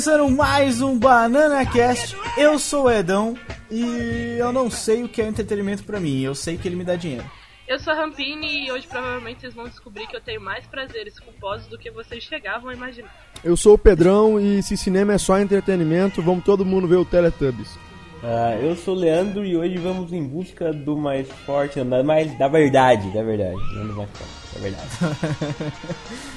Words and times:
começando 0.00 0.30
mais 0.30 0.80
um 0.80 0.98
Banana 0.98 1.66
Cast. 1.66 2.16
Eu 2.34 2.58
sou 2.58 2.84
o 2.84 2.90
Edão 2.90 3.36
e 3.70 4.36
eu 4.38 4.50
não 4.50 4.70
sei 4.70 5.02
o 5.02 5.08
que 5.08 5.20
é 5.20 5.28
entretenimento 5.28 5.84
pra 5.84 6.00
mim, 6.00 6.22
eu 6.22 6.34
sei 6.34 6.56
que 6.56 6.66
ele 6.66 6.74
me 6.74 6.84
dá 6.84 6.96
dinheiro. 6.96 7.30
Eu 7.68 7.78
sou 7.78 7.92
a 7.92 7.96
Rampini 7.96 8.64
e 8.64 8.72
hoje 8.72 8.86
provavelmente 8.86 9.42
vocês 9.42 9.52
vão 9.52 9.68
descobrir 9.68 10.06
que 10.06 10.16
eu 10.16 10.20
tenho 10.22 10.40
mais 10.40 10.66
prazeres 10.66 11.20
culposos 11.20 11.66
do 11.66 11.76
que 11.76 11.90
vocês 11.90 12.24
chegavam 12.24 12.70
a 12.70 12.74
imaginar. 12.74 13.14
Eu 13.44 13.58
sou 13.58 13.74
o 13.74 13.78
Pedrão 13.78 14.40
e 14.40 14.62
se 14.62 14.74
cinema 14.74 15.12
é 15.12 15.18
só 15.18 15.38
entretenimento, 15.38 16.22
vamos 16.22 16.46
todo 16.46 16.64
mundo 16.64 16.88
ver 16.88 16.96
o 16.96 17.04
Teletubbies. 17.04 17.78
Ah, 18.24 18.56
eu 18.58 18.74
sou 18.76 18.96
o 18.96 18.98
Leandro 18.98 19.44
e 19.44 19.54
hoje 19.54 19.76
vamos 19.76 20.14
em 20.14 20.26
busca 20.26 20.72
do 20.72 20.96
mais 20.96 21.28
forte, 21.44 21.84
da, 21.84 22.02
mais, 22.02 22.38
da 22.38 22.48
verdade, 22.48 23.12
da 23.12 23.22
verdade, 23.22 23.58
não 23.74 23.86
do 23.86 23.96
mais 23.96 24.08
forte, 24.12 24.54
da 24.54 24.60
verdade. 24.62 24.88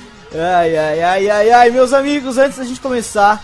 Ai, 0.35 0.75
ai, 0.75 0.99
ai, 1.03 1.29
ai, 1.29 1.51
ai, 1.51 1.69
meus 1.69 1.93
amigos, 1.93 2.39
antes 2.39 2.57
da 2.57 2.63
gente 2.63 2.81
começar, 2.81 3.43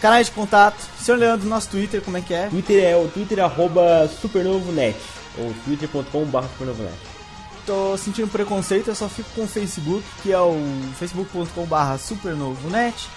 canais 0.00 0.26
de 0.26 0.32
contato, 0.32 0.76
senhor 1.00 1.18
Leandro, 1.18 1.48
nosso 1.48 1.68
Twitter, 1.68 2.00
como 2.02 2.16
é 2.16 2.20
que 2.20 2.32
é? 2.34 2.46
Twitter 2.48 2.84
é 2.84 2.96
o 2.96 3.08
Twitter 3.08 3.38
é 3.38 3.42
arroba 3.42 4.08
supernovonet, 4.20 4.96
ou 5.38 5.52
twitter.com.br 5.64 6.42
supernovonet. 6.52 6.94
Tô 7.66 7.96
sentindo 7.96 8.26
preconceito, 8.28 8.88
eu 8.88 8.94
só 8.94 9.08
fico 9.08 9.28
com 9.34 9.42
o 9.44 9.46
Facebook, 9.48 10.02
que 10.22 10.32
é 10.32 10.38
o 10.38 10.56
facebook.com.br 10.98 11.98
supernovonet. 11.98 13.08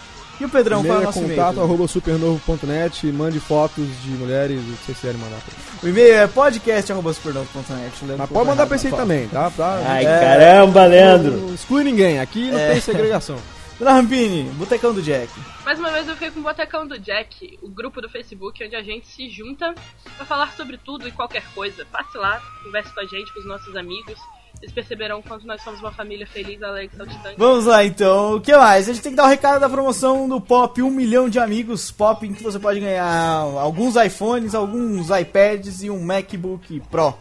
E 0.42 0.46
o 0.46 0.50
Pedrão, 0.50 0.84
qual 0.84 0.96
é 0.96 0.98
o 0.98 1.02
E-mail 1.02 1.02
é 1.04 1.06
nosso 1.06 1.20
contato 1.22 1.54
e-mail? 1.54 1.64
arroba 1.64 1.88
supernovo.net, 1.88 3.06
mande 3.12 3.40
fotos 3.40 3.86
de 4.02 4.10
mulheres, 4.12 4.60
o 4.60 4.64
que 4.64 4.86
vocês 4.86 4.98
quiserem 4.98 5.22
mandar. 5.22 5.38
O 5.82 5.88
e-mail 5.88 6.14
é 6.16 6.28
podcast.supernovo.net. 6.28 8.18
Mas 8.18 8.30
pode 8.30 8.48
mandar 8.48 8.66
pra 8.66 8.76
esse 8.76 8.88
aí 8.88 8.94
também, 8.94 9.28
tá? 9.28 9.52
Pra... 9.52 9.80
Ai, 9.86 10.04
É. 10.06 10.20
caramba, 10.20 10.86
Leandro! 10.86 11.32
Não 11.38 11.54
exclui 11.54 11.84
ninguém, 11.84 12.20
aqui 12.20 12.50
não 12.52 12.58
tem 12.58 12.82
segregação. 12.82 13.38
Rampini, 13.80 14.44
Botecão 14.52 14.94
do 14.94 15.02
Jack. 15.02 15.32
Mais 15.66 15.80
uma 15.80 15.92
vez 15.92 16.08
eu 16.08 16.14
fiquei 16.14 16.32
com 16.32 16.40
o 16.40 16.44
Botecão 16.44 16.88
do 16.88 17.00
Jack, 17.00 17.58
o 17.62 17.70
grupo 17.70 18.02
do 18.02 18.10
Facebook 18.10 18.64
onde 18.64 18.76
a 18.76 18.84
gente 18.84 19.08
se 19.08 19.30
junta 19.30 19.74
pra 20.16 20.26
falar 20.26 20.54
sobre 20.54 20.78
tudo 20.78 21.08
e 21.08 21.12
qualquer 21.12 21.44
coisa. 21.54 21.86
Passe 21.86 22.18
lá, 22.18 22.42
converse 22.64 22.94
com 22.94 23.00
a 23.00 23.06
gente, 23.06 23.34
com 23.34 23.40
os 23.40 23.46
nossos 23.46 23.76
amigos. 23.76 24.16
Vocês 24.56 24.72
perceberão 24.72 25.22
quanto 25.22 25.46
nós 25.46 25.62
somos 25.62 25.80
uma 25.80 25.92
família 25.92 26.26
feliz, 26.26 26.62
alegre, 26.62 26.96
saltitante. 26.96 27.36
Vamos 27.38 27.66
lá 27.66 27.84
então, 27.84 28.36
o 28.36 28.42
que 28.42 28.56
mais? 28.56 28.88
A 28.88 28.94
gente 28.94 29.04
tem 29.04 29.12
que 29.12 29.18
dar 29.18 29.26
o 29.26 29.30
recado 29.30 29.60
da 29.60 29.70
promoção 29.70 30.30
do 30.30 30.40
Pop, 30.40 30.82
um 30.82 30.92
milhão 30.92 31.28
de 31.28 31.40
amigos 31.40 31.92
Pop, 31.92 32.26
em 32.26 32.34
que 32.34 32.44
você 32.44 32.60
pode 32.60 32.80
ganhar 32.80 33.10
alguns 33.10 33.96
iPhones, 33.96 34.56
alguns 34.56 35.10
iPads 35.10 35.84
e 35.84 35.90
um 35.90 36.02
MacBook 36.02 36.80
Pro. 36.92 37.14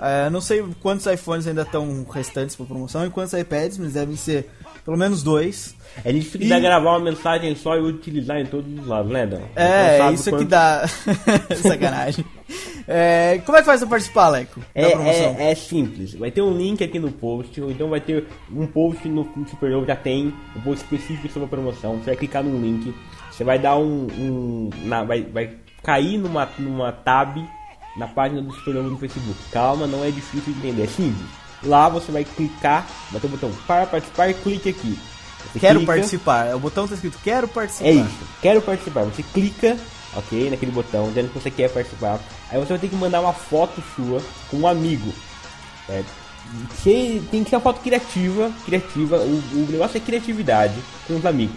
É, 0.00 0.30
não 0.30 0.40
sei 0.40 0.66
quantos 0.80 1.04
iPhones 1.04 1.46
ainda 1.46 1.62
estão 1.62 2.04
restantes 2.10 2.56
para 2.56 2.64
promoção 2.64 3.06
e 3.06 3.10
quantos 3.10 3.34
iPads, 3.34 3.76
mas 3.76 3.92
devem 3.92 4.16
ser 4.16 4.50
pelo 4.84 4.96
menos 4.96 5.22
dois. 5.22 5.74
É 6.04 6.12
difícil 6.12 6.56
E- 6.56 6.60
gravar 6.60 6.90
uma 6.96 7.00
mensagem 7.10 7.54
só 7.56 7.76
e 7.76 7.80
utilizar 7.80 8.38
em 8.40 8.46
todos 8.46 8.72
os 8.78 8.86
lados, 8.86 9.10
né, 9.10 9.26
Dão? 9.26 9.42
É, 9.56 10.10
isso 10.12 10.24
que 10.24 10.30
quanto- 10.30 10.44
dá. 10.48 10.86
Sacanagem. 11.56 12.24
É, 12.86 13.40
como 13.44 13.56
é 13.56 13.60
que 13.60 13.66
faz 13.66 13.80
pra 13.80 13.88
participar, 13.90 14.24
Aleco? 14.26 14.60
Da 14.60 14.80
É, 14.82 14.92
é, 14.92 15.50
é 15.50 15.54
simples. 15.54 16.14
Vai 16.14 16.30
ter 16.30 16.42
um 16.42 16.56
link 16.56 16.82
aqui 16.82 16.98
no 16.98 17.10
post, 17.10 17.60
ou 17.60 17.70
então 17.70 17.88
vai 17.88 18.00
ter 18.00 18.24
um 18.52 18.66
post 18.66 19.08
no 19.08 19.28
no 19.36 19.48
Supernova, 19.48 19.86
já 19.86 19.96
tem 19.96 20.32
um 20.56 20.60
post 20.60 20.84
específico 20.84 21.28
sobre 21.32 21.46
a 21.46 21.48
promoção. 21.48 21.98
Você 21.98 22.06
vai 22.06 22.16
clicar 22.16 22.42
no 22.42 22.60
link, 22.60 22.92
você 23.30 23.44
vai 23.44 23.58
dar 23.58 23.76
um. 23.76 24.06
um- 24.18 24.70
na- 24.84 25.04
vai, 25.04 25.22
vai 25.22 25.50
cair 25.82 26.18
numa, 26.18 26.48
numa 26.58 26.92
tab 26.92 27.36
na 27.96 28.06
página 28.08 28.42
do 28.42 28.52
Supernova 28.52 28.88
no 28.88 28.98
Facebook. 28.98 29.38
Calma, 29.52 29.86
não 29.86 30.04
é 30.04 30.10
difícil 30.10 30.52
de 30.52 30.58
entender, 30.60 30.84
é 30.84 30.86
simples. 30.86 31.26
Lá 31.62 31.88
você 31.88 32.10
vai 32.10 32.24
clicar, 32.24 32.86
vai 33.10 33.20
ter 33.20 33.26
o 33.26 33.30
botão 33.30 33.50
para 33.66 33.86
participar 33.86 34.28
e 34.28 34.34
clique 34.34 34.68
aqui. 34.68 34.98
Você 35.52 35.58
Quero 35.58 35.80
clica- 35.80 35.92
participar. 35.92 36.54
O 36.54 36.58
botão 36.58 36.86
tá 36.88 36.94
escrito 36.94 37.18
Quero 37.22 37.48
participar. 37.48 37.88
é 37.88 37.92
isso, 37.92 38.18
quero 38.40 38.62
participar. 38.62 39.04
Você 39.04 39.22
clica, 39.22 39.76
ok, 40.16 40.50
naquele 40.50 40.72
botão, 40.72 41.08
dizendo 41.08 41.28
que 41.32 41.38
você 41.38 41.50
quer 41.50 41.70
participar. 41.70 42.18
Aí 42.50 42.58
você 42.58 42.68
vai 42.68 42.78
ter 42.78 42.88
que 42.88 42.96
mandar 42.96 43.20
uma 43.20 43.32
foto 43.32 43.82
sua 43.96 44.22
com 44.50 44.58
um 44.58 44.66
amigo. 44.66 45.12
Que 46.82 47.22
tem 47.30 47.44
que 47.44 47.50
ser 47.50 47.56
uma 47.56 47.62
foto 47.62 47.80
criativa, 47.80 48.50
criativa. 48.64 49.16
O, 49.18 49.42
o 49.54 49.66
negócio 49.70 49.96
é 49.96 50.00
criatividade 50.00 50.74
com 51.06 51.16
os 51.16 51.26
amigos. 51.26 51.56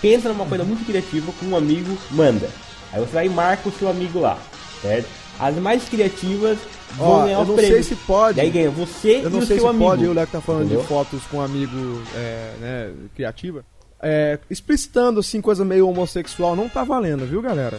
Pensa 0.00 0.28
numa 0.28 0.46
coisa 0.46 0.64
muito 0.64 0.84
criativa 0.84 1.32
com 1.38 1.46
um 1.46 1.56
amigo, 1.56 1.96
manda. 2.10 2.50
Aí 2.92 3.00
você 3.00 3.12
vai 3.12 3.26
e 3.26 3.30
marca 3.30 3.68
o 3.68 3.72
seu 3.72 3.88
amigo 3.88 4.20
lá, 4.20 4.38
certo? 4.82 5.08
As 5.38 5.54
mais 5.56 5.88
criativas 5.88 6.58
vão 6.96 7.08
Ó, 7.08 7.22
ganhar 7.24 7.36
eu 7.36 7.40
os 7.42 7.48
não 7.48 7.54
prêmios. 7.56 7.86
sei 7.86 7.96
se 7.96 8.02
pode. 8.04 8.38
E 8.38 8.40
aí 8.40 8.50
ganha 8.50 8.70
você 8.70 9.20
Eu 9.24 9.30
não 9.30 9.40
e 9.40 9.42
o 9.42 9.46
sei 9.46 9.56
seu 9.58 9.64
se 9.66 9.70
amigo. 9.70 9.84
pode, 9.84 10.06
o 10.06 10.12
Leco 10.12 10.32
tá 10.32 10.40
falando 10.40 10.64
Entendeu? 10.64 10.80
de 10.82 10.86
fotos 10.88 11.22
com 11.30 11.36
um 11.38 11.42
amigo 11.42 12.02
é, 12.14 12.52
né, 12.60 12.92
criativa. 13.14 13.64
É, 14.02 14.38
explicitando 14.50 15.20
assim, 15.20 15.40
coisa 15.40 15.64
meio 15.64 15.88
homossexual, 15.88 16.54
não 16.56 16.68
tá 16.68 16.84
valendo, 16.84 17.26
viu, 17.26 17.40
galera? 17.42 17.78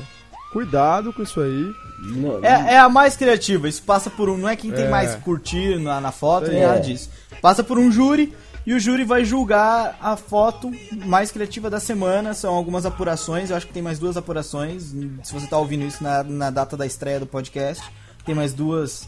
Cuidado 0.52 1.12
com 1.14 1.22
isso 1.24 1.40
aí. 1.42 1.72
Não- 2.16 2.44
É, 2.44 2.74
é 2.76 2.78
a 2.80 2.88
mais 2.90 3.16
criativa, 3.18 3.68
isso 3.68 3.82
passa 3.84 4.10
por 4.10 4.30
um. 4.30 4.38
Não 4.38 4.48
é 4.50 4.56
quem 4.56 4.72
tem 4.72 4.86
É. 4.86 4.90
mais 4.90 5.16
curtir 5.16 5.78
na, 5.80 6.00
na 6.00 6.12
foto, 6.12 6.50
nem 6.50 6.62
É. 6.62 6.68
nada 6.68 6.80
disso. 6.80 7.10
Passa 7.42 7.64
por 7.64 7.78
um 7.78 7.92
júri 7.92 8.34
e 8.68 8.74
o 8.74 8.80
júri 8.82 9.06
vai 9.06 9.24
julgar 9.24 9.98
a 10.02 10.18
foto 10.18 10.70
mais 11.06 11.32
criativa 11.32 11.70
da 11.70 11.80
semana. 11.80 12.34
São 12.34 12.54
algumas 12.54 12.86
apurações, 12.86 13.50
eu 13.50 13.56
acho 13.56 13.66
que 13.66 13.72
tem 13.72 13.82
mais 13.82 13.98
duas 13.98 14.18
apurações. 14.18 14.94
Se 15.24 15.32
você 15.32 15.48
tá 15.48 15.58
ouvindo 15.58 15.86
isso 15.86 16.04
na, 16.04 16.22
na 16.22 16.50
data 16.50 16.76
da 16.76 16.86
estreia 16.86 17.18
do 17.18 17.26
podcast, 17.26 17.82
tem 18.26 18.36
mais 18.36 18.54
duas. 18.54 19.08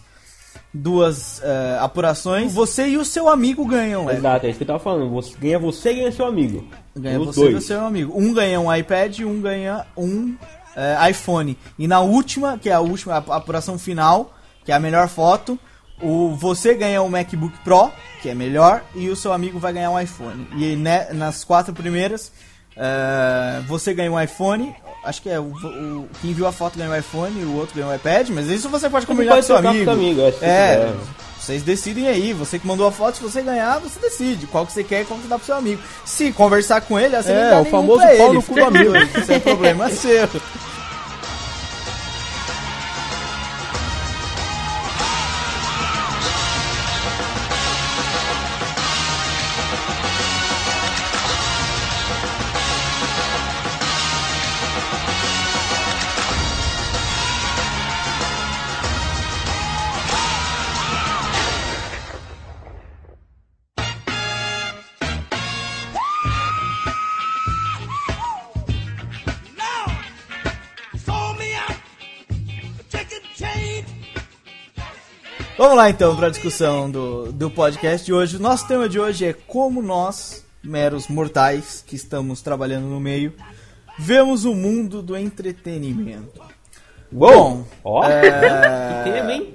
Duas 0.74 1.42
eh, 1.44 1.78
apurações. 1.80 2.54
Você 2.54 2.88
e 2.88 2.98
o 2.98 3.04
seu 3.04 3.28
amigo 3.28 3.66
ganham? 3.66 4.10
Exato, 4.10 4.46
é 4.46 4.50
isso 4.50 4.58
que 4.58 4.64
eu 4.64 4.68
tava 4.68 4.80
falando. 4.80 5.10
Você, 5.10 5.36
ganha 5.38 5.60
você 5.60 5.92
e 5.92 5.96
ganha 5.96 6.12
seu 6.12 6.26
amigo. 6.26 6.68
Ganha 6.96 7.20
Os 7.20 7.28
você 7.28 7.42
e 7.42 7.52
dois. 7.52 7.64
o 7.64 7.68
seu 7.68 7.86
amigo. 7.86 8.14
Um 8.16 8.34
ganha 8.34 8.60
um 8.60 8.74
iPad 8.74 9.20
e 9.20 9.26
um 9.26 9.42
ganha 9.42 9.86
um 9.98 10.36
é, 10.76 11.10
iPhone. 11.12 11.58
E 11.78 11.88
na 11.88 12.00
última, 12.00 12.58
que 12.58 12.70
é 12.70 12.74
a 12.74 12.80
última 12.80 13.16
a 13.16 13.36
apuração 13.36 13.78
final, 13.78 14.34
que 14.64 14.72
é 14.72 14.76
a 14.76 14.80
melhor 14.80 15.08
foto, 15.08 15.60
o 16.02 16.36
você 16.36 16.74
ganha 16.74 17.02
um 17.02 17.10
MacBook 17.10 17.58
Pro, 17.64 17.92
que 18.22 18.30
é 18.30 18.36
melhor, 18.36 18.84
e 18.96 19.10
o 19.10 19.16
seu 19.16 19.32
amigo 19.34 19.60
vai 19.60 19.74
ganhar 19.74 19.92
um 19.92 20.00
iPhone. 20.00 20.48
E 20.56 20.76
né, 20.76 21.08
nas 21.12 21.44
quatro 21.44 21.74
primeiras, 21.74 22.32
é, 22.76 23.62
você 23.68 23.94
ganha 23.94 24.12
um 24.12 24.20
iPhone. 24.22 24.74
Acho 25.04 25.22
que 25.22 25.30
é 25.30 25.40
o, 25.40 25.46
o 25.46 26.10
quem 26.22 26.34
viu 26.34 26.46
a 26.46 26.52
foto 26.52 26.78
ganha 26.78 26.90
um 26.92 26.96
iPhone 26.96 27.40
e 27.42 27.46
o 27.46 27.56
outro 27.56 27.76
ganha 27.76 27.88
um 27.88 27.96
iPad, 27.96 28.30
mas 28.30 28.48
isso 28.48 28.70
você 28.70 28.90
pode 28.90 29.06
combinar 29.06 29.34
pode 29.34 29.48
com 29.48 29.54
seu 29.54 29.62
com 29.62 29.68
amigo. 29.70 29.84
seu 29.86 29.94
amigo, 29.94 30.22
é, 30.42 30.46
é, 30.46 30.94
vocês 31.40 31.64
decidem 31.64 32.08
aí, 32.08 32.34
você 32.34 32.60
que 32.60 32.68
mandou 32.68 32.86
a 32.86 32.92
foto, 32.92 33.16
se 33.18 33.24
você 33.24 33.42
ganhar, 33.42 33.80
você 33.80 34.00
decide 34.00 34.46
qual 34.48 34.66
que 34.66 34.74
você 34.74 34.84
quer 34.84 35.02
e 35.02 35.06
qual 35.06 35.20
que 35.20 35.28
dá 35.28 35.38
pro 35.38 35.46
seu 35.46 35.56
amigo. 35.56 35.82
Se 36.06 36.32
conversar 36.34 36.82
com 36.82 37.00
ele, 37.00 37.16
você 37.16 37.32
É, 37.32 37.44
não 37.44 37.50
dá 37.50 37.62
o 37.62 37.66
famoso 37.66 38.02
pau 38.02 38.10
ele, 38.10 38.34
no 38.34 38.44
cu 38.44 38.56
do 38.56 38.64
amigo. 38.66 38.96
Isso 39.18 39.32
é 39.32 39.40
problema 39.40 39.90
seu. 39.92 40.30
Vamos 75.70 75.84
lá 75.84 75.90
então 75.92 76.16
para 76.16 76.26
a 76.26 76.30
discussão 76.32 76.90
do, 76.90 77.32
do 77.32 77.48
podcast 77.48 78.04
de 78.04 78.12
hoje. 78.12 78.38
O 78.38 78.40
nosso 78.40 78.68
tema 78.68 78.90
de 78.90 79.00
hoje 79.00 79.24
é 79.24 79.34
como 79.34 79.84
nós, 79.84 80.44
meros 80.64 81.08
mortais 81.08 81.84
que 81.86 81.96
estamos 81.96 82.42
trabalhando 82.42 82.88
no 82.88 83.00
meio, 83.00 83.36
vemos 83.96 84.46
o 84.46 84.56
mundo 84.56 85.04
do 85.04 85.16
entretenimento. 85.16 86.42
Uou! 87.14 87.32
Bom, 87.32 87.66
Ó, 87.84 88.04
é... 88.04 89.04
que 89.06 89.12
tema, 89.12 89.32
hein? 89.32 89.54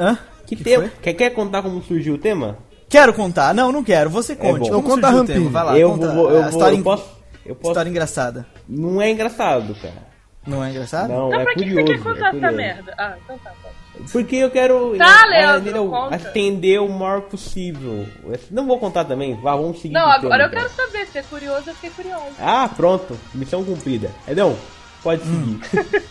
Hã? 0.00 0.18
Que, 0.46 0.56
Que 0.56 0.64
tema. 0.64 0.90
Quer, 1.02 1.12
quer 1.12 1.30
contar 1.34 1.60
como 1.60 1.82
surgiu 1.82 2.14
o 2.14 2.18
tema? 2.18 2.56
Quero 2.88 3.12
contar. 3.12 3.52
Não, 3.52 3.70
não 3.70 3.84
quero. 3.84 4.08
Você 4.08 4.34
conte. 4.34 4.60
bom. 4.60 4.64
Como 4.70 4.78
Então 4.78 4.82
conta 4.82 5.08
surgiu 5.08 5.20
o 5.20 5.24
a 5.24 5.26
tema? 5.26 5.38
rampinha. 5.40 5.50
Vai 5.50 5.64
lá, 5.64 5.78
eu 5.78 5.90
conta 5.90 6.14
vou, 6.14 6.30
eu 6.30 6.38
a 6.38 6.40
vou, 6.40 6.50
história, 6.52 6.76
eu 6.78 6.82
posso, 6.82 7.04
eu 7.44 7.54
posso. 7.54 7.70
história 7.72 7.90
engraçada. 7.90 8.46
Não 8.66 8.98
é 8.98 9.10
engraçado, 9.10 9.74
cara. 9.74 10.03
Não 10.46 10.62
é 10.64 10.70
engraçado? 10.70 11.08
Não, 11.08 11.28
Então 11.28 11.40
é 11.40 11.44
pra 11.44 11.54
que 11.54 11.60
curioso. 11.60 11.86
você 11.86 11.92
quer 11.94 12.02
contar 12.02 12.18
é 12.18 12.20
essa 12.22 12.30
curioso. 12.32 12.56
merda? 12.56 12.94
Ah, 12.98 13.14
então 13.24 13.38
tá, 13.38 13.52
pode. 13.62 13.74
Porque 14.12 14.36
eu 14.36 14.50
quero 14.50 14.96
Tá, 14.98 15.22
eh, 15.26 15.30
Leandro, 15.30 15.60
entendeu? 15.62 15.88
conta. 15.88 16.16
atender 16.16 16.80
o 16.80 16.88
maior 16.88 17.20
possível. 17.22 18.06
Não 18.50 18.66
vou 18.66 18.78
contar 18.78 19.04
também, 19.04 19.34
vá, 19.40 19.54
vamos 19.56 19.80
seguir. 19.80 19.94
Não, 19.94 20.02
pro 20.10 20.20
tema, 20.20 20.26
agora 20.34 20.42
eu 20.44 20.48
então. 20.48 20.60
quero 20.62 20.74
saber. 20.74 21.06
Se 21.06 21.18
é 21.18 21.22
curioso, 21.22 21.70
eu 21.70 21.74
fiquei 21.74 21.90
curiosa. 21.90 22.32
Ah, 22.40 22.68
pronto, 22.74 23.16
missão 23.32 23.64
cumprida. 23.64 24.10
Edão, 24.26 24.56
pode 25.02 25.22
Hum. 25.22 25.60
seguir. 25.70 26.04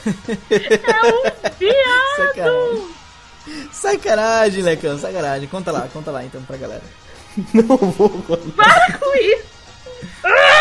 Viado! 1.58 2.16
Sacanagem. 2.16 2.88
Sacanagem, 3.72 4.62
Lecão, 4.62 4.98
sacanagem. 4.98 5.48
Conta 5.48 5.72
lá, 5.72 5.88
conta 5.92 6.10
lá 6.10 6.24
então 6.24 6.42
pra 6.42 6.56
galera. 6.56 6.82
Não 7.54 7.76
vou 7.76 8.08
contar. 8.10 8.52
Para 8.56 8.98
com 8.98 9.14
isso! 9.16 9.50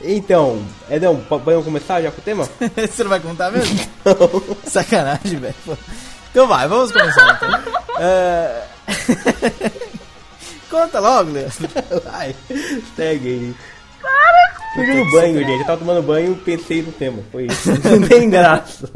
Então, 0.00 0.64
Edão, 0.88 1.16
podemos 1.16 1.64
começar 1.64 2.00
já 2.00 2.10
com 2.10 2.20
o 2.20 2.24
tema? 2.24 2.48
Você 2.76 3.02
não 3.02 3.10
vai 3.10 3.20
contar 3.20 3.50
mesmo? 3.50 3.78
Sacanagem, 4.64 5.38
velho. 5.38 5.54
Então 6.30 6.46
vai, 6.46 6.68
vamos 6.68 6.92
começar 6.92 7.40
então. 7.42 7.78
É... 8.00 8.62
Conta 10.70 11.00
logo, 11.00 11.32
Leandro. 11.32 11.68
Vai, 12.04 12.36
segue 12.94 13.28
aí. 13.28 13.54
Para 14.00 14.38
Fui 14.74 14.86
no 14.86 15.10
banho, 15.10 15.38
gente. 15.40 15.60
Eu 15.60 15.66
tava 15.66 15.78
tomando 15.78 16.02
banho 16.02 16.32
e 16.32 16.36
pensei 16.36 16.82
no 16.82 16.92
tema. 16.92 17.22
Foi 17.32 17.46
isso. 17.46 17.70
Não 17.82 18.06
tem 18.06 18.30
graça. 18.30 18.88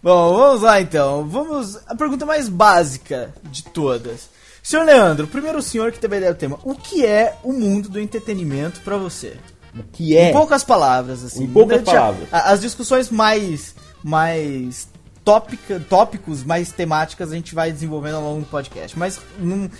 Bom, 0.00 0.36
vamos 0.36 0.62
lá 0.62 0.80
então. 0.80 1.26
Vamos. 1.26 1.76
A 1.88 1.94
pergunta 1.96 2.24
mais 2.24 2.48
básica 2.48 3.34
de 3.42 3.64
todas. 3.64 4.28
Senhor 4.62 4.84
Leandro, 4.84 5.26
primeiro 5.26 5.58
o 5.58 5.62
senhor 5.62 5.92
que 5.92 5.98
teve 5.98 6.14
a 6.14 6.18
ideia 6.18 6.34
do 6.34 6.38
tema. 6.38 6.58
O 6.62 6.74
que 6.74 7.04
é 7.04 7.36
o 7.42 7.52
mundo 7.52 7.88
do 7.88 8.00
entretenimento 8.00 8.80
pra 8.80 8.96
você? 8.96 9.36
O 9.76 9.82
que 9.92 10.16
é? 10.16 10.30
Em 10.30 10.32
poucas 10.32 10.62
palavras, 10.62 11.24
assim. 11.24 11.44
Em 11.44 11.46
poucas 11.48 11.82
Deixa- 11.82 11.98
palavras. 12.00 12.28
a- 12.32 12.52
As 12.52 12.60
discussões 12.60 13.10
mais. 13.10 13.74
mais 14.02 14.88
tópica, 15.24 15.80
tópicos, 15.88 16.44
mais 16.44 16.70
temáticas 16.70 17.32
a 17.32 17.34
gente 17.34 17.54
vai 17.54 17.72
desenvolvendo 17.72 18.16
ao 18.16 18.22
longo 18.22 18.40
do 18.40 18.46
podcast. 18.46 18.98
Mas 18.98 19.18
num- 19.38 19.70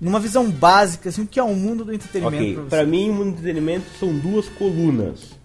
numa 0.00 0.18
visão 0.18 0.50
básica, 0.50 1.10
assim, 1.10 1.22
o 1.22 1.26
que 1.26 1.38
é 1.38 1.42
o 1.42 1.54
mundo 1.54 1.84
do 1.84 1.92
entretenimento 1.92 2.42
Ok, 2.42 2.54
pra 2.54 2.62
você? 2.62 2.68
pra 2.70 2.86
mim 2.86 3.10
o 3.10 3.12
mundo 3.12 3.24
do 3.32 3.38
entretenimento 3.40 3.84
são 4.00 4.16
duas 4.18 4.48
colunas. 4.48 5.38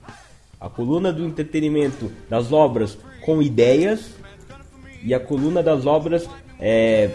A 0.60 0.70
coluna 0.70 1.12
do 1.12 1.26
entretenimento 1.26 2.10
das 2.30 2.54
obras 2.54 2.98
com 3.26 3.42
ideias 3.42 4.12
e 5.04 5.14
a 5.14 5.20
coluna 5.20 5.62
das 5.62 5.86
obras, 5.86 6.26
é, 6.58 7.12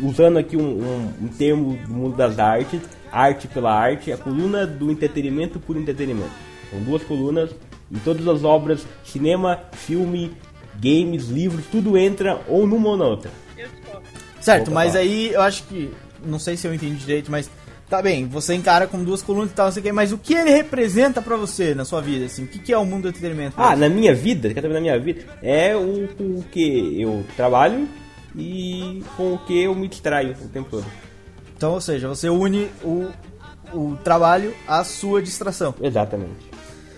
usando 0.00 0.38
aqui 0.38 0.56
um, 0.56 0.62
um- 0.62 1.12
um 1.22 1.28
termo 1.28 1.76
do 1.86 1.92
mundo 1.92 2.16
das 2.16 2.38
artes, 2.38 2.80
arte 3.12 3.46
pela 3.48 3.72
arte, 3.72 4.10
a 4.12 4.16
coluna 4.16 4.66
do 4.66 4.90
entretenimento 4.90 5.58
por 5.60 5.76
entretenimento. 5.76 6.30
São 6.70 6.80
duas 6.82 7.02
colunas 7.04 7.50
e 7.90 7.98
todas 8.00 8.26
as 8.26 8.42
obras, 8.44 8.84
cinema, 9.04 9.60
filme, 9.72 10.32
games, 10.80 11.28
livros, 11.28 11.64
tudo 11.70 11.96
entra 11.96 12.40
ou 12.48 12.66
numa 12.66 12.88
ou 12.90 12.96
na 12.96 13.04
outra. 13.06 13.30
Certo, 14.40 14.64
Opa, 14.68 14.74
mas 14.74 14.92
tá. 14.94 14.98
aí 14.98 15.32
eu 15.32 15.40
acho 15.40 15.62
que. 15.64 15.90
Não 16.24 16.38
sei 16.38 16.56
se 16.56 16.66
eu 16.66 16.74
entendi 16.74 16.96
direito, 16.96 17.30
mas. 17.30 17.50
Tá 17.88 18.00
bem, 18.00 18.26
você 18.26 18.54
encara 18.54 18.86
como 18.86 19.04
duas 19.04 19.20
colunas 19.22 19.50
e 19.50 19.54
tal, 19.54 19.66
não 19.66 19.72
sei 19.72 19.80
o 19.80 19.84
que, 19.84 19.92
mas 19.92 20.10
o 20.10 20.16
que 20.18 20.34
ele 20.34 20.50
representa 20.50 21.20
pra 21.20 21.36
você 21.36 21.74
na 21.74 21.84
sua 21.84 22.00
vida, 22.00 22.24
assim? 22.24 22.44
O 22.44 22.46
que, 22.48 22.58
que 22.58 22.72
é 22.72 22.78
o 22.78 22.84
mundo 22.84 23.02
do 23.02 23.08
entretenimento? 23.10 23.54
Ah, 23.58 23.70
você? 23.74 23.76
na 23.76 23.88
minha 23.90 24.14
vida, 24.14 24.52
quer 24.52 24.62
saber 24.62 24.72
na 24.74 24.80
minha 24.80 24.98
vida? 24.98 25.20
É 25.42 25.76
o 25.76 26.08
com 26.16 26.24
o 26.38 26.44
que 26.50 27.00
eu 27.00 27.22
trabalho 27.36 27.86
e 28.36 29.02
com 29.16 29.34
o 29.34 29.38
que 29.38 29.62
eu 29.62 29.74
me 29.74 29.88
distraio 29.88 30.32
o 30.32 30.48
tempo 30.48 30.68
todo. 30.70 30.86
Então, 31.56 31.72
ou 31.72 31.80
seja, 31.80 32.08
você 32.08 32.28
une 32.28 32.68
o, 32.82 33.08
o 33.72 33.96
trabalho 34.02 34.54
à 34.66 34.82
sua 34.84 35.22
distração. 35.22 35.74
Exatamente. 35.80 36.50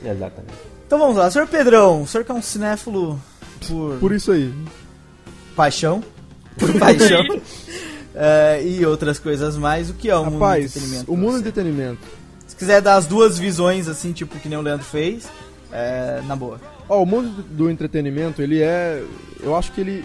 Exatamente. 0.04 0.54
Então 0.86 0.98
vamos 0.98 1.16
lá, 1.16 1.30
senhor 1.30 1.48
Pedrão, 1.48 2.02
o 2.02 2.06
senhor 2.06 2.24
que 2.24 2.30
é 2.30 2.34
um 2.34 2.42
cinéfilo 2.42 3.20
por, 3.66 3.98
Por 3.98 4.12
isso 4.12 4.32
aí. 4.32 4.52
paixão. 5.54 6.02
Por 6.58 6.78
paixão. 6.78 7.22
é, 8.14 8.62
e 8.64 8.84
outras 8.86 9.18
coisas 9.18 9.56
mais, 9.56 9.90
o 9.90 9.94
que 9.94 10.08
é 10.08 10.16
o 10.16 10.24
mundo 10.24 10.30
do 10.30 10.38
Rapaz, 10.38 10.64
entretenimento? 10.76 11.12
o 11.12 11.16
mundo 11.16 11.32
do 11.32 11.38
entretenimento. 11.40 12.00
Se 12.46 12.56
quiser 12.56 12.80
dar 12.80 12.94
as 12.96 13.06
duas 13.06 13.38
visões, 13.38 13.88
assim, 13.88 14.12
tipo 14.12 14.38
que 14.38 14.48
nem 14.48 14.56
o 14.56 14.62
Leandro 14.62 14.86
fez, 14.86 15.28
é, 15.72 16.22
na 16.26 16.36
boa. 16.36 16.60
Ó, 16.88 17.02
o 17.02 17.06
mundo 17.06 17.42
do 17.42 17.68
entretenimento, 17.68 18.40
ele 18.40 18.62
é. 18.62 19.02
Eu 19.40 19.56
acho 19.56 19.72
que 19.72 19.80
ele. 19.80 20.04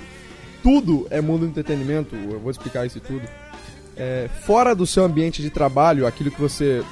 Tudo 0.64 1.08
é 1.10 1.22
mundo 1.22 1.42
do 1.42 1.48
entretenimento, 1.48 2.16
eu 2.16 2.40
vou 2.40 2.52
explicar 2.52 2.86
isso 2.86 3.00
tudo. 3.00 3.28
É, 3.98 4.30
fora 4.46 4.76
do 4.76 4.86
seu 4.86 5.04
ambiente 5.04 5.42
de 5.42 5.50
trabalho, 5.50 6.06
aquilo 6.06 6.32
que 6.32 6.40
você. 6.40 6.84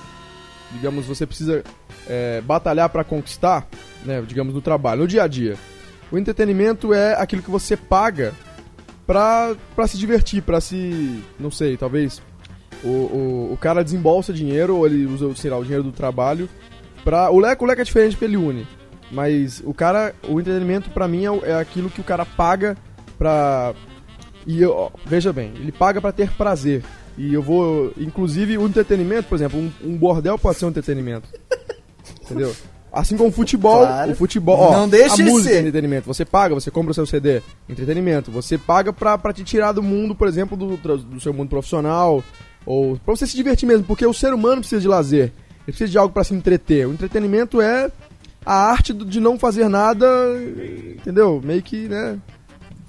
Digamos, 0.71 1.05
você 1.05 1.25
precisa 1.25 1.63
é, 2.07 2.41
batalhar 2.41 2.89
para 2.89 3.03
conquistar, 3.03 3.67
né? 4.05 4.21
Digamos, 4.27 4.53
no 4.53 4.61
trabalho, 4.61 5.01
no 5.01 5.07
dia 5.07 5.23
a 5.23 5.27
dia. 5.27 5.55
O 6.11 6.17
entretenimento 6.17 6.93
é 6.93 7.13
aquilo 7.13 7.41
que 7.41 7.49
você 7.49 7.77
paga 7.77 8.33
pra, 9.05 9.55
pra 9.75 9.87
se 9.87 9.97
divertir, 9.97 10.41
pra 10.41 10.59
se. 10.59 11.23
Não 11.39 11.51
sei, 11.51 11.77
talvez. 11.77 12.21
O, 12.83 12.87
o, 12.87 13.53
o 13.53 13.57
cara 13.57 13.83
desembolsa 13.83 14.31
dinheiro, 14.31 14.77
ou 14.77 14.85
ele 14.85 15.05
usa, 15.05 15.35
sei 15.35 15.51
lá, 15.51 15.57
o 15.57 15.63
dinheiro 15.63 15.83
do 15.83 15.91
trabalho. 15.91 16.49
Pra, 17.03 17.29
o 17.29 17.39
leque, 17.39 17.63
o 17.63 17.67
leque 17.67 17.81
é 17.81 17.85
diferente 17.85 18.11
porque 18.11 18.25
ele 18.25 18.37
une. 18.37 18.67
Mas 19.11 19.61
o 19.65 19.73
cara, 19.73 20.13
o 20.27 20.39
entretenimento 20.39 20.89
pra 20.91 21.07
mim 21.07 21.25
é, 21.25 21.49
é 21.49 21.55
aquilo 21.55 21.89
que 21.89 22.01
o 22.01 22.03
cara 22.03 22.25
paga 22.25 22.77
pra. 23.19 23.73
E 24.47 24.59
eu, 24.61 24.91
veja 25.05 25.31
bem, 25.31 25.51
ele 25.57 25.71
paga 25.71 26.01
pra 26.01 26.11
ter 26.11 26.31
prazer. 26.31 26.83
E 27.17 27.33
eu 27.33 27.43
vou. 27.43 27.91
Inclusive, 27.97 28.57
o 28.57 28.65
entretenimento, 28.65 29.27
por 29.27 29.35
exemplo, 29.35 29.59
um, 29.59 29.71
um 29.83 29.95
bordel 29.97 30.39
pode 30.39 30.57
ser 30.57 30.65
um 30.65 30.69
entretenimento. 30.69 31.27
Entendeu? 32.23 32.55
Assim 32.91 33.15
como 33.15 33.29
o 33.29 33.31
futebol, 33.31 33.85
Claro. 33.85 34.11
o 34.11 34.15
futebol, 34.15 34.57
ó, 34.57 34.71
Não 34.71 34.89
deixa 34.89 35.13
a 35.13 35.17
de 35.17 35.23
música 35.23 35.49
ser. 35.51 35.57
é 35.57 35.59
entretenimento. 35.59 36.07
Você 36.07 36.25
paga, 36.25 36.55
você 36.55 36.71
compra 36.71 36.89
o 36.91 36.93
seu 36.95 37.05
CD, 37.05 37.41
entretenimento. 37.67 38.31
Você 38.31 38.57
paga 38.57 38.91
pra, 38.91 39.15
pra 39.17 39.31
te 39.31 39.43
tirar 39.43 39.73
do 39.73 39.83
mundo, 39.83 40.15
por 40.15 40.27
exemplo, 40.27 40.57
do, 40.57 40.75
do 40.77 41.19
seu 41.19 41.31
mundo 41.31 41.49
profissional, 41.49 42.23
ou 42.65 42.97
pra 42.97 43.15
você 43.15 43.27
se 43.27 43.35
divertir 43.35 43.67
mesmo, 43.67 43.83
porque 43.85 44.03
o 44.05 44.13
ser 44.13 44.33
humano 44.33 44.61
precisa 44.61 44.81
de 44.81 44.87
lazer. 44.87 45.25
Ele 45.25 45.31
precisa 45.67 45.91
de 45.91 45.97
algo 45.99 46.11
pra 46.11 46.23
se 46.23 46.33
entreter. 46.33 46.87
O 46.87 46.93
entretenimento 46.93 47.61
é 47.61 47.91
a 48.43 48.55
arte 48.71 48.91
de 48.91 49.19
não 49.19 49.37
fazer 49.37 49.69
nada, 49.69 50.07
entendeu? 50.97 51.39
Meio 51.43 51.61
que, 51.61 51.87
né, 51.87 52.17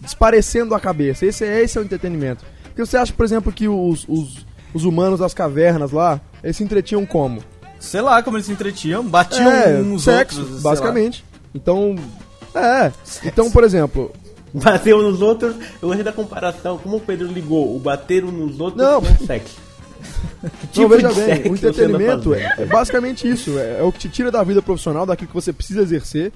desparecendo 0.00 0.74
a 0.74 0.80
cabeça. 0.80 1.26
Esse 1.26 1.44
é, 1.44 1.62
esse 1.62 1.76
é 1.78 1.80
o 1.80 1.84
entretenimento. 1.84 2.44
Porque 2.64 2.84
você 2.84 2.96
acha, 2.96 3.12
por 3.12 3.24
exemplo, 3.24 3.52
que 3.52 3.68
os, 3.68 4.06
os, 4.08 4.46
os 4.72 4.84
humanos 4.84 5.20
das 5.20 5.34
cavernas 5.34 5.92
lá, 5.92 6.20
eles 6.42 6.56
se 6.56 6.64
entretinham 6.64 7.04
como? 7.04 7.42
Sei 7.78 8.00
lá 8.00 8.22
como 8.22 8.36
eles 8.36 8.46
se 8.46 8.52
entretinham, 8.52 9.04
batiam 9.04 9.50
é, 9.50 9.80
uns 9.80 10.04
sexo, 10.04 10.40
outros. 10.40 10.62
basicamente. 10.62 11.24
Então, 11.54 11.96
é. 12.54 12.92
Então, 13.24 13.50
por 13.50 13.64
exemplo, 13.64 14.12
Bater 14.52 14.94
um 14.94 15.02
nos 15.02 15.22
outros, 15.22 15.54
eu 15.80 15.88
gostei 15.88 16.04
da 16.04 16.12
comparação. 16.12 16.78
Como 16.78 16.96
o 16.96 17.00
Pedro 17.00 17.26
ligou 17.28 17.74
o 17.74 17.78
bater 17.78 18.24
um 18.24 18.32
nos 18.32 18.58
outros 18.58 18.82
Não. 18.82 19.00
com 19.00 19.12
o 19.22 19.26
sexo. 19.26 19.56
Que 20.72 20.80
não, 20.80 20.88
veja 20.88 21.08
de 21.08 21.14
bem, 21.14 21.24
sexo 21.26 21.50
o 21.50 21.54
entretenimento 21.54 22.34
é, 22.34 22.54
é 22.58 22.64
basicamente 22.64 23.28
isso. 23.28 23.58
É, 23.58 23.80
é 23.80 23.82
o 23.82 23.92
que 23.92 24.00
te 24.00 24.08
tira 24.08 24.30
da 24.30 24.42
vida 24.42 24.60
profissional, 24.60 25.06
daquilo 25.06 25.28
que 25.28 25.34
você 25.34 25.52
precisa 25.52 25.82
exercer, 25.82 26.32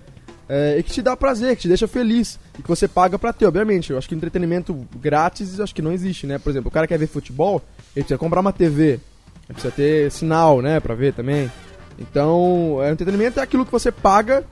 é, 0.49 0.77
e 0.79 0.83
que 0.83 0.93
te 0.93 1.03
dá 1.03 1.17
prazer, 1.17 1.57
que 1.57 1.63
te 1.63 1.69
deixa 1.69 1.89
feliz, 1.89 2.39
e 2.59 2.63
que 2.63 2.69
você 2.69 2.87
paga 2.87 3.19
pra 3.19 3.33
ter, 3.33 3.47
obviamente. 3.47 3.91
Eu 3.91 3.99
acho 3.99 4.09
que 4.09 4.15
entretenimento 4.15 4.87
grátis, 4.97 5.61
acho 5.61 5.75
que 5.75 5.83
não 5.83 5.93
existe, 5.93 6.27
né? 6.27 6.39
Por 6.39 6.51
exemplo, 6.51 6.69
o 6.69 6.73
cara 6.73 6.87
quer 6.87 6.99
ver 6.99 7.07
futebol, 7.07 7.63
ele 7.95 8.05
precisa 8.05 8.19
comprar 8.19 8.41
uma 8.41 8.53
TV, 8.53 8.85
ele 8.93 9.01
precisa 9.49 9.73
ter 9.73 10.11
sinal, 10.11 10.61
né, 10.61 10.81
pra 10.81 10.95
ver 10.95 11.15
também. 11.15 11.51
Então, 11.99 12.79
é, 12.83 12.91
entretenimento 12.91 13.41
é 13.41 13.43
aquilo 13.43 13.65
que 13.65 13.73
você 13.73 13.91
paga 13.91 14.45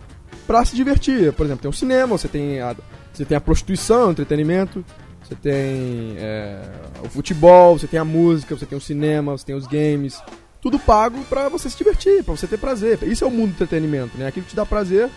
pra 0.46 0.64
se 0.64 0.74
divertir. 0.74 1.32
Por 1.32 1.44
exemplo, 1.44 1.62
tem 1.62 1.70
o 1.70 1.74
cinema, 1.74 2.16
você 2.16 2.28
tem 2.28 2.60
a, 2.60 2.74
você 3.12 3.24
tem 3.24 3.36
a 3.36 3.40
prostituição, 3.40 4.10
entretenimento, 4.10 4.84
você 5.22 5.34
tem 5.34 6.16
é, 6.18 6.62
o 7.04 7.08
futebol, 7.08 7.78
você 7.78 7.86
tem 7.86 7.98
a 7.98 8.04
música, 8.04 8.56
você 8.56 8.66
tem 8.66 8.78
o 8.78 8.80
cinema, 8.80 9.32
você 9.32 9.44
tem 9.44 9.54
os 9.54 9.66
games. 9.66 10.22
Tudo 10.60 10.78
pago 10.78 11.18
pra 11.24 11.48
você 11.48 11.68
se 11.68 11.76
divertir, 11.76 12.22
pra 12.22 12.36
você 12.36 12.46
ter 12.46 12.56
prazer. 12.56 13.02
Isso 13.02 13.24
é 13.24 13.26
o 13.26 13.30
mundo 13.30 13.48
do 13.48 13.54
entretenimento, 13.54 14.16
né? 14.16 14.28
Aquilo 14.28 14.44
que 14.44 14.50
te 14.50 14.56
dá 14.56 14.64
prazer 14.64 15.10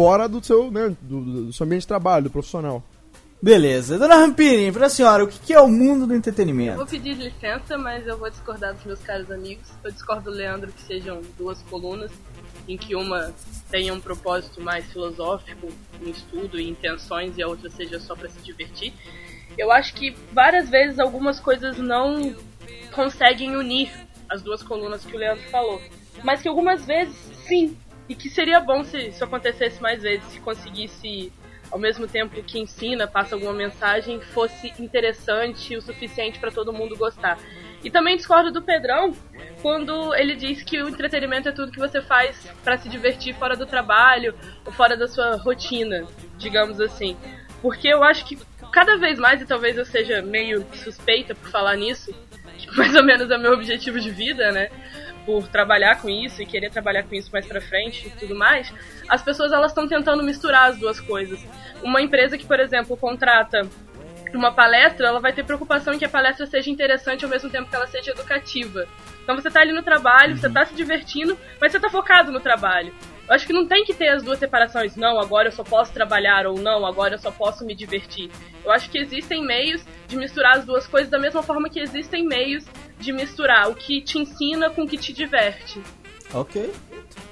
fora 0.00 0.26
do 0.26 0.42
seu, 0.42 0.70
né, 0.70 0.96
do, 1.02 1.20
do- 1.20 1.52
seu 1.52 1.66
ambiente 1.66 1.82
de 1.82 1.88
trabalho, 1.88 2.24
do 2.24 2.30
profissional. 2.30 2.82
Beleza. 3.42 3.98
Dona 3.98 4.14
Rampini, 4.16 4.72
pra 4.72 4.88
senhora, 4.88 5.24
o 5.24 5.28
que 5.28 5.52
é 5.52 5.60
o 5.60 5.68
mundo 5.68 6.06
do 6.06 6.14
Eu 6.14 6.16
entretenimento? 6.18 6.76
vou 6.78 6.86
pedir 6.86 7.12
licença, 7.14 7.76
mas 7.76 8.06
eu 8.06 8.16
vou 8.16 8.30
discordar 8.30 8.72
dos 8.74 8.82
meus 8.86 9.00
caros 9.00 9.30
amigos. 9.30 9.68
Eu 9.84 9.90
discordo 9.90 10.30
do 10.30 10.30
Leandro 10.30 10.72
que 10.72 10.80
sejam 10.84 11.20
duas 11.36 11.60
colunas, 11.64 12.10
em 12.66 12.78
que 12.78 12.94
uma 12.94 13.30
tenha 13.70 13.92
um 13.92 14.00
propósito 14.00 14.58
mais 14.62 14.86
filosófico, 14.86 15.68
um 16.02 16.08
estudo 16.08 16.58
e 16.58 16.66
intenções, 16.70 17.36
e 17.36 17.42
a 17.42 17.48
outra 17.48 17.68
seja 17.68 18.00
só 18.00 18.14
pra 18.16 18.28
se 18.30 18.40
divertir. 18.40 18.94
Eu 19.58 19.70
acho 19.70 19.92
que 19.92 20.16
várias 20.32 20.70
vezes 20.70 20.98
algumas 20.98 21.38
coisas 21.38 21.76
não 21.76 22.34
conseguem 22.94 23.54
unir 23.54 23.90
as 24.30 24.40
duas 24.40 24.62
colunas 24.62 25.04
que 25.04 25.14
o 25.14 25.18
Leandro 25.18 25.44
falou. 25.50 25.78
Mas 26.24 26.40
que 26.40 26.48
algumas 26.48 26.86
vezes 26.86 27.14
sim. 27.46 27.76
E 28.10 28.14
que 28.16 28.28
seria 28.28 28.58
bom 28.58 28.82
se 28.82 28.98
isso 28.98 29.22
acontecesse 29.22 29.80
mais 29.80 30.02
vezes, 30.02 30.24
se 30.32 30.40
conseguisse 30.40 31.32
ao 31.70 31.78
mesmo 31.78 32.08
tempo 32.08 32.42
que 32.42 32.58
ensina, 32.58 33.06
passa 33.06 33.36
alguma 33.36 33.52
mensagem, 33.52 34.20
fosse 34.20 34.74
interessante 34.80 35.76
o 35.76 35.80
suficiente 35.80 36.40
para 36.40 36.50
todo 36.50 36.72
mundo 36.72 36.96
gostar. 36.96 37.38
E 37.84 37.88
também 37.88 38.16
discordo 38.16 38.50
do 38.50 38.62
Pedrão 38.62 39.14
quando 39.62 40.12
ele 40.16 40.34
diz 40.34 40.60
que 40.64 40.82
o 40.82 40.88
entretenimento 40.88 41.50
é 41.50 41.52
tudo 41.52 41.70
que 41.70 41.78
você 41.78 42.02
faz 42.02 42.36
para 42.64 42.76
se 42.76 42.88
divertir 42.88 43.32
fora 43.36 43.56
do 43.56 43.64
trabalho 43.64 44.34
ou 44.66 44.72
fora 44.72 44.96
da 44.96 45.06
sua 45.06 45.36
rotina, 45.36 46.04
digamos 46.36 46.80
assim. 46.80 47.16
Porque 47.62 47.86
eu 47.86 48.02
acho 48.02 48.24
que 48.24 48.36
cada 48.72 48.96
vez 48.96 49.20
mais, 49.20 49.40
e 49.40 49.46
talvez 49.46 49.78
eu 49.78 49.84
seja 49.84 50.20
meio 50.20 50.66
suspeita 50.74 51.32
por 51.32 51.48
falar 51.48 51.76
nisso, 51.76 52.12
que 52.58 52.66
mais 52.76 52.92
ou 52.96 53.04
menos 53.04 53.30
é 53.30 53.38
meu 53.38 53.52
objetivo 53.52 54.00
de 54.00 54.10
vida, 54.10 54.50
né? 54.50 54.68
Por 55.30 55.46
trabalhar 55.46 56.02
com 56.02 56.10
isso 56.10 56.42
e 56.42 56.46
querer 56.46 56.70
trabalhar 56.70 57.04
com 57.04 57.14
isso 57.14 57.30
mais 57.32 57.46
pra 57.46 57.60
frente 57.60 58.08
e 58.08 58.10
tudo 58.10 58.34
mais, 58.34 58.74
as 59.08 59.22
pessoas 59.22 59.52
elas 59.52 59.70
estão 59.70 59.86
tentando 59.86 60.24
misturar 60.24 60.70
as 60.70 60.76
duas 60.76 60.98
coisas. 60.98 61.40
Uma 61.84 62.02
empresa 62.02 62.36
que, 62.36 62.44
por 62.44 62.58
exemplo, 62.58 62.96
contrata 62.96 63.62
uma 64.34 64.52
palestra, 64.52 65.06
ela 65.06 65.20
vai 65.20 65.32
ter 65.32 65.44
preocupação 65.44 65.94
em 65.94 65.98
que 65.98 66.04
a 66.04 66.08
palestra 66.08 66.46
seja 66.46 66.68
interessante 66.68 67.24
ao 67.24 67.30
mesmo 67.30 67.48
tempo 67.48 67.70
que 67.70 67.76
ela 67.76 67.86
seja 67.86 68.10
educativa. 68.10 68.88
Então 69.22 69.36
você 69.36 69.48
tá 69.48 69.60
ali 69.60 69.72
no 69.72 69.84
trabalho, 69.84 70.36
você 70.36 70.50
tá 70.50 70.66
se 70.66 70.74
divertindo, 70.74 71.38
mas 71.60 71.70
você 71.70 71.78
tá 71.78 71.88
focado 71.88 72.32
no 72.32 72.40
trabalho. 72.40 72.92
Eu 73.28 73.34
acho 73.34 73.46
que 73.46 73.52
não 73.52 73.64
tem 73.64 73.84
que 73.84 73.94
ter 73.94 74.08
as 74.08 74.24
duas 74.24 74.40
separações. 74.40 74.96
Não, 74.96 75.20
agora 75.20 75.46
eu 75.46 75.52
só 75.52 75.62
posso 75.62 75.92
trabalhar 75.92 76.44
ou 76.48 76.58
não, 76.58 76.84
agora 76.84 77.14
eu 77.14 77.18
só 77.18 77.30
posso 77.30 77.64
me 77.64 77.76
divertir. 77.76 78.28
Eu 78.64 78.72
acho 78.72 78.90
que 78.90 78.98
existem 78.98 79.46
meios 79.46 79.84
de 80.08 80.16
misturar 80.16 80.56
as 80.56 80.64
duas 80.64 80.88
coisas 80.88 81.08
da 81.08 81.20
mesma 81.20 81.40
forma 81.40 81.70
que 81.70 81.78
existem 81.78 82.26
meios 82.26 82.66
de 83.00 83.12
misturar 83.12 83.68
o 83.68 83.74
que 83.74 84.00
te 84.00 84.18
ensina 84.18 84.70
com 84.70 84.82
o 84.82 84.88
que 84.88 84.96
te 84.96 85.12
diverte. 85.12 85.80
Ok, 86.32 86.70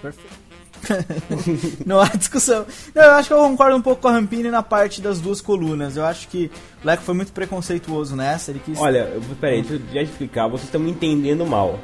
perfeito. 0.03 0.49
não 1.87 2.01
há 2.01 2.07
discussão. 2.09 2.65
Não, 2.95 3.03
eu 3.03 3.11
acho 3.13 3.29
que 3.29 3.35
eu 3.35 3.39
concordo 3.39 3.77
um 3.77 3.83
pouco 3.83 4.03
com 4.03 4.09
a 4.09 4.13
Rampini 4.13 4.51
na 4.51 4.63
parte 4.63 5.01
das 5.01 5.21
duas 5.21 5.41
colunas. 5.41 5.97
Eu 5.97 6.05
acho 6.05 6.29
que 6.29 6.51
o 6.83 6.87
Leco 6.87 7.03
foi 7.03 7.15
muito 7.15 7.33
preconceituoso 7.33 8.17
nessa. 8.17 8.51
Ele 8.51 8.61
quis... 8.65 8.79
Olha, 8.79 9.11
peraí, 9.41 9.63
deixa 9.63 9.75
eu 9.75 9.95
já 9.95 10.03
explicar. 10.03 10.49
Vocês 10.49 10.65
estão 10.65 10.81
me 10.81 10.91
entendendo 10.91 11.45
mal. 11.45 11.79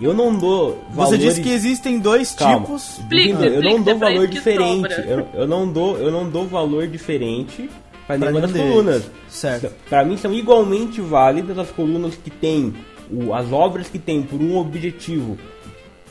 Eu 0.00 0.14
não 0.14 0.36
dou 0.36 0.82
Você 0.90 0.96
valores... 0.96 1.20
disse 1.20 1.42
que 1.42 1.50
existem 1.50 1.98
dois 1.98 2.32
Calma. 2.32 2.60
tipos. 2.60 2.98
Explica, 2.98 3.44
eu 3.44 3.62
não 3.62 3.70
explica, 3.72 3.84
dou 3.84 3.98
pra 3.98 4.08
valor 4.08 4.26
diferente. 4.26 4.94
Eu, 5.06 5.28
eu 5.34 5.46
não 5.46 5.70
dou, 5.70 5.98
eu 5.98 6.10
não 6.10 6.28
dou 6.28 6.46
valor 6.46 6.86
diferente 6.86 7.68
para 8.06 8.18
Pra 8.18 8.30
nenhuma 8.30 8.40
das 8.40 8.52
colunas. 8.52 9.10
Certo. 9.28 9.72
Para 9.88 10.04
mim 10.04 10.16
são 10.16 10.32
igualmente 10.32 11.00
válidas 11.00 11.58
as 11.58 11.70
colunas 11.70 12.14
que 12.14 12.30
têm 12.30 12.74
o- 13.12 13.34
as 13.34 13.52
obras 13.52 13.88
que 13.88 13.98
têm 13.98 14.22
por 14.22 14.40
um 14.40 14.56
objetivo 14.58 15.38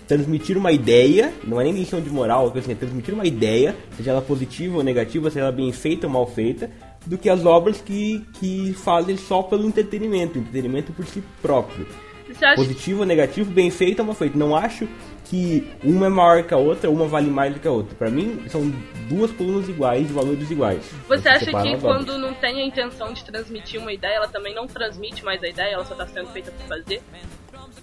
transmitir 0.08 0.58
uma 0.58 0.72
ideia, 0.74 1.34
não 1.44 1.60
é 1.62 1.64
nem 1.64 1.74
lição 1.74 2.02
de 2.02 2.10
moral, 2.10 2.52
assim, 2.58 2.74
é 2.74 2.76
transmitir 2.76 3.14
uma 3.14 3.26
ideia, 3.26 3.74
seja 3.96 4.12
ela 4.12 4.22
positiva 4.22 4.78
ou 4.78 4.84
negativa, 4.84 5.30
seja 5.30 5.46
ela 5.46 5.52
bem 5.54 5.72
feita 5.72 6.06
ou 6.08 6.12
mal 6.14 6.28
feita, 6.28 6.70
do 7.06 7.18
que 7.18 7.30
as 7.30 7.46
obras 7.46 7.80
que, 7.80 8.22
que 8.34 8.74
fazem 8.74 9.16
só 9.16 9.42
pelo 9.42 9.66
entretenimento, 9.66 10.38
entretenimento 10.38 10.92
por 10.92 11.06
si 11.06 11.24
próprio. 11.42 11.88
Positivo 12.56 13.00
ou 13.02 13.06
negativo, 13.06 13.50
bem 13.52 13.70
feito 13.72 14.00
ou 14.00 14.06
mal 14.06 14.16
feito. 14.16 14.38
Não 14.38 14.56
acho 14.56 14.88
que 15.32 15.66
uma 15.82 16.08
é 16.08 16.10
maior 16.10 16.44
que 16.44 16.54
a 16.54 16.58
outra, 16.58 16.90
uma 16.90 17.08
vale 17.08 17.30
mais 17.30 17.54
do 17.54 17.60
que 17.62 17.68
a 17.68 17.72
outra. 17.72 17.96
Pra 17.96 18.10
mim, 18.10 18.44
são 18.50 18.70
duas 19.08 19.32
colunas 19.32 19.70
iguais, 19.70 20.06
de 20.06 20.12
valores 20.12 20.52
iguais. 20.52 20.84
Você 21.08 21.30
acha 21.30 21.46
que 21.46 21.78
quando 21.78 22.18
não 22.18 22.34
tem 22.34 22.62
a 22.62 22.66
intenção 22.66 23.14
de 23.14 23.24
transmitir 23.24 23.80
uma 23.80 23.94
ideia, 23.94 24.16
ela 24.18 24.28
também 24.28 24.54
não 24.54 24.68
transmite 24.68 25.24
mais 25.24 25.42
a 25.42 25.48
ideia, 25.48 25.76
ela 25.76 25.86
só 25.86 25.96
tá 25.96 26.06
sendo 26.06 26.28
feita 26.28 26.52
por 26.52 26.68
fazer? 26.68 27.02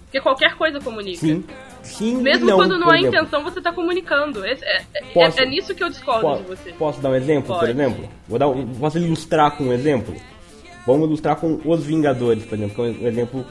Porque 0.03 0.21
qualquer 0.21 0.55
coisa 0.55 0.79
comunica. 0.79 1.17
Sim. 1.19 1.43
Sim 1.81 2.17
Mesmo 2.21 2.45
não, 2.45 2.55
quando 2.57 2.77
não 2.77 2.85
por 2.87 2.93
há 2.93 2.99
exemplo. 2.99 3.17
intenção, 3.17 3.43
você 3.43 3.59
tá 3.61 3.71
comunicando. 3.73 4.45
Esse- 4.45 4.63
é, 4.65 4.81
é- 4.93 5.01
Posso- 5.13 5.39
é- 5.39 5.43
é 5.43 5.45
nisso 5.47 5.73
que 5.73 5.83
eu 5.83 5.89
discordo 5.89 6.37
de 6.37 6.43
você. 6.43 6.71
Posso 6.73 7.01
dar 7.01 7.09
um 7.09 7.15
exemplo, 7.15 7.47
por 7.53 7.59
Pode. 7.61 7.71
exemplo? 7.71 8.09
Vou 8.27 8.37
dar, 8.37 8.47
posso 8.79 8.97
ilustrar 8.99 9.57
com 9.57 9.63
um 9.65 9.73
exemplo? 9.73 10.15
Vamos 10.85 11.07
ilustrar 11.07 11.35
com 11.35 11.59
Os 11.65 11.83
Vingadores, 11.83 12.45
por 12.45 12.55
exemplo, 12.57 12.75
que 12.75 12.81
é 12.81 13.03
um 13.05 13.07
exemplo 13.07 13.45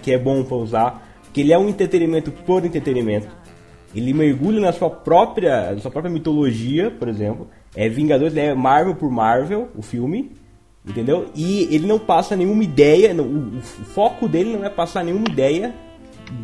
que 0.00 0.12
é 0.12 0.18
bom 0.18 0.44
para 0.44 0.56
usar, 0.56 1.11
que 1.32 1.40
ele 1.40 1.52
é 1.52 1.58
um 1.58 1.68
entretenimento 1.68 2.30
por 2.30 2.64
entretenimento. 2.64 3.28
Ele 3.94 4.12
mergulha 4.12 4.60
na 4.60 4.72
sua 4.72 4.88
própria, 4.90 5.72
na 5.72 5.78
sua 5.80 5.90
própria 5.90 6.12
mitologia, 6.12 6.90
por 6.90 7.08
exemplo. 7.08 7.48
É 7.74 7.88
Vingadores, 7.88 8.36
é 8.36 8.54
Marvel 8.54 8.94
por 8.94 9.10
Marvel, 9.10 9.68
o 9.76 9.82
filme, 9.82 10.32
entendeu? 10.86 11.28
E 11.34 11.68
ele 11.74 11.86
não 11.86 11.98
passa 11.98 12.34
nenhuma 12.36 12.64
ideia, 12.64 13.12
não- 13.14 13.24
o, 13.24 13.58
o 13.58 13.60
foco 13.62 14.28
dele 14.28 14.56
não 14.56 14.64
é 14.64 14.70
passar 14.70 15.04
nenhuma 15.04 15.28
ideia 15.28 15.74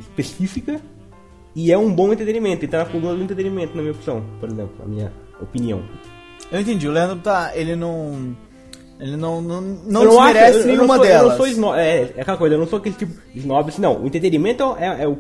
específica 0.01 0.81
e 1.55 1.73
é 1.73 1.79
um 1.79 1.93
bom 1.93 2.13
entretenimento. 2.13 2.65
Ele 2.65 2.71
tá 2.73 2.79
na 2.79 2.85
coluna 2.87 3.15
do 3.15 3.23
entretenimento, 3.23 3.75
na 3.75 3.83
minha 3.83 3.93
opção, 3.95 4.23
por 4.41 4.49
exemplo, 4.49 4.75
na 4.79 4.85
minha 4.87 5.13
opinião. 5.41 5.83
Eu 6.51 6.61
entendi, 6.61 6.89
o 6.89 6.93
Leandro 6.93 7.17
tá. 7.19 7.53
Ele 7.55 7.77
não. 7.77 8.35
Ele 9.01 9.17
não, 9.17 9.41
não, 9.41 9.61
não 9.61 10.03
Eu 10.03 10.09
desmerece 10.11 10.45
acho- 10.45 10.57
eu- 10.57 10.61
eu 10.61 10.67
não 10.67 10.75
nenhuma 10.75 10.97
sou- 10.97 11.05
Eu 11.05 11.09
delas. 11.11 11.29
não 11.31 11.37
sou 11.37 11.47
snob, 11.47 11.79
é, 11.79 12.13
é 12.17 12.21
aquela 12.21 12.37
coisa, 12.37 12.55
eu 12.57 12.59
não 12.59 12.67
sou 12.67 12.79
aquele 12.81 12.95
tipo 12.97 13.13
de 13.33 13.39
snob 13.39 13.69
assim, 13.69 13.81
não. 13.81 14.03
O 14.03 14.07
entretenimento 14.07 14.75
é, 14.77 15.05
é 15.05 15.07
o, 15.09 15.17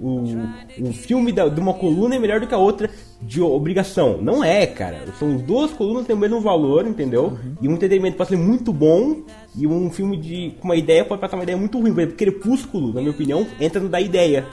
o, 0.00 0.24
o 0.88 0.92
filme 0.92 1.30
da- 1.30 1.48
de 1.48 1.60
uma 1.60 1.74
coluna 1.74 2.16
é 2.16 2.18
melhor 2.18 2.40
do 2.40 2.46
que 2.48 2.54
a 2.54 2.58
outra 2.58 2.90
de 3.22 3.40
obrigação. 3.40 4.18
Não 4.20 4.42
é, 4.42 4.66
cara. 4.66 5.04
São 5.18 5.36
as 5.36 5.42
duas 5.42 5.70
colunas 5.70 6.02
que 6.02 6.08
têm 6.08 6.16
o 6.16 6.18
mesmo 6.18 6.40
valor, 6.40 6.86
entendeu? 6.86 7.26
Uhum. 7.26 7.54
E 7.62 7.68
um 7.68 7.72
entretenimento 7.74 8.16
pode 8.16 8.30
ser 8.30 8.36
muito 8.36 8.72
bom 8.72 9.22
e 9.56 9.66
um 9.66 9.90
filme 9.90 10.16
de 10.16 10.54
com 10.58 10.66
uma 10.66 10.76
ideia 10.76 11.04
pode 11.04 11.20
passar 11.20 11.36
uma 11.36 11.44
ideia 11.44 11.56
muito 11.56 11.78
ruim. 11.78 11.92
Por 11.94 12.00
exemplo, 12.00 12.16
Crepúsculo, 12.16 12.88
na 12.92 13.00
minha 13.00 13.12
opinião, 13.12 13.46
entra 13.60 13.80
no 13.80 13.88
da 13.88 14.00
ideia. 14.00 14.44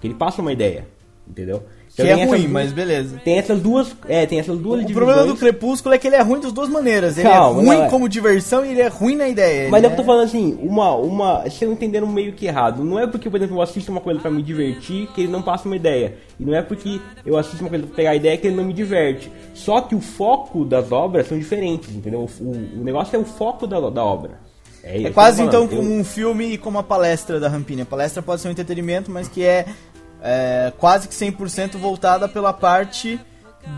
Que 0.00 0.06
ele 0.06 0.14
passa 0.14 0.40
uma 0.40 0.52
ideia, 0.52 0.86
entendeu? 1.28 1.62
Que 1.96 2.02
é 2.02 2.14
ruim, 2.24 2.40
duas- 2.40 2.50
mas 2.50 2.72
beleza. 2.72 3.20
Tem 3.24 3.38
essas 3.38 3.60
duas, 3.60 3.94
é, 4.08 4.26
tem 4.26 4.40
essas 4.40 4.58
duas 4.58 4.82
O 4.82 4.86
problema 4.92 5.20
do 5.22 5.26
divisões. 5.28 5.38
Crepúsculo 5.38 5.94
é 5.94 5.98
que 5.98 6.06
ele 6.08 6.16
é 6.16 6.22
ruim 6.22 6.40
das 6.40 6.50
duas 6.52 6.68
maneiras. 6.68 7.16
Ele 7.16 7.28
Calma, 7.28 7.60
é 7.62 7.64
ruim 7.66 7.76
não, 7.76 7.84
é. 7.84 7.88
como 7.88 8.08
diversão 8.08 8.64
e 8.66 8.70
ele 8.70 8.80
é 8.80 8.88
ruim 8.88 9.14
na 9.14 9.28
ideia. 9.28 9.68
Mas 9.70 9.84
Ele 9.84 9.92
eu 9.92 9.96
tô 9.96 10.02
é- 10.02 10.04
falando 10.04 10.24
assim, 10.24 10.58
uma, 10.60 10.94
uma. 10.96 11.40
Vocês 11.42 11.52
estão 11.54 11.72
entendendo 11.72 12.06
meio 12.06 12.32
que 12.32 12.46
errado. 12.46 12.82
Não 12.82 12.98
é 12.98 13.06
porque, 13.06 13.30
por 13.30 13.36
exemplo, 13.36 13.56
eu 13.56 13.62
assisto 13.62 13.92
uma 13.92 14.00
coisa 14.00 14.18
pra 14.18 14.30
me 14.30 14.42
divertir 14.42 15.06
que 15.14 15.20
ele 15.20 15.30
não 15.30 15.40
passa 15.40 15.66
uma 15.66 15.76
ideia. 15.76 16.16
E 16.40 16.44
não 16.44 16.52
é 16.54 16.62
porque 16.62 17.00
eu 17.24 17.36
assisto 17.36 17.60
uma 17.62 17.70
coisa 17.70 17.86
pra 17.86 17.94
pegar 17.94 18.10
a 18.10 18.16
ideia 18.16 18.36
que 18.36 18.48
ele 18.48 18.56
não 18.56 18.64
me 18.64 18.72
diverte. 18.72 19.30
Só 19.54 19.80
que 19.80 19.94
o 19.94 20.00
foco 20.00 20.64
das 20.64 20.90
obras 20.90 21.28
são 21.28 21.38
diferentes, 21.38 21.94
entendeu? 21.94 22.28
O, 22.40 22.50
o 22.80 22.82
negócio 22.82 23.14
é 23.14 23.18
o 23.20 23.24
foco 23.24 23.66
da, 23.68 23.78
da 23.88 24.04
obra. 24.04 24.40
É 24.82 24.98
isso 24.98 25.12
quase 25.12 25.36
que 25.40 25.48
eu 25.48 25.50
tô 25.50 25.64
então 25.64 25.76
como 25.78 25.90
um 25.94 26.04
filme 26.04 26.52
e 26.54 26.58
como 26.58 26.76
a 26.78 26.82
palestra 26.82 27.40
da 27.40 27.48
Rampini. 27.48 27.82
A 27.82 27.86
palestra 27.86 28.20
pode 28.20 28.42
ser 28.42 28.48
um 28.48 28.50
entretenimento, 28.50 29.10
mas 29.10 29.28
que 29.28 29.42
é, 29.42 29.64
é, 30.24 30.72
quase 30.78 31.06
que 31.06 31.14
100% 31.14 31.76
voltada 31.76 32.26
pela 32.26 32.52
parte 32.52 33.20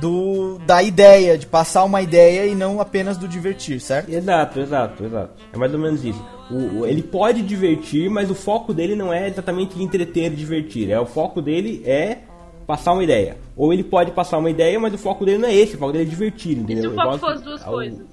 do 0.01 0.59
da 0.67 0.83
ideia, 0.83 1.37
de 1.39 1.47
passar 1.47 1.85
uma 1.85 2.01
ideia 2.03 2.47
e 2.47 2.55
não 2.55 2.81
apenas 2.81 3.17
do 3.17 3.29
divertir, 3.29 3.81
certo? 3.81 4.09
Exato, 4.11 4.59
exato, 4.61 5.05
exato. 5.05 5.31
É 5.53 5.57
mais 5.59 5.73
ou 5.73 5.79
menos 5.79 6.05
isso. 6.05 6.25
O, 6.51 6.81
o- 6.81 6.87
ele 6.87 7.03
pode 7.03 7.43
divertir, 7.43 8.09
mas 8.11 8.31
o 8.31 8.35
foco 8.35 8.73
dele 8.75 8.95
não 8.97 9.13
é 9.13 9.29
exatamente 9.29 9.81
entreter 9.81 10.33
e 10.33 10.37
divertir. 10.37 10.91
É, 10.91 10.99
o 10.99 11.07
foco 11.07 11.41
dele 11.43 11.83
é 11.85 12.19
passar 12.67 12.93
uma 12.95 13.05
ideia. 13.05 13.37
Ou 13.57 13.73
ele 13.73 13.85
pode 13.85 14.11
passar 14.11 14.39
uma 14.39 14.51
ideia, 14.51 14.79
mas 14.81 14.93
o 14.93 14.99
foco 14.99 15.25
dele 15.25 15.39
não 15.39 15.49
é 15.49 15.55
esse. 15.55 15.77
O 15.77 15.79
foco 15.79 15.93
dele 15.93 16.05
é 16.05 16.09
divertir, 16.09 16.57
E 16.57 16.61
entendeu? 16.61 16.83
se 16.83 16.89
o 16.89 16.95
foco 16.95 17.27
as 17.27 17.41
duas 17.43 17.63
ao- 17.65 17.73
coisas? 17.75 18.07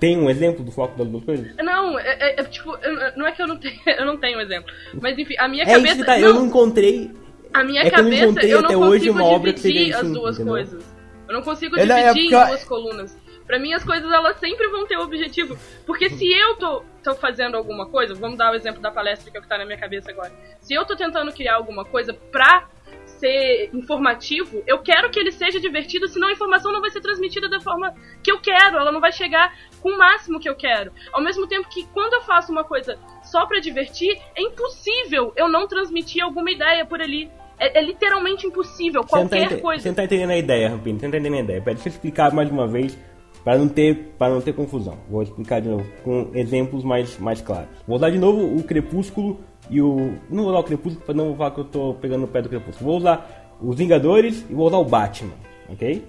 Tem 0.00 0.16
um 0.16 0.30
exemplo 0.30 0.64
do 0.64 0.70
foco 0.70 0.96
das 0.96 1.08
duas 1.08 1.24
coisas? 1.24 1.46
Não, 1.58 1.98
é, 1.98 2.04
é- 2.20 2.40
é 2.40 2.44
tipo, 2.44 2.70
não 3.16 3.26
é 3.26 3.32
que 3.32 3.42
eu 3.42 3.46
não 3.48 3.58
tenho, 3.58 3.74
eu 3.98 4.06
não 4.06 4.16
tenho 4.16 4.38
um 4.38 4.40
exemplo. 4.40 4.70
Mas 5.00 5.18
enfim, 5.18 5.34
a 5.38 5.48
minha 5.48 5.64
É 5.64 5.66
cabeça. 5.66 5.86
isso 5.88 5.96
que 5.98 6.06
tá, 6.06 6.16
não, 6.18 6.26
eu 6.28 6.34
não 6.34 6.46
encontrei. 6.46 7.10
A 7.52 7.64
minha 7.64 7.82
é 7.82 7.86
eu 7.86 7.90
cabeça, 7.90 8.24
encontrei 8.24 8.54
eu 8.54 8.62
não 8.62 8.80
hoje 8.82 9.08
consigo 9.10 9.52
dividir 9.52 9.94
as 9.94 10.10
duas 10.10 10.34
entendeu? 10.36 10.52
coisas. 10.52 10.84
Eu 11.28 11.34
não 11.34 11.42
consigo 11.42 11.76
é 11.78 11.80
dividir 11.86 12.04
porque 12.06 12.20
em 12.20 12.32
eu- 12.32 12.46
duas 12.46 12.64
colunas. 12.64 13.18
Pra 13.46 13.58
mim, 13.60 13.72
as 13.72 13.84
coisas 13.84 14.10
elas 14.10 14.38
sempre 14.40 14.66
vão 14.68 14.86
ter 14.86 14.96
objetivo. 14.98 15.56
Porque 15.86 16.10
se 16.10 16.26
eu 16.32 16.56
tô, 16.56 16.82
tô 17.02 17.14
fazendo 17.14 17.56
alguma 17.56 17.86
coisa, 17.86 18.12
vamos 18.12 18.36
dar 18.36 18.50
o 18.50 18.56
exemplo 18.56 18.82
da 18.82 18.90
palestra 18.90 19.30
que 19.30 19.38
é 19.38 19.40
que 19.40 19.46
tá 19.48 19.56
na 19.56 19.64
minha 19.64 19.78
cabeça 19.78 20.10
agora. 20.10 20.32
Se 20.60 20.74
eu 20.74 20.84
tô 20.84 20.96
tentando 20.96 21.32
criar 21.32 21.54
alguma 21.54 21.84
coisa 21.84 22.12
pra 22.12 22.68
ser 23.18 23.70
informativo, 23.74 24.62
eu 24.66 24.78
quero 24.78 25.10
que 25.10 25.18
ele 25.18 25.32
seja 25.32 25.58
divertido, 25.60 26.08
senão 26.08 26.28
a 26.28 26.32
informação 26.32 26.72
não 26.72 26.80
vai 26.80 26.90
ser 26.90 27.00
transmitida 27.00 27.48
da 27.48 27.60
forma 27.60 27.94
que 28.22 28.30
eu 28.30 28.38
quero, 28.40 28.76
ela 28.78 28.92
não 28.92 29.00
vai 29.00 29.12
chegar 29.12 29.52
com 29.80 29.90
o 29.90 29.98
máximo 29.98 30.38
que 30.40 30.48
eu 30.48 30.54
quero. 30.54 30.92
Ao 31.12 31.22
mesmo 31.22 31.46
tempo 31.46 31.68
que 31.68 31.84
quando 31.92 32.14
eu 32.14 32.22
faço 32.22 32.52
uma 32.52 32.64
coisa 32.64 32.98
só 33.22 33.46
pra 33.46 33.58
divertir, 33.60 34.16
é 34.34 34.42
impossível 34.42 35.32
eu 35.36 35.48
não 35.48 35.66
transmitir 35.66 36.22
alguma 36.22 36.50
ideia 36.50 36.84
por 36.84 37.00
ali. 37.00 37.30
É, 37.58 37.78
é 37.78 37.82
literalmente 37.82 38.46
impossível, 38.46 39.02
Você 39.02 39.08
tá 39.10 39.16
qualquer 39.18 39.52
ente- 39.52 39.62
coisa. 39.62 39.82
você 39.82 39.88
não 39.88 39.96
tá 39.96 40.04
entendendo 40.04 40.30
a 40.30 40.36
ideia, 40.36 40.68
Rampini. 40.68 40.98
Você 41.00 41.06
não 41.06 41.12
tá 41.12 41.18
entendendo 41.18 41.40
a 41.40 41.44
ideia. 41.44 41.60
Deixa 41.62 41.88
eu 41.88 41.92
explicar 41.92 42.32
mais 42.34 42.50
uma 42.50 42.66
vez 42.68 42.98
para 43.42 43.56
não 43.56 43.66
ter 43.68 44.12
para 44.18 44.34
não 44.34 44.40
ter 44.42 44.52
confusão. 44.52 44.98
Vou 45.08 45.22
explicar 45.22 45.60
de 45.62 45.68
novo 45.68 45.86
com 46.04 46.30
exemplos 46.34 46.84
mais 46.84 47.18
mais 47.18 47.40
claros. 47.40 47.68
Vou 47.86 47.96
usar 47.96 48.10
de 48.10 48.18
novo 48.18 48.44
o 48.58 48.62
Crepúsculo 48.62 49.40
e 49.70 49.80
o 49.80 50.12
não 50.30 50.42
vou 50.44 50.50
usar 50.52 50.58
o 50.60 50.64
Crepúsculo 50.64 51.04
para 51.04 51.14
não 51.14 51.34
falar 51.36 51.50
que 51.52 51.60
eu 51.60 51.64
tô 51.64 51.94
pegando 51.94 52.20
no 52.22 52.28
pé 52.28 52.42
do 52.42 52.48
Crepúsculo. 52.48 52.88
Vou 52.90 52.98
usar 52.98 53.56
os 53.60 53.76
Vingadores 53.76 54.44
e 54.48 54.54
vou 54.54 54.66
usar 54.66 54.78
o 54.78 54.84
Batman, 54.84 55.32
ok? 55.68 56.04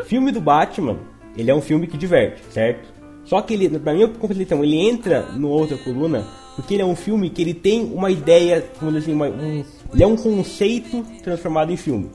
O 0.00 0.04
filme 0.04 0.32
do 0.32 0.40
Batman, 0.40 0.96
ele 1.36 1.50
é 1.50 1.54
um 1.54 1.60
filme 1.60 1.86
que 1.86 1.96
diverte, 1.96 2.42
certo? 2.50 2.88
Só 3.24 3.40
que 3.42 3.54
ele, 3.54 3.78
pra 3.78 3.92
minha 3.92 4.08
concepção, 4.08 4.64
ele 4.64 4.76
entra 4.76 5.22
no 5.36 5.48
outra 5.48 5.76
coluna 5.78 6.24
porque 6.56 6.74
ele 6.74 6.82
é 6.82 6.86
um 6.86 6.96
filme 6.96 7.30
que 7.30 7.40
ele 7.40 7.54
tem 7.54 7.84
uma 7.94 8.10
ideia, 8.10 8.64
dizer 8.82 8.98
assim, 8.98 9.12
uma- 9.14 9.28
um, 9.28 9.64
ele 9.94 10.02
é 10.02 10.06
um 10.06 10.16
conceito 10.16 11.04
transformado 11.22 11.70
em 11.72 11.76
filme. 11.76 12.10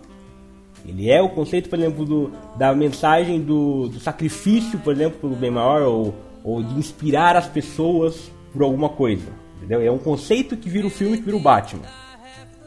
Ele 0.87 1.09
é 1.09 1.19
o 1.21 1.29
conceito, 1.29 1.67
por 1.69 1.79
exemplo, 1.79 2.05
do, 2.05 2.31
da 2.57 2.73
mensagem 2.75 3.41
do, 3.41 3.87
do 3.87 3.99
sacrifício, 3.99 4.77
por 4.79 4.93
exemplo, 4.93 5.17
pelo 5.19 5.35
bem 5.35 5.49
maior, 5.49 5.81
ou, 5.83 6.13
ou 6.43 6.61
de 6.61 6.77
inspirar 6.77 7.35
as 7.35 7.47
pessoas 7.47 8.29
por 8.53 8.61
alguma 8.61 8.89
coisa. 8.89 9.25
Entendeu? 9.57 9.81
É 9.81 9.91
um 9.91 9.97
conceito 9.97 10.55
que 10.57 10.69
vira 10.69 10.85
o 10.85 10.89
filme, 10.89 11.17
que 11.17 11.23
vira 11.23 11.37
o 11.37 11.39
Batman. 11.39 11.83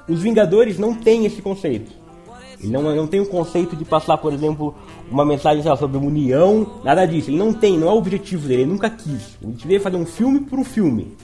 Os 0.08 0.22
Vingadores 0.22 0.78
não 0.78 0.94
têm 0.94 1.26
esse 1.26 1.40
conceito. 1.42 1.92
Ele 2.60 2.72
não, 2.72 2.82
não 2.82 3.06
tem 3.06 3.20
o 3.20 3.26
conceito 3.26 3.76
de 3.76 3.84
passar, 3.84 4.16
por 4.18 4.32
exemplo, 4.32 4.74
uma 5.10 5.24
mensagem 5.24 5.62
lá, 5.62 5.76
sobre 5.76 5.96
união, 5.98 6.80
nada 6.82 7.06
disso. 7.06 7.30
Ele 7.30 7.38
não 7.38 7.52
tem, 7.52 7.78
não 7.78 7.88
é 7.88 7.92
o 7.92 7.96
objetivo 7.96 8.48
dele, 8.48 8.62
ele 8.62 8.70
nunca 8.72 8.90
quis. 8.90 9.38
Ele 9.40 9.54
veio 9.64 9.80
fazer 9.80 9.96
um 9.96 10.06
filme 10.06 10.40
por 10.40 10.58
um 10.58 10.64
filme. 10.64 11.16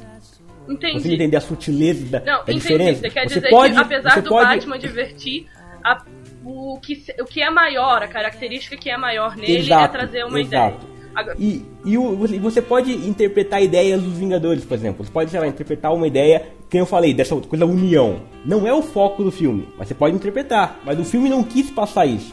Entendi. 0.69 1.01
Você 1.01 1.15
entender 1.15 1.37
a 1.37 1.41
sutileza 1.41 2.07
da, 2.07 2.21
Não, 2.21 2.45
da 2.45 2.53
diferença. 2.53 3.01
Você 3.01 3.11
quer 3.11 3.29
Você 3.29 3.35
dizer 3.37 3.51
pode- 3.51 3.75
que 3.75 3.81
apesar 3.81 4.11
você 4.15 4.23
do 4.23 4.29
pode- 4.31 4.49
Batman 4.55 4.79
divertir, 4.79 5.47
a- 5.83 6.05
o, 6.45 6.79
que, 6.81 7.03
o 7.21 7.25
que 7.25 7.43
é 7.43 7.51
maior, 7.51 8.03
a 8.03 8.09
característica 8.09 8.77
que 8.77 8.89
é 8.89 8.97
maior 8.97 9.35
nele 9.37 9.57
é 9.57 9.59
Exato, 9.59 9.93
trazer 9.93 10.25
uma 10.25 10.41
exato. 10.41 10.77
ideia. 10.77 10.94
E, 11.39 11.63
e 11.85 11.97
o- 11.99 12.17
você- 12.17 12.63
pode 12.63 12.93
interpretar 12.93 13.63
ideias 13.63 14.03
dos 14.03 14.15
Vingadores, 14.15 14.65
por 14.65 14.75
exemplo. 14.75 15.05
Você 15.05 15.11
pode, 15.13 15.31
sei 15.31 15.41
lá, 15.41 15.47
interpretar 15.47 15.93
uma 15.95 16.07
ideia, 16.07 16.47
que 16.69 16.77
eu 16.79 16.87
falei, 16.87 17.15
dessa 17.15 17.37
coisa 17.37 17.65
união. 17.67 18.21
Não 18.45 18.67
é 18.67 18.73
o 18.75 18.83
foco 18.83 19.23
do 19.23 19.31
filme, 19.31 19.69
mas 19.79 19.89
você 19.89 19.95
pode 19.95 20.15
interpretar. 20.17 20.81
Mas 20.85 20.99
o 20.99 21.05
filme 21.05 21.29
não 21.29 21.43
quis 21.43 21.71
passar 21.71 22.07
isso. 22.07 22.33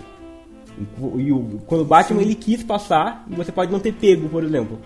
E, 0.80 1.22
e 1.22 1.32
o, 1.32 1.62
quando 1.68 1.82
o 1.82 1.86
Batman 1.86 2.22
ele 2.22 2.36
quis 2.36 2.64
passar, 2.64 3.26
e 3.30 3.36
você 3.36 3.52
pode 3.52 3.72
não 3.72 3.80
ter 3.80 3.94
pego, 3.94 4.28
por 4.30 4.44
exemplo. 4.44 4.80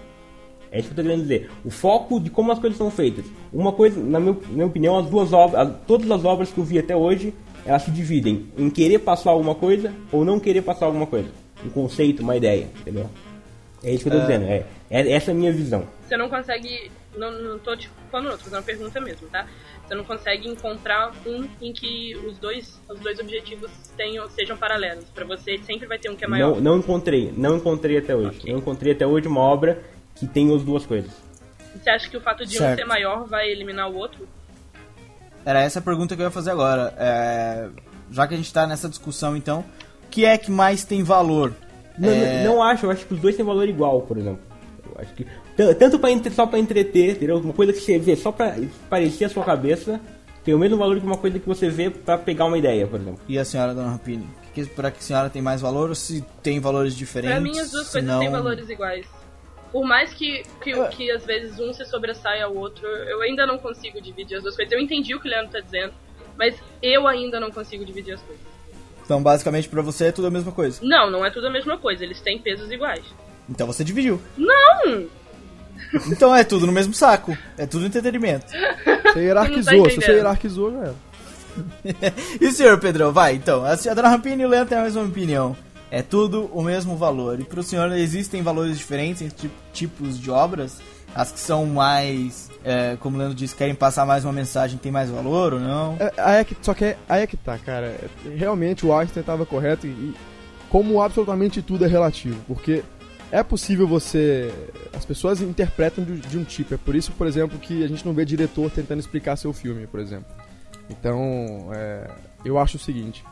É 0.72 0.80
isso 0.80 0.90
que 0.90 0.94
eu 0.94 0.98
tô 0.98 1.08
querendo 1.10 1.22
dizer. 1.22 1.50
O 1.64 1.70
foco 1.70 2.20
de 2.20 2.30
como 2.30 2.52
as 2.52 2.60
coisas 2.60 2.78
são 2.78 2.92
feitas. 2.92 3.24
Uma 3.54 3.72
coisa, 3.72 3.98
na 4.02 4.20
meu- 4.20 4.42
na 4.48 4.54
minha 4.54 4.66
opinião, 4.66 4.98
as 4.98 5.06
duas 5.06 5.32
obras, 5.32 5.68
as- 5.68 5.74
todas 5.88 6.10
as 6.12 6.25
obras 6.25 6.52
que 6.52 6.58
eu 6.58 6.64
vi 6.66 6.78
até 6.80 6.96
hoje, 6.96 7.34
elas 7.66 7.84
se 7.84 7.92
dividem 7.92 8.48
em 8.58 8.70
querer 8.70 9.00
passar 9.00 9.32
alguma 9.32 9.56
coisa 9.56 9.94
ou 10.12 10.25
não 10.25 10.38
querer 10.40 10.62
passar 10.64 10.88
alguma 10.88 11.06
coisa. 11.06 11.30
Um 11.66 11.70
conceito, 11.70 12.22
uma 12.22 12.36
ideia, 12.36 12.68
entendeu? 12.82 13.06
É 13.86 13.92
isso 13.94 14.04
que 14.04 14.10
eu 14.10 14.13
tô 14.13 14.22
dizendo. 14.22 14.46
É, 14.46 14.65
é- 14.89 15.12
essa 15.12 15.30
é 15.30 15.34
a 15.34 15.38
minha 15.38 15.54
visão. 15.54 15.88
Você 16.08 16.18
não 16.18 16.27
consegue. 16.27 16.92
Não, 17.15 17.32
não 17.32 17.60
tô 17.60 17.75
te 17.77 17.89
falando, 18.12 18.25
não, 18.30 18.32
tô 18.34 18.39
fazendo 18.39 18.58
uma 18.58 18.63
pergunta 18.63 19.00
mesmo, 19.00 19.27
tá? 19.30 19.46
Você 19.88 19.94
não 19.96 20.04
consegue 20.04 20.50
encontrar 20.50 21.13
um 21.25 21.48
em 21.62 21.72
que 21.72 22.15
os 22.18 22.38
dois, 22.39 22.82
os 22.89 23.00
dois 23.00 23.20
objetivos 23.20 23.70
tenham, 23.96 24.27
sejam 24.32 24.58
paralelos. 24.58 25.06
Pra 25.13 25.24
você 25.24 25.58
sempre 25.60 25.88
vai 25.88 26.00
ter 26.00 26.10
um 26.10 26.15
que 26.15 26.25
é 26.25 26.27
maior. 26.27 26.56
Não, 26.56 26.62
não 26.62 26.77
encontrei, 26.80 27.32
não 27.38 27.58
encontrei 27.58 27.98
até 28.00 28.15
hoje. 28.15 28.39
Ok. 28.39 28.51
Não 28.51 28.60
encontrei 28.60 28.92
até 28.94 29.06
hoje 29.06 29.27
uma 29.27 29.39
obra 29.42 29.82
que 30.15 30.27
tenha 30.27 30.54
as 30.56 30.63
duas 30.63 30.86
coisas. 30.86 31.12
Você 31.75 31.89
acha 31.89 32.10
que 32.10 32.18
o 32.18 32.22
fato 32.22 32.46
de 32.46 32.56
um 32.56 32.60
Certo. 32.60 32.80
ser 32.80 32.86
maior 32.86 33.25
vai 33.27 33.50
eliminar 33.50 33.89
o 33.89 33.96
outro? 33.96 34.27
Era 35.46 35.62
essa 35.62 35.80
a 35.80 35.82
pergunta 35.82 36.15
que 36.15 36.22
eu 36.22 36.25
ia 36.25 36.32
fazer 36.32 36.51
agora. 36.51 36.94
É, 36.98 37.70
já 38.10 38.27
que 38.27 38.34
a 38.34 38.38
gente 38.38 38.51
tá 38.51 38.65
nessa 38.65 38.89
discussão, 38.89 39.38
então, 39.38 39.63
o 40.06 40.08
que 40.10 40.25
é 40.25 40.38
que 40.38 40.50
mais 40.50 40.84
tem 40.84 41.04
valor? 41.04 41.54
Não, 41.98 42.10
É, 42.10 42.44
não 42.44 42.62
acho, 42.64 42.86
eu 42.86 42.92
acho 42.92 43.06
que 43.06 43.14
os 43.14 43.20
dois 43.20 43.36
têm 43.36 43.46
valor 43.46 43.68
igual, 43.68 44.02
por 44.02 44.18
exemplo. 44.18 44.40
Eu 44.86 45.02
acho 45.02 45.14
que 45.14 45.25
tanto 45.78 45.98
pra, 46.00 46.12
entre- 46.12 46.34
só 46.34 46.46
pra 46.46 46.60
entreter, 46.60 47.12
entendeu? 47.12 47.38
Uma 47.38 47.54
coisa 47.54 47.72
que 47.74 47.80
você 47.80 47.98
vê 47.98 48.16
só 48.16 48.32
pra 48.32 48.56
parecer 48.90 49.25
a 49.25 49.30
sua 49.30 49.44
cabeça 49.44 50.00
tem 50.44 50.54
o 50.54 50.60
mesmo 50.60 50.78
valor 50.78 51.00
que 51.00 51.06
uma 51.06 51.18
coisa 51.18 51.40
que 51.40 51.48
você 51.48 51.70
vê 51.70 51.90
pra 51.90 52.18
pegar 52.18 52.46
uma 52.46 52.58
ideia, 52.58 52.86
por 52.86 53.00
exemplo. 53.00 53.20
E 53.28 53.38
a 53.40 53.44
senhora, 53.46 53.74
dona 53.74 53.90
Rapini? 53.92 54.28
Que, 54.54 54.64
que, 54.64 54.70
pra 54.70 54.92
que 54.92 55.00
a 55.00 55.02
senhora 55.02 55.30
tem 55.30 55.42
mais 55.42 55.60
valor 55.62 55.90
ou 55.90 55.96
se 55.96 56.24
tem 56.44 56.60
valores 56.60 56.96
diferentes? 56.96 57.36
Pra 57.36 57.42
mim, 57.44 57.58
as 57.60 57.72
duas 57.72 57.90
coisas 57.90 58.08
não- 58.10 58.20
têm 58.20 58.30
valores 58.30 58.70
iguais. 58.70 59.06
Por 59.72 59.84
mais 59.86 60.14
que, 60.14 60.44
que, 60.64 60.72
É. 60.72 60.88
que 60.90 61.12
às 61.12 61.25
vezes 61.25 61.60
um 61.60 61.74
se 61.74 61.84
sobressaia 61.86 62.46
ao 62.46 62.56
outro, 62.56 62.86
eu 62.88 63.22
ainda 63.22 63.46
não 63.48 63.58
consigo 63.58 64.00
dividir 64.00 64.38
as 64.38 64.44
duas 64.44 64.56
coisas. 64.56 64.72
Eu 64.72 64.80
entendi 64.80 65.14
o 65.16 65.20
que 65.20 65.28
o 65.28 65.32
Leandro 65.32 65.52
tá 65.52 65.60
dizendo, 65.60 65.94
mas 66.38 66.56
eu 66.82 67.08
ainda 67.08 67.40
não 67.40 67.50
consigo 67.52 67.84
dividir 67.84 68.14
as 68.14 68.22
coisas. 68.22 68.54
Então, 69.05 69.22
basicamente, 69.22 69.70
pra 69.70 69.81
você 69.83 70.05
é 70.05 70.11
tudo 70.11 70.27
a 70.27 70.31
mesma 70.31 70.51
coisa. 70.51 70.79
Não, 70.81 71.09
não 71.11 71.24
é 71.24 71.29
tudo 71.29 71.48
a 71.48 71.50
mesma 71.51 71.77
coisa, 71.77 72.03
eles 72.03 72.20
têm 72.22 72.39
pesos 72.39 72.70
iguais. 72.72 73.03
Então 73.48 73.68
você 73.68 73.83
dividiu. 73.83 74.20
Não! 74.37 75.05
Então 76.07 76.35
é 76.35 76.44
tudo 76.44 76.65
no 76.65 76.72
mesmo 76.72 76.94
saco. 76.94 77.37
É 77.57 77.65
tudo 77.68 77.85
entretenimento. 77.85 78.46
Você 79.13 79.20
hierarquizou, 79.22 79.89
se 79.89 79.96
você 79.98 80.11
hierarquizou, 80.13 80.72
já 80.72 80.79
era. 80.79 80.96
E 82.41 82.48
o 82.48 82.51
senhor, 82.51 82.77
Pedrão? 82.79 83.13
Vai, 83.13 83.35
então. 83.35 83.63
A 83.63 83.77
senhora- 83.77 83.96
dona 84.01 84.09
Rapini 84.09 84.44
e 84.44 84.46
o 84.46 84.50
Leandro 84.50 84.70
têm 84.70 84.77
a 84.77 84.81
mesma 84.83 85.03
opinião. 85.03 85.55
É 85.91 86.01
tudo 86.01 86.50
o 86.51 86.61
mesmo 86.61 86.98
valor. 86.98 87.39
E 87.39 87.44
pro 87.46 87.63
senhor 87.63 87.91
existem 87.94 88.41
valores 88.41 88.77
diferentes 88.77 89.22
entre 89.22 89.48
ti- 89.48 89.53
tipos 89.72 90.20
de 90.20 90.29
obras? 90.31 90.79
As 91.13 91.31
que 91.31 91.39
são 91.39 91.65
mais, 91.65 92.50
é, 92.66 92.98
como 93.00 93.16
o 93.16 93.20
Leandro 93.20 93.38
disse, 93.38 93.56
querem 93.56 93.75
passar 93.75 94.08
mais 94.08 94.25
uma 94.25 94.34
mensagem, 94.34 94.80
tem 94.80 94.92
mais 94.92 95.12
valor 95.12 95.54
ou 95.54 95.60
não? 95.60 95.96
É, 96.00 96.12
aí 96.18 96.40
é 96.40 96.44
que, 96.44 96.58
só 96.62 96.74
que 96.74 96.84
é, 96.84 96.98
aí 97.08 97.22
é 97.22 97.28
que 97.28 97.38
tá, 97.38 97.60
cara. 97.60 97.86
É, 97.86 98.08
Realmente 98.36 98.84
o 98.84 98.94
Einstein 98.94 99.22
estava 99.22 99.46
correto 99.46 99.86
e, 99.86 99.92
e 99.92 100.16
como 100.68 101.00
absolutamente 101.00 101.62
tudo 101.62 101.86
é 101.86 101.88
relativo, 101.88 102.42
porque 102.48 102.84
é 103.32 103.44
possível 103.44 103.88
você. 103.88 104.51
As 104.94 105.06
pessoas 105.06 105.42
interpretam 105.42 106.04
de, 106.04 106.18
de 106.18 106.38
um 106.40 106.44
tipo. 106.44 106.74
É 106.74 106.78
por 106.78 106.96
isso, 106.96 107.12
por 107.12 107.28
exemplo, 107.28 107.60
que 107.60 107.84
a 107.84 107.88
gente 107.88 108.04
não 108.04 108.14
vê 108.14 108.25
diretor 108.25 108.72
tentando 108.72 109.00
explicar 109.00 109.36
seu 109.36 109.54
filme, 109.54 109.86
por 109.86 110.00
exemplo. 110.00 110.25
Então, 110.90 111.70
é, 111.72 112.10
eu 112.44 112.58
acho 112.58 112.78
o 112.78 112.80
seguinte. 112.80 113.24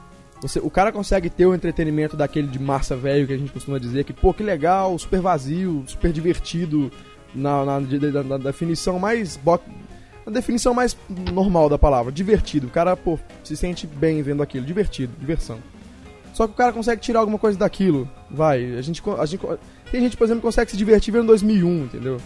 Você, 0.43 0.59
o 0.59 0.69
cara 0.69 0.91
consegue 0.91 1.29
ter 1.29 1.45
o 1.45 1.55
entretenimento 1.55 2.17
daquele 2.17 2.47
de 2.47 2.59
massa 2.59 2.97
velho 2.97 3.25
que 3.25 3.33
a 3.33 3.37
gente 3.37 3.51
costuma 3.51 3.79
dizer 3.79 4.03
que, 4.03 4.11
pô, 4.11 4.33
que 4.33 4.43
legal, 4.43 4.97
super 4.99 5.21
vazio, 5.21 5.83
super 5.87 6.11
divertido, 6.11 6.91
na, 7.35 7.65
na, 7.65 7.79
na- 7.79 8.23
na 8.23 8.37
definição 8.37 8.97
mais. 8.99 9.39
Na 10.25 10.31
definição 10.31 10.73
mais 10.73 10.95
normal 11.33 11.67
da 11.69 11.77
palavra, 11.77 12.11
divertido. 12.11 12.67
O 12.67 12.69
cara, 12.69 12.95
pô, 12.95 13.19
se 13.43 13.57
sente 13.57 13.85
bem 13.85 14.21
vendo 14.21 14.41
aquilo, 14.41 14.65
divertido, 14.65 15.11
diversão. 15.19 15.57
Só 16.33 16.47
que 16.47 16.53
o 16.53 16.55
cara 16.55 16.71
consegue 16.71 17.01
tirar 17.01 17.19
alguma 17.19 17.37
coisa 17.37 17.57
daquilo, 17.59 18.09
vai. 18.31 18.75
A 18.77 18.81
gente, 18.81 19.03
a 19.19 19.25
gente, 19.25 19.45
tem 19.91 20.01
gente, 20.01 20.15
por 20.17 20.23
exemplo, 20.23 20.39
que 20.41 20.47
consegue 20.47 20.71
se 20.71 20.77
divertir 20.77 21.11
vendo 21.13 21.27
2001, 21.27 21.83
entendeu? 21.83 22.17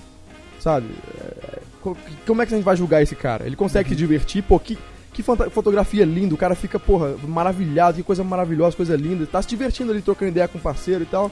Sabe? 0.60 0.88
É, 1.20 1.60
co- 1.82 1.98
como 2.26 2.42
é 2.42 2.46
que 2.46 2.54
a 2.54 2.58
gente 2.58 2.66
vai 2.66 2.76
julgar 2.78 3.02
esse 3.02 3.16
cara? 3.16 3.46
Ele 3.48 3.56
consegue 3.56 3.90
se 3.90 3.96
divertir, 3.96 4.44
pô, 4.44 4.60
que, 4.60 4.78
que 5.12 5.24
fotografia 5.24 6.06
linda, 6.06 6.36
o 6.36 6.38
cara 6.38 6.54
fica, 6.56 6.80
porra, 6.80 7.16
maravilhado, 7.28 7.98
que 7.98 8.04
coisa 8.04 8.24
maravilhosa, 8.24 8.78
coisa 8.78 8.96
linda. 8.96 9.26
Tá 9.26 9.42
se 9.42 9.48
divertindo 9.50 9.92
ali, 9.92 10.02
trocando 10.04 10.30
ideia 10.32 10.48
com 10.48 10.58
o 10.60 10.62
parceiro 10.62 11.04
e 11.04 11.08
tal. 11.08 11.32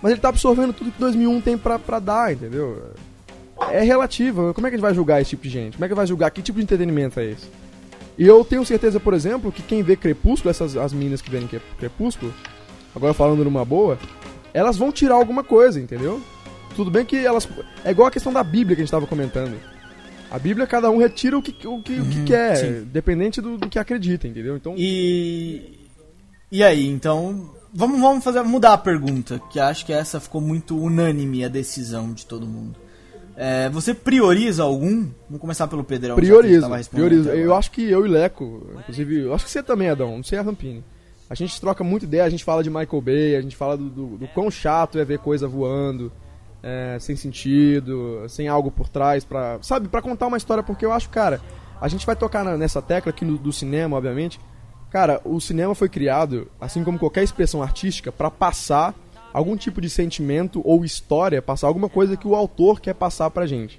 Mas 0.00 0.12
ele 0.12 0.20
tá 0.20 0.28
absorvendo 0.28 0.72
tudo 0.72 0.90
que 0.92 1.00
2001 1.00 1.40
tem 1.40 1.58
pra, 1.58 1.78
pra 1.78 1.98
dar, 1.98 2.32
entendeu? 2.32 2.92
É 3.70 3.82
relativo. 3.82 4.52
Como 4.54 4.66
é 4.66 4.70
que 4.70 4.74
a 4.74 4.78
gente 4.78 4.82
vai 4.86 4.94
julgar 4.94 5.20
esse 5.20 5.30
tipo 5.30 5.42
de 5.44 5.50
gente? 5.50 5.74
Como 5.74 5.84
é 5.84 5.88
que 5.88 5.94
vai 5.94 6.06
julgar 6.06 6.30
que 6.30 6.42
tipo 6.42 6.58
de 6.58 6.64
entretenimento 6.64 7.18
é 7.20 7.30
esse? 7.30 7.46
E 8.18 8.26
eu 8.26 8.44
tenho 8.44 8.64
certeza, 8.64 8.98
por 8.98 9.14
exemplo, 9.14 9.52
que 9.52 9.62
quem 9.62 9.82
vê 9.82 9.96
Crepúsculo, 9.96 10.50
essas 10.50 10.76
as 10.76 10.92
meninas 10.92 11.20
que 11.20 11.30
Cre- 11.30 11.60
Crepúsculo, 11.78 12.32
agora 12.94 13.12
falando 13.12 13.44
numa 13.44 13.64
boa, 13.64 13.98
elas 14.54 14.76
vão 14.76 14.90
tirar 14.90 15.16
alguma 15.16 15.44
coisa, 15.44 15.78
entendeu? 15.80 16.20
Tudo 16.74 16.90
bem 16.90 17.04
que 17.04 17.16
elas. 17.16 17.48
É 17.84 17.90
igual 17.90 18.08
a 18.08 18.10
questão 18.10 18.32
da 18.32 18.42
Bíblia 18.42 18.74
que 18.76 18.82
a 18.82 18.84
gente 18.84 18.90
tava 18.90 19.06
comentando. 19.06 19.54
A 20.30 20.38
Bíblia, 20.38 20.66
cada 20.66 20.90
um 20.90 20.98
retira 20.98 21.38
o 21.38 21.42
que, 21.42 21.50
o 21.66 21.80
que, 21.80 22.00
o 22.00 22.04
que 22.06 22.24
quer, 22.24 22.56
sim. 22.56 22.84
dependente 22.84 23.40
do, 23.40 23.56
do 23.56 23.68
que 23.68 23.78
acredita, 23.78 24.26
entendeu? 24.26 24.56
Então. 24.56 24.74
E. 24.76 25.78
E 26.50 26.62
aí, 26.62 26.86
então. 26.86 27.50
Vamos, 27.72 28.00
vamos 28.00 28.24
fazer, 28.24 28.42
mudar 28.42 28.72
a 28.72 28.78
pergunta, 28.78 29.40
que 29.50 29.60
acho 29.60 29.84
que 29.84 29.92
essa 29.92 30.18
ficou 30.18 30.40
muito 30.40 30.78
unânime 30.78 31.44
a 31.44 31.48
decisão 31.48 32.12
de 32.12 32.24
todo 32.24 32.46
mundo. 32.46 32.76
É, 33.36 33.68
você 33.68 33.92
prioriza 33.92 34.62
algum? 34.62 35.08
Vamos 35.28 35.40
começar 35.40 35.66
pelo 35.68 35.84
Pedrão. 35.84 36.16
Priorizo, 36.16 36.60
priorizo. 36.88 37.28
Eu 37.44 37.54
acho 37.54 37.70
que 37.70 37.82
eu 37.90 38.06
e 38.06 38.08
Leco, 38.08 38.66
inclusive, 38.78 39.20
eu 39.20 39.34
acho 39.34 39.44
que 39.44 39.50
você 39.50 39.62
também, 39.62 39.90
Adão, 39.90 40.16
não 40.16 40.22
sei 40.24 40.38
a 40.38 40.42
Rampini. 40.42 40.82
A 41.28 41.34
gente 41.34 41.60
troca 41.60 41.84
muita 41.84 42.06
ideia, 42.06 42.24
a 42.24 42.30
gente 42.30 42.44
fala 42.44 42.62
de 42.62 42.70
Michael 42.70 43.00
Bay, 43.02 43.36
a 43.36 43.40
gente 43.42 43.54
fala 43.56 43.76
do, 43.76 43.90
do, 43.90 44.06
do 44.18 44.28
quão 44.28 44.50
chato 44.50 44.98
é 44.98 45.04
ver 45.04 45.18
coisa 45.18 45.46
voando, 45.46 46.10
é, 46.62 46.96
sem 47.00 47.14
sentido, 47.16 48.24
sem 48.28 48.48
algo 48.48 48.70
por 48.70 48.88
trás, 48.88 49.24
pra, 49.24 49.58
sabe, 49.60 49.88
pra 49.88 50.00
contar 50.00 50.28
uma 50.28 50.36
história, 50.36 50.62
porque 50.62 50.86
eu 50.86 50.92
acho, 50.92 51.10
cara, 51.10 51.40
a 51.80 51.88
gente 51.88 52.06
vai 52.06 52.16
tocar 52.16 52.44
na- 52.44 52.56
nessa 52.56 52.80
tecla 52.80 53.10
aqui 53.10 53.24
no- 53.24 53.36
do 53.36 53.52
cinema, 53.52 53.96
obviamente. 53.96 54.40
Cara, 54.90 55.20
o 55.24 55.40
cinema 55.40 55.74
foi 55.74 55.88
criado, 55.88 56.46
assim 56.60 56.82
como 56.84 56.98
qualquer 56.98 57.22
expressão 57.24 57.60
artística, 57.62 58.10
pra 58.12 58.30
passar 58.30 58.94
algum 59.36 59.54
tipo 59.54 59.82
de 59.82 59.90
sentimento 59.90 60.62
ou 60.64 60.82
história, 60.82 61.42
passar 61.42 61.66
alguma 61.66 61.90
coisa 61.90 62.16
que 62.16 62.26
o 62.26 62.34
autor 62.34 62.80
quer 62.80 62.94
passar 62.94 63.28
pra 63.28 63.44
gente. 63.44 63.78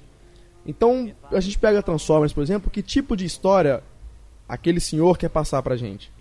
Então, 0.63 1.11
a 1.31 1.39
gente 1.39 1.57
pega 1.57 1.81
Transformers, 1.81 2.31
por 2.31 2.43
exemplo, 2.43 2.69
que 2.69 2.83
tipo 2.83 3.17
de 3.17 3.25
história 3.25 3.81
aquele 4.47 4.79
senhor 4.79 5.17
quer 5.17 5.29
passar 5.29 5.63
pra 5.63 5.75
gente? 5.75 6.11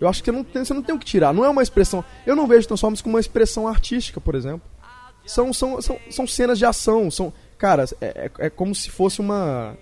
Eu 0.00 0.08
acho 0.08 0.22
que 0.22 0.30
você 0.30 0.34
não 0.34 0.42
tem, 0.42 0.64
você 0.64 0.72
não 0.72 0.82
tem 0.82 0.94
o 0.94 0.98
que 0.98 1.04
tirar. 1.04 1.34
Não 1.34 1.44
é 1.44 1.48
uma 1.50 1.62
expressão. 1.62 2.02
Eu 2.26 2.34
não 2.34 2.46
vejo 2.46 2.68
Transformers 2.68 3.02
como 3.02 3.16
uma 3.16 3.20
expressão 3.20 3.68
artística, 3.68 4.18
por 4.18 4.34
exemplo. 4.34 4.62
São, 5.26 5.52
são, 5.52 5.82
são, 5.82 5.98
são 6.08 6.26
cenas 6.26 6.58
de 6.58 6.64
ação. 6.64 7.10
São, 7.10 7.30
cara, 7.58 7.84
é, 8.00 8.30
é, 8.40 8.46
é 8.46 8.50
como 8.50 8.74
se 8.74 8.90
fosse 8.90 9.20
uma. 9.20 9.76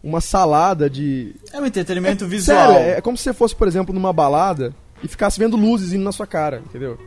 Uma 0.00 0.20
salada 0.20 0.88
de. 0.88 1.34
É 1.52 1.60
um 1.60 1.66
entretenimento 1.66 2.24
visual. 2.26 2.72
Sério, 2.72 2.76
é, 2.76 2.98
é 2.98 3.00
como 3.00 3.16
se 3.16 3.24
você 3.24 3.32
fosse, 3.32 3.56
por 3.56 3.66
exemplo, 3.66 3.92
numa 3.92 4.12
balada 4.12 4.72
e 5.02 5.08
ficasse 5.08 5.40
vendo 5.40 5.56
luzes 5.56 5.92
indo 5.92 6.04
na 6.04 6.12
sua 6.12 6.26
cara, 6.26 6.62
entendeu? 6.64 6.98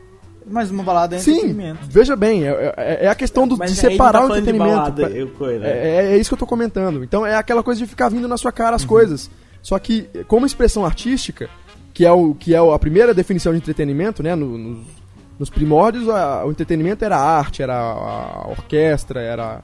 Mas 0.50 0.72
uma 0.72 0.84
balada 0.84 1.16
é 1.16 1.20
Sim, 1.20 1.32
entretenimento. 1.32 1.80
veja 1.90 2.16
bem, 2.16 2.46
é, 2.48 2.74
é- 2.78 3.06
é 3.06 3.08
a 3.10 3.16
questão 3.16 3.48
do, 3.48 3.58
Mas 3.58 3.72
de 3.72 3.78
separar 3.78 4.20
tá 4.20 4.26
o 4.26 4.28
entretenimento. 4.30 4.76
balada, 4.76 5.10
eu- 5.10 5.28
coisa. 5.30 5.66
é, 5.66 6.14
é 6.14 6.18
isso 6.18 6.30
que 6.30 6.34
eu 6.36 6.38
tô 6.40 6.46
comentando. 6.48 7.04
Então 7.04 7.26
é 7.26 7.36
aquela 7.36 7.62
coisa 7.62 7.80
de 7.82 7.88
ficar 7.88 8.10
vindo 8.10 8.28
na 8.28 8.38
sua 8.38 8.52
cara 8.52 8.76
as 8.76 8.86
coisas. 8.86 9.30
Só 9.62 9.78
que, 9.78 10.04
como 10.28 10.46
expressão 10.46 10.86
artística, 10.86 11.50
que 11.94 12.06
é, 12.06 12.12
o, 12.12 12.34
que 12.34 12.56
é 12.56 12.58
a 12.58 12.80
primeira 12.80 13.14
definição 13.14 13.52
de 13.52 13.58
entretenimento, 13.58 14.24
né? 14.24 14.36
no- 14.36 14.58
nos, 14.58 14.78
nos 15.38 15.50
primórdios, 15.50 16.08
a- 16.08 16.46
o 16.46 16.52
entretenimento 16.52 17.04
era 17.04 17.18
a 17.18 17.38
arte, 17.38 17.62
era 17.62 17.74
a, 17.76 18.44
a 18.44 18.48
orquestra, 18.50 19.20
era, 19.22 19.62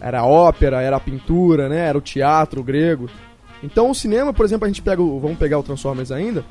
era 0.00 0.20
a 0.20 0.26
ópera, 0.26 0.82
era 0.82 0.96
a 0.96 1.00
pintura, 1.00 1.68
né? 1.68 1.86
Era 1.88 1.96
o 1.96 2.00
teatro 2.02 2.62
grego. 2.62 3.08
Então 3.62 3.90
o 3.90 3.94
cinema, 3.94 4.32
por 4.34 4.44
exemplo, 4.44 4.66
a 4.66 4.68
gente 4.68 4.82
pega, 4.82 5.00
o- 5.00 5.18
vamos 5.18 5.38
pegar 5.38 5.58
o 5.58 5.62
Transformers 5.62 6.12
ainda, 6.12 6.44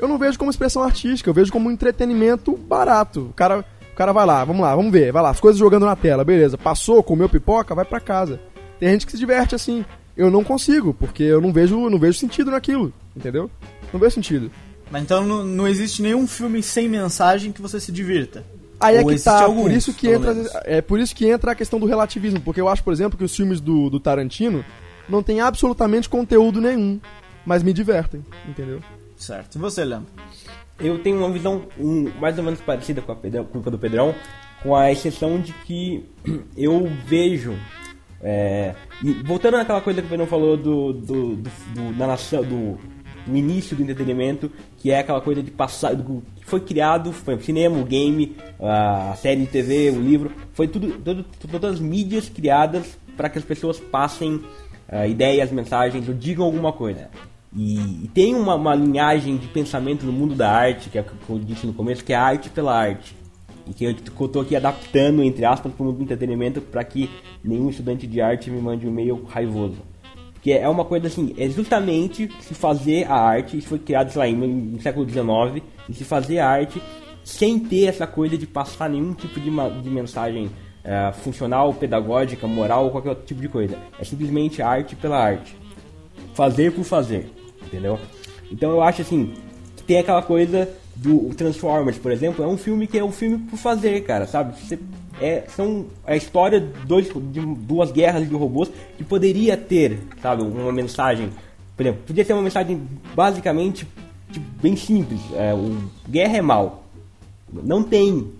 eu 0.00 0.08
não 0.08 0.16
vejo 0.16 0.38
como 0.38 0.50
expressão 0.50 0.82
artística, 0.82 1.28
eu 1.28 1.34
vejo 1.34 1.52
como 1.52 1.68
um 1.68 1.72
entretenimento 1.72 2.56
barato. 2.56 3.26
O 3.30 3.32
cara, 3.34 3.64
o 3.92 3.94
cara 3.94 4.12
vai 4.12 4.24
lá, 4.24 4.42
vamos 4.44 4.62
lá, 4.62 4.74
vamos 4.74 4.90
ver, 4.90 5.12
vai 5.12 5.22
lá, 5.22 5.30
as 5.30 5.40
coisas 5.40 5.58
jogando 5.58 5.84
na 5.84 5.94
tela, 5.94 6.24
beleza. 6.24 6.56
Passou, 6.56 7.02
comeu 7.02 7.28
pipoca, 7.28 7.74
vai 7.74 7.84
pra 7.84 8.00
casa. 8.00 8.40
Tem 8.78 8.88
gente 8.90 9.04
que 9.04 9.12
se 9.12 9.18
diverte 9.18 9.54
assim. 9.54 9.84
Eu 10.16 10.30
não 10.30 10.42
consigo, 10.42 10.94
porque 10.94 11.22
eu 11.22 11.40
não 11.40 11.52
vejo, 11.52 11.88
não 11.90 11.98
vejo 11.98 12.18
sentido 12.18 12.50
naquilo, 12.50 12.92
entendeu? 13.14 13.50
Não 13.92 14.00
vejo 14.00 14.14
sentido. 14.14 14.50
Mas 14.90 15.02
então 15.02 15.24
não, 15.24 15.44
não 15.44 15.68
existe 15.68 16.02
nenhum 16.02 16.26
filme 16.26 16.62
sem 16.62 16.88
mensagem 16.88 17.52
que 17.52 17.62
você 17.62 17.78
se 17.78 17.92
divirta. 17.92 18.44
Aí 18.80 18.96
é 18.96 19.00
Ou 19.00 19.06
que 19.06 19.12
existe 19.12 19.24
tá, 19.24 19.42
alguns, 19.42 19.64
por 19.64 19.70
isso 19.72 19.92
que 19.92 20.08
entra, 20.08 20.32
menos. 20.32 20.50
é 20.64 20.80
por 20.80 20.98
isso 20.98 21.14
que 21.14 21.26
entra 21.26 21.52
a 21.52 21.54
questão 21.54 21.78
do 21.78 21.84
relativismo, 21.84 22.40
porque 22.40 22.60
eu 22.60 22.68
acho, 22.68 22.82
por 22.82 22.92
exemplo, 22.94 23.18
que 23.18 23.24
os 23.24 23.36
filmes 23.36 23.60
do, 23.60 23.90
do 23.90 24.00
Tarantino 24.00 24.64
não 25.06 25.22
tem 25.22 25.40
absolutamente 25.42 26.08
conteúdo 26.08 26.60
nenhum, 26.60 26.98
mas 27.44 27.62
me 27.62 27.74
divertem, 27.74 28.24
entendeu? 28.48 28.80
Certo. 29.20 29.56
E 29.56 29.58
você, 29.58 29.84
Leandro? 29.84 30.08
Eu 30.78 30.98
tenho 31.02 31.18
uma 31.18 31.30
visão 31.30 31.66
um, 31.78 32.10
mais 32.18 32.38
ou 32.38 32.44
menos 32.44 32.58
parecida 32.60 33.02
com 33.02 33.12
a, 33.12 33.16
Pedrão, 33.16 33.44
com 33.44 33.58
a 33.58 33.70
do 33.70 33.78
Pedrão, 33.78 34.14
com 34.62 34.74
a 34.74 34.90
exceção 34.90 35.38
de 35.38 35.52
que 35.52 36.04
eu 36.56 36.90
vejo. 37.06 37.54
é, 38.22 38.74
voltando 39.26 39.58
naquela 39.58 39.82
coisa 39.82 40.00
que 40.00 40.06
o 40.06 40.10
Pedrão 40.10 40.26
falou 40.26 40.56
do, 40.56 40.92
do, 40.94 41.36
do, 41.36 41.50
do- 41.74 41.92
da 41.98 42.06
nação, 42.06 42.42
do, 42.42 42.78
do 43.26 43.36
início 43.36 43.76
do 43.76 43.82
entretenimento, 43.82 44.50
que 44.78 44.90
é 44.90 45.00
aquela 45.00 45.20
coisa 45.20 45.42
de 45.42 45.50
passar. 45.50 45.94
Do, 45.94 46.22
que 46.36 46.46
foi 46.46 46.60
criado, 46.60 47.12
foi 47.12 47.34
o 47.34 47.42
cinema, 47.42 47.78
o 47.78 47.84
game, 47.84 48.34
a 48.58 49.14
série 49.16 49.42
de 49.42 49.46
TV, 49.48 49.90
o 49.90 50.00
livro, 50.00 50.32
foi 50.54 50.66
tudo, 50.66 50.98
todas 51.50 51.74
as 51.74 51.80
mídias 51.80 52.26
criadas 52.30 52.98
para 53.18 53.28
que 53.28 53.36
as 53.38 53.44
pessoas 53.44 53.78
passem 53.78 54.40
ah, 54.88 55.06
ideias, 55.06 55.52
mensagens 55.52 56.08
ou 56.08 56.14
digam 56.14 56.46
alguma 56.46 56.72
coisa. 56.72 57.10
E, 57.54 58.04
e 58.04 58.10
tem 58.14 58.34
uma, 58.34 58.54
uma 58.54 58.74
linhagem 58.74 59.36
de 59.36 59.48
pensamento 59.48 60.06
no 60.06 60.12
mundo 60.12 60.34
da 60.34 60.50
arte, 60.50 60.88
que 60.88 60.98
é 60.98 61.00
o 61.00 61.04
que 61.04 61.12
eu 61.28 61.38
disse 61.38 61.66
no 61.66 61.72
começo, 61.72 62.04
que 62.04 62.12
é 62.12 62.16
arte 62.16 62.48
pela 62.48 62.76
arte. 62.76 63.16
E 63.66 63.74
que 63.74 63.84
eu 63.84 63.90
estou 63.90 64.42
aqui 64.42 64.56
adaptando, 64.56 65.22
entre 65.22 65.44
aspas, 65.44 65.72
para 65.72 65.82
o 65.82 65.86
mundo 65.86 65.98
do 65.98 66.02
entretenimento 66.04 66.60
para 66.60 66.82
que 66.84 67.10
nenhum 67.42 67.68
estudante 67.68 68.06
de 68.06 68.20
arte 68.20 68.50
me 68.50 68.60
mande 68.60 68.86
um 68.86 68.90
e-mail 68.90 69.24
raivoso. 69.24 69.78
Porque 70.32 70.52
é 70.52 70.68
uma 70.68 70.84
coisa 70.84 71.06
assim, 71.06 71.34
é 71.36 71.48
justamente 71.48 72.30
se 72.40 72.54
fazer 72.54 73.04
a 73.04 73.14
arte, 73.14 73.58
isso 73.58 73.68
foi 73.68 73.78
criado, 73.78 74.10
sei 74.10 74.32
lá, 74.32 74.38
no 74.38 74.80
século 74.80 75.08
XIX, 75.08 75.62
e 75.88 75.92
se 75.92 76.04
fazer 76.04 76.38
a 76.38 76.48
arte 76.48 76.80
sem 77.22 77.58
ter 77.58 77.84
essa 77.84 78.06
coisa 78.06 78.38
de 78.38 78.46
passar 78.46 78.88
nenhum 78.88 79.12
tipo 79.12 79.38
de, 79.38 79.50
de 79.82 79.90
mensagem 79.90 80.50
eh, 80.82 81.12
funcional, 81.12 81.74
pedagógica, 81.74 82.46
moral 82.46 82.90
qualquer 82.90 83.10
outro 83.10 83.26
tipo 83.26 83.40
de 83.42 83.48
coisa. 83.48 83.78
É 83.98 84.04
simplesmente 84.04 84.62
arte 84.62 84.96
pela 84.96 85.18
arte 85.18 85.54
fazer 86.34 86.72
por 86.72 86.84
fazer, 86.84 87.30
entendeu? 87.66 87.98
Então 88.50 88.70
eu 88.70 88.82
acho 88.82 89.02
assim, 89.02 89.32
que 89.76 89.82
tem 89.84 89.98
aquela 89.98 90.22
coisa 90.22 90.68
do 90.96 91.32
Transformers, 91.34 91.98
por 91.98 92.12
exemplo, 92.12 92.44
é 92.44 92.48
um 92.48 92.56
filme 92.58 92.86
que 92.86 92.98
é 92.98 93.04
um 93.04 93.12
filme 93.12 93.38
por 93.38 93.56
fazer, 93.56 94.02
cara, 94.02 94.26
sabe? 94.26 94.54
Você- 94.60 94.78
é, 95.20 95.44
são 95.54 95.86
a 96.06 96.16
história 96.16 96.58
de, 96.60 96.86
dois, 96.86 97.06
de 97.08 97.40
duas 97.40 97.92
guerras 97.92 98.26
de 98.28 98.34
robôs 98.34 98.70
que 98.96 99.04
poderia 99.04 99.56
ter, 99.56 99.98
sabe, 100.22 100.42
uma 100.42 100.72
mensagem, 100.72 101.28
por 101.76 101.84
exemplo, 101.84 102.02
podia 102.06 102.24
ter 102.24 102.32
uma 102.32 102.42
mensagem 102.42 102.82
basicamente 103.14 103.86
tipo, 104.32 104.46
bem 104.62 104.76
simples, 104.76 105.20
é, 105.34 105.52
o 105.54 105.76
guerra 106.08 106.38
é 106.38 106.42
mal, 106.42 106.84
não 107.52 107.82
tem. 107.82 108.32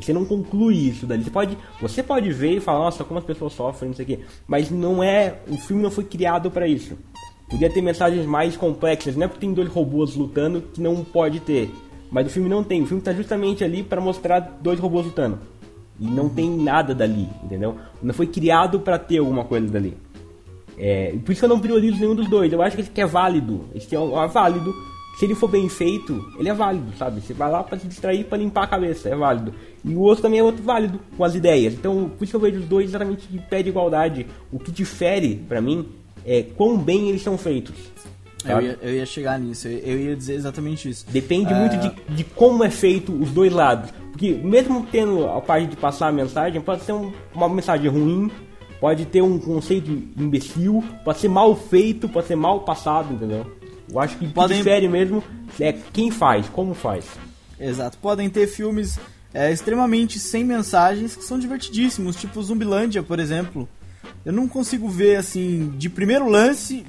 Você 0.00 0.12
não 0.12 0.24
conclui 0.24 0.76
isso 0.76 1.04
dali. 1.04 1.24
Você 1.24 1.30
pode, 1.30 1.58
você 1.80 2.00
pode 2.02 2.32
ver 2.32 2.58
e 2.58 2.60
falar, 2.60 2.78
nossa, 2.84 3.02
como 3.02 3.18
as 3.18 3.24
pessoas 3.24 3.52
sofrem, 3.52 3.88
não 3.88 3.96
sei 3.96 4.04
o 4.04 4.08
quê. 4.08 4.18
Mas 4.46 4.70
não 4.70 5.02
é. 5.02 5.38
O 5.48 5.56
filme 5.56 5.82
não 5.82 5.90
foi 5.90 6.04
criado 6.04 6.48
para 6.48 6.68
isso. 6.68 6.96
Podia 7.50 7.68
ter 7.68 7.82
mensagens 7.82 8.24
mais 8.26 8.56
complexas. 8.56 9.16
Não 9.16 9.24
é 9.24 9.28
porque 9.28 9.40
tem 9.40 9.52
dois 9.52 9.68
robôs 9.68 10.14
lutando 10.14 10.62
que 10.72 10.80
não 10.80 11.04
pode 11.04 11.40
ter. 11.40 11.70
Mas 12.10 12.26
o 12.26 12.30
filme 12.30 12.48
não 12.48 12.62
tem. 12.62 12.82
O 12.82 12.86
filme 12.86 13.02
tá 13.02 13.12
justamente 13.12 13.64
ali 13.64 13.82
para 13.82 14.00
mostrar 14.00 14.58
dois 14.62 14.78
robôs 14.78 15.06
lutando. 15.06 15.38
E 15.98 16.06
não 16.06 16.28
tem 16.28 16.48
nada 16.48 16.94
dali, 16.94 17.28
entendeu? 17.44 17.76
Não 18.02 18.14
foi 18.14 18.26
criado 18.26 18.80
para 18.80 18.98
ter 18.98 19.18
alguma 19.18 19.44
coisa 19.44 19.66
dali. 19.68 19.96
É, 20.78 21.14
por 21.24 21.32
isso 21.32 21.40
que 21.40 21.44
eu 21.44 21.48
não 21.48 21.60
priorizo 21.60 22.00
nenhum 22.00 22.14
dos 22.14 22.28
dois. 22.28 22.52
Eu 22.52 22.62
acho 22.62 22.74
que 22.76 22.82
esse 22.82 22.90
aqui 22.90 23.00
é 23.02 23.06
válido. 23.06 23.66
Esse 23.74 23.86
aqui 23.86 23.96
é, 23.96 24.00
um- 24.00 24.18
é 24.22 24.26
válido. 24.28 24.72
Se 25.18 25.26
ele 25.26 25.34
for 25.34 25.50
bem 25.50 25.68
feito, 25.68 26.24
ele 26.38 26.48
é 26.48 26.54
válido, 26.54 26.90
sabe? 26.96 27.20
Você 27.20 27.34
vai 27.34 27.50
lá 27.50 27.62
pra 27.62 27.78
se 27.78 27.86
distrair, 27.86 28.24
pra 28.24 28.38
limpar 28.38 28.64
a 28.64 28.66
cabeça, 28.68 29.10
é 29.10 29.14
válido. 29.14 29.52
E 29.84 29.94
o 29.94 30.00
outro 30.00 30.22
também 30.22 30.40
é 30.40 30.42
outro 30.42 30.62
válido, 30.62 30.98
com 31.14 31.22
as 31.24 31.34
ideias. 31.34 31.74
Então, 31.74 32.08
por 32.16 32.24
isso 32.24 32.30
que 32.32 32.36
eu 32.36 32.40
vejo 32.40 32.60
os 32.60 32.64
dois 32.66 32.88
exatamente 32.88 33.28
de 33.28 33.38
pé 33.38 33.62
de 33.62 33.68
igualdade. 33.68 34.26
O 34.50 34.58
que 34.58 34.70
difere, 34.70 35.36
pra 35.46 35.60
mim, 35.60 35.86
é 36.24 36.42
quão 36.42 36.76
bem 36.78 37.08
eles 37.08 37.22
são 37.22 37.36
feitos. 37.38 37.74
Eu 38.44 38.60
ia, 38.62 38.78
eu 38.80 38.94
ia 38.94 39.04
chegar 39.06 39.38
nisso, 39.38 39.68
eu, 39.68 39.98
ia 40.00 40.16
dizer 40.16 40.34
exatamente 40.34 40.88
isso. 40.88 41.04
Depende 41.10 41.52
muito 41.52 41.76
de, 41.76 42.14
de 42.16 42.24
como 42.24 42.64
é 42.64 42.70
feito 42.70 43.12
os 43.12 43.30
dois 43.30 43.52
lados. 43.52 43.90
Porque 44.12 44.32
mesmo 44.32 44.86
tendo 44.90 45.26
a 45.28 45.40
parte 45.42 45.66
de 45.68 45.76
passar 45.76 46.08
a 46.08 46.12
mensagem, 46.12 46.60
pode 46.60 46.82
ser 46.84 46.92
um- 46.92 47.12
uma 47.34 47.48
mensagem 47.50 47.88
ruim, 47.90 48.30
pode 48.80 49.04
ter 49.04 49.20
um 49.22 49.38
conceito 49.38 49.90
imbecil, 50.16 50.82
pode 51.04 51.18
ser 51.18 51.28
mal 51.28 51.54
feito, 51.54 52.08
pode 52.08 52.26
ser 52.28 52.36
mal 52.36 52.60
passado, 52.60 53.12
entendeu? 53.12 53.44
Eu 53.92 54.00
acho 54.00 54.16
que 54.16 54.24
o 54.24 54.28
que 54.28 54.34
Podem- 54.34 54.56
difere 54.58 54.88
mesmo 54.88 55.22
é 55.58 55.72
quem 55.92 56.10
faz, 56.10 56.48
como 56.48 56.72
faz. 56.72 57.04
Exato. 57.58 57.98
Podem 57.98 58.30
ter 58.30 58.46
filmes 58.46 58.98
é, 59.34 59.52
extremamente 59.52 60.18
sem 60.18 60.42
mensagens 60.44 61.14
que 61.14 61.22
são 61.24 61.38
divertidíssimos, 61.38 62.16
tipo 62.16 62.42
Zumbilândia, 62.42 63.02
por 63.02 63.20
exemplo. 63.20 63.68
Eu 64.24 64.32
não 64.32 64.46
consigo 64.48 64.88
ver 64.88 65.16
assim, 65.16 65.72
de 65.78 65.88
primeiro 65.88 66.28
lance. 66.28 66.84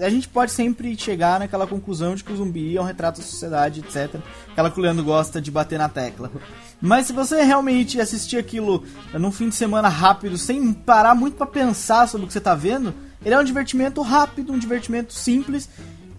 A 0.00 0.08
gente 0.10 0.26
pode 0.26 0.50
sempre 0.50 0.96
chegar 0.98 1.38
naquela 1.38 1.68
conclusão 1.68 2.16
de 2.16 2.24
que 2.24 2.32
o 2.32 2.36
zumbi 2.36 2.76
é 2.76 2.80
um 2.80 2.84
retrato 2.84 3.20
da 3.20 3.26
sociedade, 3.26 3.78
etc. 3.80 4.20
Aquela 4.50 4.68
que 4.68 4.78
o 4.78 4.82
Leandro 4.82 5.04
gosta 5.04 5.40
de 5.40 5.52
bater 5.52 5.78
na 5.78 5.88
tecla. 5.88 6.32
Mas 6.80 7.06
se 7.06 7.12
você 7.12 7.42
realmente 7.44 8.00
assistir 8.00 8.36
aquilo 8.36 8.82
num 9.12 9.30
fim 9.30 9.48
de 9.48 9.54
semana 9.54 9.88
rápido, 9.88 10.36
sem 10.36 10.72
parar 10.72 11.14
muito 11.14 11.36
pra 11.36 11.46
pensar 11.46 12.08
sobre 12.08 12.24
o 12.24 12.26
que 12.26 12.32
você 12.32 12.40
tá 12.40 12.56
vendo, 12.56 12.92
ele 13.24 13.34
é 13.36 13.38
um 13.38 13.44
divertimento 13.44 14.02
rápido, 14.02 14.52
um 14.52 14.58
divertimento 14.58 15.12
simples 15.14 15.68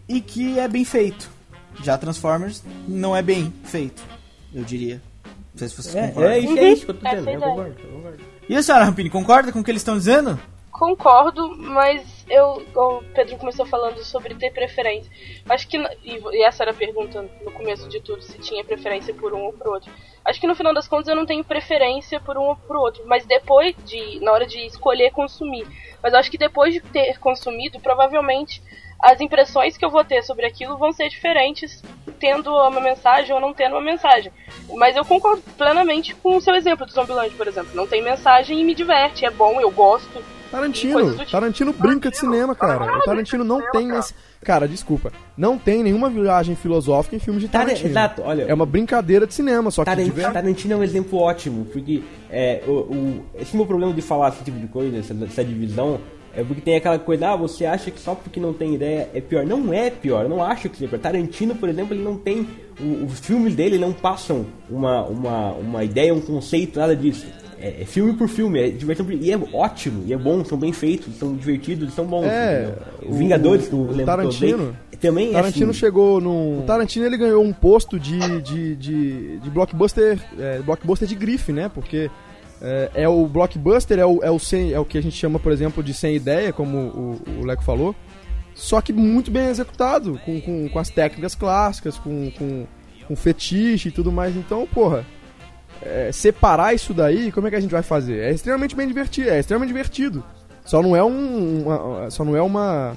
e 0.07 0.21
que 0.21 0.57
é 0.57 0.69
bem 0.69 0.85
feito. 0.85 1.29
Já 1.83 1.97
Transformers 1.97 2.63
não 2.87 3.13
é 3.13 3.21
bem 3.21 3.53
feito, 3.65 4.01
eu 4.53 4.63
diria. 4.63 5.01
Não 5.25 5.59
sei 5.59 5.67
se 5.67 5.75
vocês 5.75 5.95
É, 5.95 6.07
concordam. 6.07 6.31
é 6.31 6.39
isso, 6.39 6.57
é 6.57 6.69
isso 6.69 6.85
que 6.85 6.91
eu 6.91 6.95
tô 6.95 7.07
Essa 7.07 7.15
dizendo. 7.17 7.29
é 7.29 7.33
Eu 7.33 7.37
ideia. 7.39 7.51
concordo, 7.55 7.75
eu 7.83 7.89
concordo. 7.97 8.23
E 8.47 8.55
a 8.55 8.62
senhora 8.62 8.86
Rampini, 8.86 9.10
concorda 9.10 9.51
com 9.51 9.60
o 9.60 9.63
que 9.63 9.71
eles 9.71 9.81
estão 9.81 9.97
dizendo? 9.97 10.39
Concordo, 10.71 11.55
mas 11.58 12.25
eu, 12.29 12.62
o 12.75 13.01
Pedro 13.15 13.38
começou 13.38 13.65
falando 13.65 14.03
sobre 14.03 14.36
ter 14.36 14.51
preferência. 14.51 15.10
Acho 15.49 15.67
que, 15.67 15.77
e 16.03 16.43
essa 16.43 16.63
era 16.63 16.71
a 16.71 16.75
pergunta 16.75 17.27
no 17.43 17.51
começo 17.51 17.88
de 17.88 18.01
tudo, 18.01 18.21
se 18.21 18.38
tinha 18.39 18.63
preferência 18.63 19.13
por 19.13 19.34
um 19.34 19.45
ou 19.45 19.53
por 19.53 19.67
outro. 19.69 19.91
Acho 20.23 20.39
que 20.39 20.45
no 20.45 20.53
final 20.53 20.73
das 20.73 20.88
contas 20.88 21.08
eu 21.08 21.15
não 21.15 21.25
tenho 21.25 21.45
preferência 21.45 22.19
por 22.19 22.38
um 22.38 22.43
ou 22.43 22.55
por 22.55 22.75
outro, 22.75 23.03
mas 23.08 23.25
depois 23.25 23.73
de, 23.86 24.19
na 24.19 24.31
hora 24.31 24.45
de 24.45 24.65
escolher 24.65 25.12
consumir. 25.12 25.65
Mas 26.03 26.13
acho 26.13 26.29
que 26.29 26.38
depois 26.38 26.73
de 26.73 26.81
ter 26.81 27.17
consumido, 27.19 27.79
provavelmente 27.79 28.62
as 29.05 29.21
impressões 29.21 29.77
que 29.77 29.85
eu 29.85 29.89
vou 29.91 30.03
ter 30.03 30.23
sobre 30.23 30.45
aquilo 30.47 30.77
vão 30.77 30.91
ser 30.91 31.09
diferentes, 31.09 31.83
tendo 32.19 32.49
uma 32.51 32.81
mensagem 32.81 33.33
ou 33.33 33.39
não 33.39 33.53
tendo 33.53 33.73
uma 33.73 33.81
mensagem. 33.81 34.31
Mas 34.75 34.95
eu 34.95 35.05
concordo 35.05 35.43
plenamente 35.57 36.15
com 36.15 36.37
o 36.37 36.41
seu 36.41 36.55
exemplo 36.55 36.85
do 36.85 36.91
Zombieland, 36.91 37.29
por 37.35 37.47
exemplo. 37.47 37.69
Não 37.75 37.85
tem 37.85 38.01
mensagem 38.03 38.59
e 38.59 38.63
me 38.63 38.73
diverte, 38.73 39.23
é 39.25 39.29
bom, 39.29 39.61
eu 39.61 39.69
gosto. 39.69 40.23
Tarantino, 40.49 41.11
tipo. 41.17 41.31
Tarantino 41.31 41.73
brinca 41.73 42.09
de 42.09 42.17
cinema, 42.17 42.55
cara. 42.55 42.97
O 42.97 43.01
Tarantino 43.01 43.43
não 43.43 43.61
tem 43.71 43.89
esse. 43.97 44.13
Cara, 44.43 44.67
desculpa. 44.67 45.11
Não 45.35 45.57
tem 45.57 45.83
nenhuma 45.83 46.09
viagem 46.09 46.55
filosófica 46.55 47.15
em 47.15 47.19
filmes 47.19 47.41
de 47.41 47.49
Tar- 47.49 47.63
Tarantino. 47.63 47.89
exato, 47.89 48.21
olha. 48.23 48.43
É 48.43 48.53
uma 48.53 48.65
brincadeira 48.65 49.27
de 49.27 49.33
cinema, 49.33 49.69
só 49.69 49.81
que 49.83 49.85
Tarantino, 49.89 50.13
diverte. 50.15 50.33
Tarantino 50.33 50.73
é 50.73 50.77
um 50.77 50.83
exemplo 50.83 51.19
ótimo, 51.19 51.65
porque 51.65 52.03
é, 52.29 52.63
o, 52.65 52.71
o- 52.71 53.25
esse 53.35 53.55
meu 53.55 53.65
problema 53.65 53.91
de 53.93 54.01
falar 54.01 54.29
esse 54.29 54.43
tipo 54.43 54.57
de 54.59 54.67
coisa, 54.67 54.97
essa, 54.97 55.13
essa 55.25 55.43
divisão, 55.43 55.99
é 56.38 56.43
porque 56.43 56.62
tem 56.62 56.76
aquela 56.76 57.00
coisa, 57.00 57.30
ah, 57.30 57.36
você 57.36 57.65
acha 57.65 57.89
que 57.91 58.00
só 58.00 58.13
porque 58.15 58.39
não 58.39 58.54
tem 58.54 58.76
ideia 58.76 59.10
é 59.13 59.21
pior. 59.21 59.45
Não 59.45 59.74
é 59.74 59.89
pior, 59.89 60.24
eu 60.24 60.30
não 60.30 60.43
acho 60.43 60.69
que 60.69 60.78
seja 60.78 60.89
pior. 60.89 61.00
Tarantino, 61.00 61.56
por 61.56 61.69
exemplo, 61.69 61.93
ele 61.95 62.04
não 62.04 62.17
tem. 62.17 62.48
o- 62.80 63.06
os 63.06 63.19
filmes 63.19 63.56
dele 63.56 63.78
não 63.78 63.93
passam 63.93 64.45
uma, 64.69 65.04
uma, 65.06 65.52
uma 65.54 65.84
ideia, 65.84 66.13
um 66.13 66.19
conceito, 66.21 66.78
nada 66.80 66.93
disso. 66.95 67.26
É, 67.58 67.84
é 67.84 67.86
filme 67.86 68.12
por 68.13 68.28
filme, 68.28 68.60
é 68.60 68.67
diversão 68.69 69.06
por- 69.06 69.13
e 69.15 69.32
é 69.32 69.38
ótimo, 69.54 70.04
e 70.06 70.12
é 70.13 70.17
bom, 70.17 70.43
são 70.43 70.58
bem 70.58 70.74
feitos, 70.74 71.15
são 71.15 71.34
divertidos, 71.34 71.93
são 71.93 72.06
bons. 72.06 72.26
É, 72.26 72.74
o- 73.02 73.12
Os 73.12 73.17
Vingadores, 73.17 73.67
que 73.69 73.74
eu 73.74 73.80
o 73.80 73.88
lembro 73.91 74.06
Tarantino- 74.06 74.76
também, 75.00 75.30
é 75.30 75.34
Tarantino 75.34 75.69
assim. 75.71 75.80
chegou 75.80 76.19
num. 76.19 76.60
O 76.60 76.63
Tarantino 76.63 77.06
ele 77.06 77.15
ganhou 77.17 77.41
um 77.43 77.54
posto 77.54 77.98
de, 78.00 78.19
de, 78.41 78.76
de, 78.76 79.38
de 79.39 79.50
blockbuster. 79.50 80.19
É, 80.38 80.60
blockbuster 80.60 81.08
de 81.08 81.15
grife, 81.15 81.52
né? 81.54 81.69
Porque 81.74 82.10
é, 82.65 83.04
é 83.04 83.10
o 83.10 83.28
blockbuster, 83.28 83.99
é 83.99 84.06
o, 84.06 84.23
é, 84.23 84.32
o 84.32 84.39
sem, 84.39 84.73
é 84.73 84.80
o 84.80 84.86
que 84.86 84.97
a 84.97 85.01
gente 85.01 85.15
chama, 85.15 85.39
por 85.39 85.51
exemplo, 85.51 85.84
de 85.84 85.93
sem 85.93 86.15
ideia, 86.15 86.51
como 86.51 86.78
o, 86.78 87.21
o 87.39 87.45
Leco 87.45 87.63
falou. 87.63 87.95
só 88.56 88.82
que 88.82 88.91
muito 88.91 89.30
bem 89.30 89.47
executado, 89.47 90.19
com, 90.25 90.41
com, 90.41 90.69
com 90.69 90.80
as 90.80 90.89
técnicas 90.89 91.36
clássicas, 91.36 91.97
com, 91.97 92.32
com, 92.32 92.65
com 93.08 93.15
fetiche 93.15 93.89
e 93.89 93.91
tudo 93.91 94.12
mais. 94.12 94.36
Então, 94.36 94.67
porra, 94.67 95.06
é, 95.82 96.12
separar 96.12 96.73
isso 96.73 96.93
daí, 96.93 97.32
como 97.32 97.47
é 97.47 97.49
que 97.49 97.56
a 97.56 97.60
gente 97.60 97.71
vai 97.71 97.84
fazer? 97.84 98.19
É 98.19 98.32
extremamente 98.32 98.75
bem 98.75 98.88
divertido, 98.88 99.30
é 99.30 99.39
extremamente 99.39 99.69
divertido. 99.69 100.23
Só 100.65 100.82
não 100.82 100.95
é 100.95 101.04
um, 101.04 101.63
uma, 101.63 102.10
só 102.10 102.25
não 102.25 102.36
é 102.36 102.41
uma, 102.41 102.95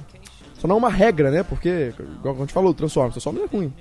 só 0.55 0.67
não 0.67 0.75
é 0.75 0.79
uma 0.79 0.89
regra, 0.89 1.29
né? 1.29 1.43
Porque, 1.43 1.93
igual 2.17 2.35
a 2.35 2.39
gente 2.39 2.53
falou, 2.53 2.73
Transformers, 2.73 3.13
Transformers 3.13 3.45
é 3.45 3.55
ruim. 3.55 3.73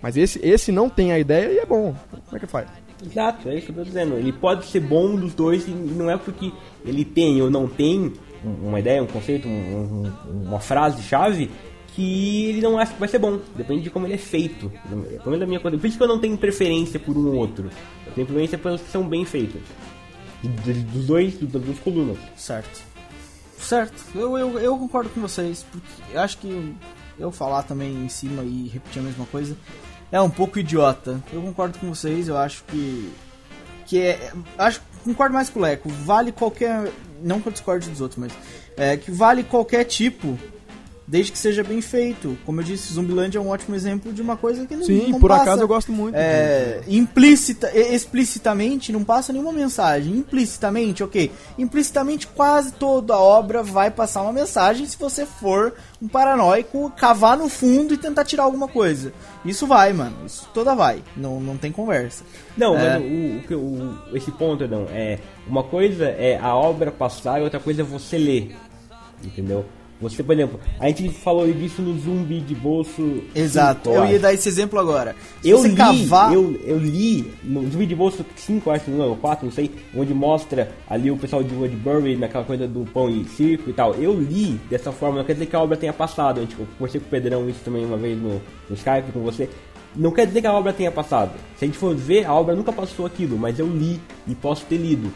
Mas 0.00 0.16
esse, 0.16 0.40
esse 0.44 0.70
não 0.70 0.88
tem 0.88 1.12
a 1.12 1.18
ideia 1.18 1.52
e 1.52 1.58
é 1.58 1.66
bom. 1.66 1.94
Como 2.10 2.36
é 2.36 2.38
que 2.40 2.46
faz? 2.46 2.68
Exato, 3.04 3.48
é 3.48 3.56
isso 3.56 3.66
que 3.66 3.72
eu 3.72 3.76
tô 3.76 3.82
dizendo. 3.84 4.14
Ele 4.16 4.32
pode 4.32 4.66
ser 4.66 4.80
bom 4.80 5.16
dos 5.16 5.34
dois 5.34 5.66
e 5.66 5.70
não 5.70 6.10
é 6.10 6.16
porque 6.16 6.52
ele 6.84 7.04
tem 7.04 7.40
ou 7.42 7.50
não 7.50 7.66
tem 7.68 8.12
um- 8.44 8.68
uma 8.68 8.78
ideia, 8.80 9.02
um 9.02 9.06
conceito, 9.06 9.48
um- 9.48 9.50
um- 10.30 10.42
uma 10.46 10.60
frase-chave 10.60 11.50
que 11.94 12.46
ele 12.50 12.60
não 12.62 12.78
acha 12.78 12.92
que 12.94 13.00
vai 13.00 13.08
ser 13.08 13.18
bom. 13.18 13.38
Depende 13.56 13.82
de 13.82 13.90
como 13.90 14.06
ele 14.06 14.14
é 14.14 14.18
feito. 14.18 14.70
Pelo 14.88 15.24
menos 15.26 15.40
da 15.40 15.46
minha 15.46 15.60
coisa. 15.60 15.76
Por 15.76 15.86
isso 15.86 15.96
que 15.98 16.02
eu 16.02 16.08
não 16.08 16.18
tenho 16.18 16.38
preferência 16.38 16.98
por 16.98 17.16
um 17.16 17.26
ou 17.28 17.34
outro. 17.34 17.64
Eu 18.06 18.12
tenho 18.14 18.26
preferência 18.26 18.56
pelos 18.56 18.80
que 18.80 18.90
são 18.90 19.06
bem 19.06 19.24
feitos. 19.24 19.60
Dos 20.42 21.06
dois, 21.06 21.38
das 21.38 21.62
duas 21.62 21.78
colunas. 21.80 22.16
Certo. 22.36 22.82
Certo. 23.58 24.02
Eu, 24.14 24.36
eu, 24.38 24.58
eu 24.58 24.76
concordo 24.78 25.08
com 25.10 25.20
vocês, 25.20 25.64
porque 25.70 26.16
acho 26.16 26.38
que 26.38 26.74
eu 27.18 27.30
falar 27.30 27.62
também 27.62 27.92
em 27.92 28.08
cima 28.08 28.42
e 28.42 28.68
repetir 28.72 29.00
a 29.00 29.04
mesma 29.04 29.26
coisa 29.26 29.56
é 30.12 30.20
um 30.20 30.30
pouco 30.30 30.58
idiota. 30.58 31.20
Eu 31.32 31.40
concordo 31.40 31.78
com 31.78 31.88
vocês, 31.88 32.28
eu 32.28 32.36
acho 32.36 32.62
que. 32.64 33.12
Que 33.86 34.00
é. 34.02 34.32
Acho 34.58 34.80
concordo 35.02 35.34
mais 35.34 35.48
com 35.48 35.58
o 35.58 35.62
Leco. 35.62 35.88
Vale 35.88 36.30
qualquer. 36.30 36.92
Não 37.22 37.40
que 37.40 37.48
eu 37.48 37.52
discorde 37.52 37.88
dos 37.88 38.00
outros, 38.00 38.18
mas. 38.20 38.32
É, 38.76 38.96
que 38.96 39.10
vale 39.10 39.42
qualquer 39.42 39.84
tipo. 39.84 40.38
Desde 41.06 41.32
que 41.32 41.38
seja 41.38 41.64
bem 41.64 41.80
feito. 41.80 42.38
Como 42.46 42.60
eu 42.60 42.64
disse, 42.64 42.92
Zumbiland 42.94 43.36
é 43.36 43.40
um 43.40 43.48
ótimo 43.48 43.74
exemplo 43.74 44.12
de 44.12 44.22
uma 44.22 44.36
coisa 44.36 44.64
que 44.66 44.76
não 44.76 44.84
Sim, 44.84 45.10
não 45.10 45.18
por 45.20 45.28
passa- 45.28 45.42
acaso 45.42 45.62
eu 45.62 45.68
gosto 45.68 45.90
muito. 45.92 46.14
é, 46.14 46.80
implícita, 46.86 47.70
explicitamente 47.76 48.92
não 48.92 49.02
passa 49.02 49.32
nenhuma 49.32 49.52
mensagem. 49.52 50.14
Implicitamente, 50.16 51.02
ok. 51.02 51.30
Implicitamente 51.58 52.26
quase 52.28 52.72
toda 52.72 53.16
obra 53.18 53.62
vai 53.64 53.90
passar 53.90 54.22
uma 54.22 54.32
mensagem 54.32 54.86
se 54.86 54.96
você 54.96 55.26
for 55.26 55.74
um 56.00 56.06
paranoico, 56.06 56.90
cavar 56.96 57.36
no 57.36 57.48
fundo 57.48 57.94
e 57.94 57.96
tentar 57.96 58.24
tirar 58.24 58.44
alguma 58.44 58.68
coisa. 58.68 59.12
Isso 59.44 59.66
vai, 59.66 59.92
mano. 59.92 60.16
Isso 60.24 60.48
toda 60.54 60.72
vai. 60.74 61.02
Não, 61.16 61.40
não 61.40 61.56
tem 61.56 61.72
conversa. 61.72 62.22
Não, 62.56 62.76
É. 62.78 62.98
mas 62.98 63.50
o, 63.50 63.54
o 63.54 63.98
o- 64.12 64.16
esse 64.16 64.30
ponto, 64.30 64.66
não, 64.68 64.86
é 64.90 65.18
uma 65.48 65.64
coisa 65.64 66.04
é 66.06 66.38
a 66.38 66.54
obra 66.54 66.90
passar 66.92 67.40
e 67.40 67.44
outra 67.44 67.58
coisa 67.58 67.82
é 67.82 67.84
você 67.84 68.16
ler, 68.16 68.56
entendeu? 69.24 69.64
Você, 70.02 70.22
por 70.22 70.32
exemplo, 70.32 70.60
a 70.78 70.88
gente 70.88 71.08
falou 71.08 71.50
disso 71.50 71.80
no 71.80 71.98
Zumbi 71.98 72.40
de 72.40 72.54
Bolso. 72.54 73.22
Exato. 73.34 73.90
5, 73.90 73.96
eu 73.96 74.06
ia 74.12 74.18
dar 74.18 74.34
esse 74.34 74.48
exemplo 74.48 74.78
agora. 74.78 75.14
Se 75.40 75.48
Eu 75.48 75.64
li, 75.64 75.74
cavar. 75.74 76.32
eu, 76.32 76.60
eu 76.64 76.78
li 76.78 77.32
no 77.42 77.62
Zumbi 77.70 77.86
de 77.86 77.94
Bolso 77.94 78.24
5, 78.36 78.70
acho 78.70 78.84
que 78.86 78.90
não, 78.90 79.08
ou 79.08 79.16
4, 79.16 79.46
não 79.46 79.52
sei, 79.52 79.70
onde 79.96 80.12
mostra 80.12 80.70
ali 80.88 81.10
o 81.10 81.16
pessoal 81.16 81.42
de 81.42 81.54
Woodbury 81.54 82.16
naquela 82.16 82.44
coisa 82.44 82.66
do 82.66 82.84
pão 82.92 83.08
e 83.08 83.24
circo 83.24 83.70
e 83.70 83.72
tal. 83.72 83.94
Eu 83.94 84.12
li 84.18 84.60
dessa 84.68 84.92
forma, 84.92 85.18
não 85.18 85.24
quer 85.24 85.34
dizer 85.34 85.46
que 85.46 85.56
a 85.56 85.60
obra 85.60 85.76
tenha 85.76 85.92
passado. 85.92 86.38
A 86.38 86.40
gente, 86.42 86.58
eu 86.58 86.66
conversei 86.78 87.00
com 87.00 87.06
o 87.06 87.10
Pedrão 87.10 87.48
isso 87.48 87.60
também 87.64 87.84
uma 87.84 87.96
vez 87.96 88.20
no, 88.20 88.40
no 88.68 88.74
Skype 88.74 89.12
com 89.12 89.20
você. 89.20 89.48
Não 89.94 90.10
quer 90.10 90.26
dizer 90.26 90.40
que 90.40 90.46
a 90.46 90.52
obra 90.52 90.72
tenha 90.72 90.90
passado. 90.90 91.32
Se 91.56 91.64
a 91.64 91.68
gente 91.68 91.78
for 91.78 91.94
ver, 91.94 92.24
a 92.24 92.32
obra 92.32 92.54
nunca 92.56 92.72
passou 92.72 93.04
aquilo, 93.04 93.36
mas 93.38 93.58
eu 93.58 93.66
li 93.66 94.00
e 94.26 94.34
posso 94.34 94.64
ter 94.64 94.78
lido. 94.78 95.12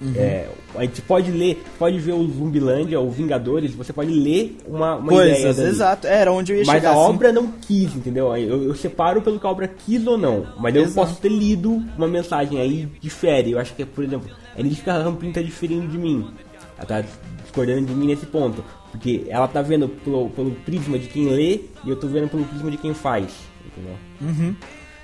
Uhum. 0.00 0.14
É, 0.16 0.48
a 0.76 0.82
gente 0.82 1.02
pode 1.02 1.30
ler, 1.30 1.62
pode 1.78 1.98
ver 1.98 2.12
o 2.12 2.26
Zumbilândia 2.26 2.98
ou 2.98 3.10
Vingadores, 3.10 3.74
você 3.74 3.92
pode 3.92 4.10
ler 4.10 4.56
uma, 4.66 4.96
uma 4.96 5.12
ideia 5.12 5.34
Coisas, 5.34 5.56
dali. 5.56 5.68
exato. 5.68 6.06
Era 6.06 6.32
onde 6.32 6.52
eu 6.52 6.56
ia 6.58 6.64
Mas 6.64 6.76
chegar. 6.76 6.90
a 6.90 6.92
assim. 6.92 7.00
obra 7.12 7.32
não 7.32 7.48
quis, 7.48 7.94
entendeu? 7.94 8.34
Eu, 8.36 8.64
eu 8.64 8.74
separo 8.74 9.20
pelo 9.20 9.38
que 9.38 9.46
a 9.46 9.50
obra 9.50 9.68
quis 9.68 10.06
ou 10.06 10.16
não. 10.16 10.46
Mas 10.58 10.74
eu 10.74 10.82
Exato. 10.82 10.94
posso 11.06 11.20
ter 11.20 11.28
lido 11.28 11.82
uma 11.98 12.08
mensagem 12.08 12.58
aí 12.60 12.88
difere. 13.00 13.50
Eu 13.52 13.58
acho 13.58 13.74
que, 13.74 13.84
por 13.84 14.02
exemplo, 14.02 14.30
a 14.56 14.62
Nítica 14.62 14.92
Rampling 14.94 15.32
tá 15.32 15.42
diferindo 15.42 15.86
de 15.88 15.98
mim. 15.98 16.30
Ela 16.78 16.86
tá 16.86 17.04
discordando 17.42 17.86
de 17.86 17.94
mim 17.94 18.06
nesse 18.06 18.24
ponto. 18.26 18.64
Porque 18.90 19.24
ela 19.28 19.46
tá 19.46 19.60
vendo 19.62 19.88
pelo, 19.88 20.30
pelo 20.30 20.50
prisma 20.52 20.98
de 20.98 21.08
quem 21.08 21.28
lê 21.28 21.60
e 21.84 21.90
eu 21.90 21.96
tô 21.96 22.06
vendo 22.08 22.28
pelo 22.28 22.44
prisma 22.44 22.70
de 22.70 22.76
quem 22.78 22.94
faz. 22.94 23.26
Entendeu? 23.66 23.96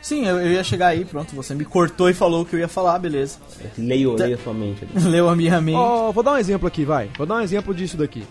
Sim, 0.07 0.25
eu, 0.25 0.38
eu 0.38 0.53
ia 0.53 0.62
chegar 0.62 0.87
aí, 0.87 1.05
pronto. 1.05 1.35
Você 1.35 1.53
me 1.53 1.64
cortou 1.64 2.09
e 2.09 2.14
falou 2.14 2.42
o 2.42 2.47
que 2.47 2.55
eu 2.55 2.61
ia 2.61 2.69
falar, 2.69 2.97
beleza. 3.01 3.40
Leio, 3.77 4.14
Tá. 4.14 4.23
leio 4.23 4.37
a 4.37 4.38
sua 4.38 4.55
mente. 4.55 4.85
ali. 4.85 5.03
Leu 5.11 5.29
a 5.29 5.35
minha 5.35 5.61
mente. 5.61 5.77
Ó, 5.77 6.12
vou 6.12 6.23
dar 6.23 6.35
um 6.35 6.37
exemplo 6.37 6.69
aqui, 6.69 6.85
vai. 6.85 7.11
Vou 7.19 7.27
dar 7.27 7.35
um 7.35 7.40
exemplo 7.40 7.75
disso 7.75 7.97
daqui. 7.97 8.23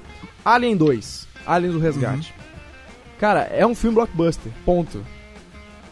Alien 0.46 0.78
2, 0.78 1.28
Aliens 1.46 1.74
do 1.74 1.80
Resgate. 1.82 2.34
Cara, 3.20 3.42
é 3.52 3.68
um 3.68 3.76
filme 3.76 3.94
blockbuster, 3.96 4.54
ponto. 4.64 5.06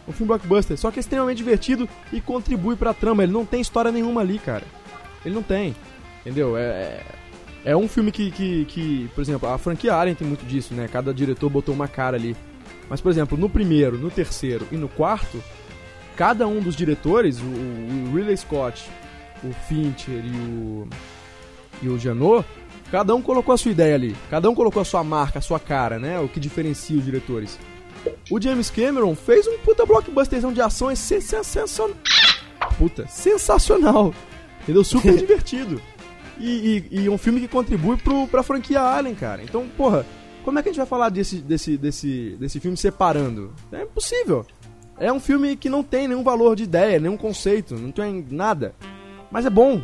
Um 0.08 0.12
filme 0.12 0.28
blockbuster, 0.28 0.78
só 0.78 0.90
que 0.90 0.98
é 0.98 1.00
extremamente 1.00 1.36
divertido 1.36 1.86
e 2.10 2.18
contribui 2.18 2.76
pra 2.76 2.94
trama. 2.94 3.22
Ele 3.22 3.32
não 3.32 3.44
tem 3.44 3.60
história 3.60 3.92
nenhuma 3.92 4.22
ali, 4.22 4.38
cara. 4.38 4.64
Ele 5.22 5.34
não 5.34 5.42
tem, 5.42 5.76
entendeu? 6.22 6.56
É, 6.56 6.62
é, 6.62 7.02
é 7.66 7.76
um 7.76 7.88
filme 7.88 8.10
que, 8.10 8.30
que, 8.30 8.64
que, 8.64 9.10
por 9.14 9.20
exemplo, 9.20 9.50
a 9.50 9.58
franquia 9.58 9.94
Alien 9.94 10.14
tem 10.14 10.26
muito 10.26 10.46
disso, 10.46 10.72
né? 10.72 10.88
Cada 10.90 11.12
diretor 11.12 11.50
botou 11.50 11.74
uma 11.74 11.88
cara 11.88 12.16
ali. 12.16 12.34
Mas, 12.88 13.02
por 13.02 13.10
exemplo, 13.10 13.36
no 13.36 13.50
primeiro, 13.50 13.98
no 13.98 14.10
terceiro 14.10 14.66
e 14.72 14.76
no 14.78 14.88
quarto, 14.88 15.42
cada 16.16 16.46
um 16.46 16.60
dos 16.60 16.74
diretores, 16.76 17.38
o, 17.40 17.44
o 17.44 18.14
Ridley 18.14 18.36
Scott, 18.36 18.88
o 19.42 19.52
Fincher 19.68 20.22
e 20.24 20.30
o 20.30 20.88
e 21.82 21.88
o 21.88 21.98
Janot, 21.98 22.46
cada 22.90 23.14
um 23.14 23.20
colocou 23.20 23.52
a 23.52 23.58
sua 23.58 23.72
ideia 23.72 23.94
ali. 23.96 24.14
Cada 24.30 24.48
um 24.48 24.54
colocou 24.54 24.80
a 24.80 24.84
sua 24.84 25.02
marca, 25.02 25.38
a 25.40 25.42
sua 25.42 25.58
cara, 25.58 25.98
né? 25.98 26.18
O 26.20 26.28
que 26.28 26.38
diferencia 26.38 26.96
os 26.96 27.04
diretores. 27.04 27.58
O 28.30 28.40
James 28.40 28.70
Cameron 28.70 29.14
fez 29.14 29.46
um 29.46 29.58
puta 29.58 29.84
blockbusterzão 29.84 30.52
de 30.52 30.60
ações 30.60 30.98
sen- 30.98 31.20
sensacional. 31.20 31.96
Puta, 32.78 33.06
sensacional. 33.08 34.14
Entendeu? 34.62 34.84
Super 34.84 35.14
divertido. 35.18 35.80
E, 36.38 36.84
e- 36.90 37.00
e 37.02 37.08
um 37.08 37.18
filme 37.18 37.40
que 37.40 37.48
contribui 37.48 37.96
pro, 37.96 38.26
pra 38.28 38.42
franquia 38.42 38.80
Alien, 38.80 39.14
cara. 39.14 39.42
Então, 39.42 39.66
porra, 39.76 40.06
como 40.44 40.58
é 40.58 40.62
que 40.62 40.68
a 40.68 40.72
gente 40.72 40.78
vai 40.78 40.86
falar 40.86 41.08
desse, 41.08 41.36
desse, 41.36 41.76
desse, 41.76 42.36
desse 42.38 42.60
filme 42.60 42.76
separando? 42.76 43.52
É 43.72 43.82
impossível. 43.82 44.46
É 44.98 45.12
um 45.12 45.18
filme 45.20 45.56
que 45.56 45.68
não 45.68 45.82
tem 45.82 46.06
nenhum 46.08 46.22
valor 46.22 46.54
de 46.56 46.62
ideia, 46.64 46.98
nenhum 47.00 47.16
conceito, 47.16 47.74
não 47.74 47.90
tem 47.90 48.24
nada. 48.30 48.74
Mas 49.30 49.44
é 49.44 49.50
bom. 49.50 49.80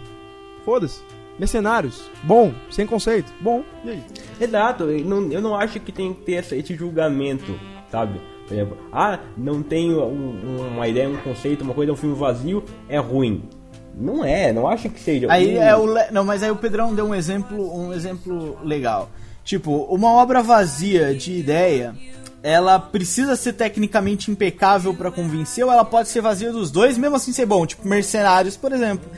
Foda-se. 0.65 1.03
Mercenários. 1.39 2.09
Bom. 2.23 2.53
Sem 2.71 2.87
conceito. 2.87 3.33
Bom. 3.41 3.63
E 3.85 3.91
aí? 3.91 4.03
Exato, 4.41 4.85
eu 4.85 5.05
não, 5.05 5.33
eu 5.33 5.41
não 5.41 5.55
acho 5.57 5.81
que 5.81 5.91
tem 5.91 6.13
que 6.15 6.23
ter 6.23 6.33
esse 6.55 6.75
julgamento, 6.75 7.59
sabe? 7.91 8.21
Por 8.47 8.55
exemplo, 8.55 8.77
ah, 8.93 9.19
não 9.37 9.63
tenho 9.63 10.05
um- 10.05 10.69
uma 10.75 10.87
ideia, 10.89 11.09
um 11.09 11.17
conceito, 11.19 11.63
uma 11.63 11.73
coisa, 11.75 11.91
é 11.91 11.95
um 11.95 11.97
filme 11.97 12.17
vazio, 12.17 12.65
é 12.89 12.99
ruim. 12.99 13.43
Não 13.95 14.25
é, 14.25 14.53
não 14.53 14.69
acho 14.69 14.89
que 14.91 15.01
seja. 15.01 15.27
Aí 15.31 15.57
Um- 15.57 15.63
é 15.63 15.77
o 15.77 15.87
le- 15.87 16.11
não, 16.13 16.25
mas 16.25 16.43
aí 16.43 16.51
o 16.51 16.57
Pedrão 16.57 16.95
deu 16.95 17.07
um 17.07 17.15
exemplo, 17.15 17.77
um 17.77 17.93
exemplo 17.93 18.59
legal. 18.65 19.09
Tipo, 19.45 19.85
uma 19.85 20.13
obra 20.13 20.43
vazia 20.43 21.15
de 21.15 21.33
ideia, 21.39 21.95
ela 22.43 22.79
precisa 22.79 23.37
ser 23.37 23.53
tecnicamente 23.53 24.31
impecável 24.31 24.95
pra 24.95 25.11
convencer 25.11 25.65
ou 25.65 25.71
ela 25.71 25.85
pode 25.85 26.09
ser 26.09 26.21
vazia 26.21 26.51
dos 26.51 26.71
dois, 26.71 26.97
mesmo 26.97 27.17
assim 27.17 27.33
ser 27.33 27.47
bom. 27.47 27.67
Tipo, 27.67 27.87
Mercenários, 27.87 28.57
por 28.57 28.73
exemplo, 28.73 29.09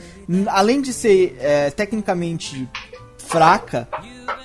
além 0.47 0.81
de 0.81 0.91
ser 0.91 1.37
é, 1.39 1.69
tecnicamente 1.69 2.67
fraca, 3.17 3.87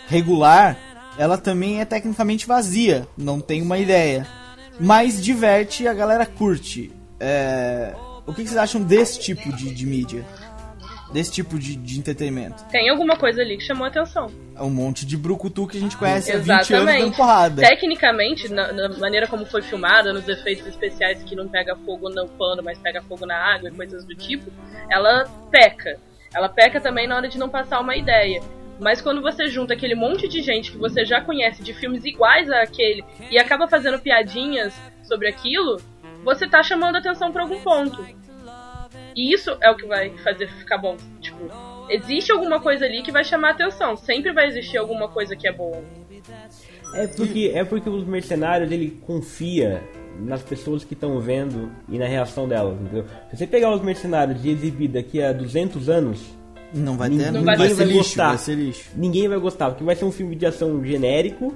regular, 0.07 0.79
ela 1.19 1.37
também 1.37 1.81
é 1.81 1.85
tecnicamente 1.85 2.47
vazia, 2.47 3.07
não 3.17 3.41
tem 3.41 3.61
uma 3.61 3.79
ideia. 3.79 4.27
Mas 4.79 5.21
diverte 5.21 5.83
e 5.83 5.89
a 5.89 5.93
galera 5.93 6.25
curte. 6.25 6.93
É, 7.19 7.95
O 8.25 8.33
que 8.33 8.43
que 8.43 8.49
vocês 8.49 8.61
acham 8.61 8.81
desse 8.81 9.19
tipo 9.19 9.53
de, 9.53 9.75
de 9.75 9.85
mídia? 9.87 10.25
Desse 11.13 11.33
tipo 11.33 11.59
de, 11.59 11.75
de 11.75 11.99
entretenimento? 11.99 12.65
Tem 12.71 12.89
alguma 12.91 13.17
coisa 13.17 13.41
ali 13.41 13.57
que 13.57 13.65
chamou 13.65 13.85
a 13.85 13.89
atenção. 13.89 14.31
É 14.55 14.63
um 14.63 14.71
monte 14.71 15.07
de 15.07 15.17
brucutu 15.17 15.67
que 15.67 15.79
a 15.79 15.81
gente 15.81 15.97
conhece 15.97 16.31
há 16.31 16.37
20 16.37 16.51
anos 16.51 16.69
dando 16.69 16.89
Exatamente. 16.89 17.17
porrada. 17.17 17.63
Tecnicamente, 17.63 18.49
na, 18.53 18.73
na 18.73 18.89
maneira 18.99 19.27
como 19.27 19.47
foi 19.47 19.63
filmada, 19.63 20.13
nos 20.13 20.29
efeitos 20.29 20.67
especiais 20.67 21.23
que 21.23 21.35
não 21.35 21.49
pega 21.49 21.75
fogo 21.77 22.11
no 22.11 22.29
pano, 22.29 22.63
mas 22.63 22.79
pega 22.79 23.01
fogo 23.03 23.25
na 23.25 23.37
água 23.37 23.69
e 23.69 23.73
coisas 23.73 24.05
do 24.05 24.15
tipo, 24.15 24.51
ela 24.91 25.25
peca. 25.51 25.99
Ela 26.35 26.49
peca 26.49 26.81
também 26.81 27.07
na 27.07 27.17
hora 27.17 27.29
de 27.29 27.39
não 27.39 27.49
passar 27.49 27.81
uma 27.81 27.97
ideia. 27.97 28.43
Mas 28.79 29.01
quando 29.01 29.21
você 29.21 29.49
junta 29.49 29.75
aquele 29.75 29.95
monte 29.95 30.29
de 30.29 30.41
gente 30.41 30.71
que 30.71 30.79
você 30.79 31.05
já 31.05 31.21
conhece 31.21 31.63
de 31.63 31.75
filmes 31.75 32.05
iguais 32.05 32.51
àquele 32.51 33.05
e 33.31 33.39
acaba 33.39 33.67
fazendo 33.67 33.99
piadinhas 33.99 34.73
sobre 35.03 35.29
aquilo, 35.29 35.79
você 36.23 36.47
tá 36.47 36.63
chamando 36.63 36.97
atenção 36.97 37.33
pra 37.33 37.43
algum 37.43 37.61
ponto. 37.61 38.07
E 39.19 39.35
isso 39.35 39.57
é 39.61 39.69
o 39.71 39.77
que 39.77 39.87
vai 39.87 40.11
fazer 40.19 40.47
ficar 40.49 40.79
bom. 40.79 40.97
Tipo, 41.21 41.39
existe 41.91 42.31
alguma 42.31 42.61
coisa 42.61 42.85
ali 42.85 43.03
que 43.03 43.11
vai 43.11 43.25
chamar 43.25 43.51
atenção. 43.51 43.97
Sempre 43.97 44.33
vai 44.33 44.47
existir 44.47 44.77
alguma 44.79 45.09
coisa 45.09 45.35
que 45.35 45.49
é 45.49 45.53
boa. 45.53 45.83
É 46.95 47.07
porque, 47.07 47.53
é 47.55 47.65
porque 47.65 47.89
os 47.91 48.05
mercenários 48.07 48.71
ele 48.71 48.91
confia 49.07 49.83
nas 50.21 50.43
pessoas 50.43 50.85
que 50.85 50.95
estão 50.95 51.19
vendo 51.21 51.71
e 51.89 51.99
na 51.99 52.07
reação 52.07 52.47
delas, 52.49 52.81
entendeu? 52.81 53.05
Se 53.31 53.37
você 53.37 53.47
pegar 53.47 53.73
os 53.75 53.83
mercenários 53.83 54.45
e 54.45 54.51
exibir 54.51 54.89
daqui 54.89 55.23
a 55.23 55.33
200 55.33 55.89
anos, 55.89 56.21
Não 56.75 56.97
vai 56.97 57.09
ter, 57.09 57.15
Ninguém 57.17 57.33
não 57.33 57.45
vai 57.45 57.57
vai, 57.57 57.69
ter- 57.69 57.75
ser 57.75 57.85
vai 57.85 57.87
lixo, 57.87 57.99
gostar. 57.99 58.29
vai 58.29 58.39
ser 58.39 58.55
lixo. 58.55 58.91
ninguém 58.95 59.29
vai 59.29 59.39
gostar, 59.39 59.71
porque 59.71 59.85
vai 59.85 59.97
ser 59.97 60.05
um 60.05 60.13
filme 60.13 60.37
de 60.37 60.45
ação 60.47 60.85
genérico, 60.85 61.55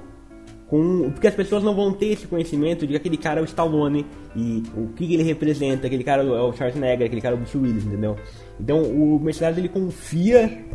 com 0.73 1.11
porque 1.11 1.27
as 1.27 1.35
pessoas 1.35 1.61
não 1.63 1.75
vão 1.75 1.93
ter 1.93 2.07
esse 2.07 2.25
conhecimento 2.25 2.87
de 2.87 2.93
que 2.93 2.97
aquele 2.97 3.17
cara 3.17 3.39
é 3.39 3.43
o 3.43 3.45
Stallone 3.45 4.07
e 4.35 4.63
o 4.75 4.87
que 4.87 5.13
ele 5.13 5.21
representa, 5.21 5.85
aquele 5.85 6.03
cara 6.03 6.23
é 6.23 6.41
o 6.41 6.51
Schwarzenegger, 6.51 7.05
aquele 7.05 7.21
cara 7.21 7.35
é 7.35 7.37
o 7.37 7.41
Bruce 7.41 7.55
Willis, 7.55 7.85
entendeu? 7.85 8.15
Então 8.59 8.81
o 8.81 9.19
Mercenário 9.19 9.59
ele 9.59 9.69
confia 9.69 10.65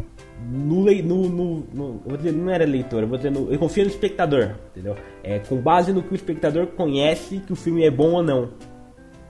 no, 0.52 0.84
lei- 0.84 1.02
no, 1.02 1.28
no, 1.28 2.00
vou 2.06 2.16
dizer, 2.16 2.32
não 2.32 2.48
era 2.48 2.64
leitor, 2.64 3.04
vou 3.06 3.16
dizer, 3.16 3.32
no, 3.32 3.58
confia 3.58 3.82
no 3.82 3.90
espectador, 3.90 4.54
entendeu? 4.70 4.94
É 5.24 5.40
com 5.40 5.56
base 5.56 5.92
no 5.92 6.00
que 6.00 6.12
o 6.12 6.14
espectador 6.14 6.68
conhece 6.68 7.38
que 7.40 7.52
o 7.52 7.56
filme 7.56 7.82
é 7.84 7.90
bom 7.90 8.12
ou 8.12 8.22
não. 8.22 8.50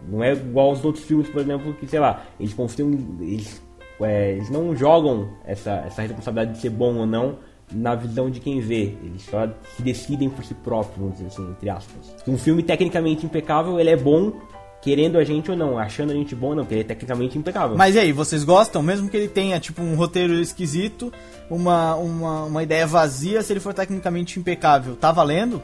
Não 0.06 0.22
é 0.22 0.32
igual 0.34 0.68
aos 0.68 0.84
outros 0.84 1.02
filmes, 1.02 1.30
por 1.30 1.40
exemplo, 1.40 1.72
que, 1.74 1.86
sei 1.86 1.98
lá, 1.98 2.24
eles 2.38 2.52
confiam. 2.52 2.90
Eles, 3.20 3.62
é, 4.02 4.32
eles 4.32 4.50
não 4.50 4.76
jogam 4.76 5.30
essa, 5.44 5.82
essa 5.86 6.02
responsabilidade 6.02 6.52
de 6.52 6.60
ser 6.60 6.70
bom 6.70 6.94
ou 6.98 7.06
não 7.06 7.38
na 7.72 7.94
visão 7.94 8.30
de 8.30 8.40
quem 8.40 8.60
vê. 8.60 8.94
Eles 9.02 9.22
só 9.22 9.48
se 9.76 9.82
decidem 9.82 10.28
por 10.30 10.44
si 10.44 10.54
próprios, 10.54 10.96
vamos 10.98 11.14
dizer 11.16 11.28
assim, 11.28 11.50
entre 11.50 11.70
aspas. 11.70 12.14
Um 12.26 12.38
filme 12.38 12.62
tecnicamente 12.62 13.26
impecável, 13.26 13.78
ele 13.78 13.90
é 13.90 13.96
bom 13.96 14.32
querendo 14.80 15.18
a 15.18 15.24
gente 15.24 15.50
ou 15.50 15.56
não, 15.56 15.78
achando 15.78 16.12
a 16.12 16.14
gente 16.14 16.34
bom 16.34 16.48
ou 16.48 16.54
não, 16.54 16.62
porque 16.62 16.74
ele 16.74 16.82
é 16.82 16.86
tecnicamente 16.86 17.36
impecável. 17.36 17.76
Mas 17.76 17.94
e 17.94 17.98
aí, 17.98 18.12
vocês 18.12 18.44
gostam? 18.44 18.82
Mesmo 18.82 19.08
que 19.08 19.16
ele 19.16 19.28
tenha, 19.28 19.58
tipo, 19.58 19.82
um 19.82 19.96
roteiro 19.96 20.34
esquisito, 20.34 21.12
uma, 21.50 21.94
uma, 21.96 22.44
uma 22.44 22.62
ideia 22.62 22.86
vazia, 22.86 23.42
se 23.42 23.52
ele 23.52 23.60
for 23.60 23.74
tecnicamente 23.74 24.38
impecável, 24.38 24.94
tá 24.96 25.10
valendo? 25.10 25.60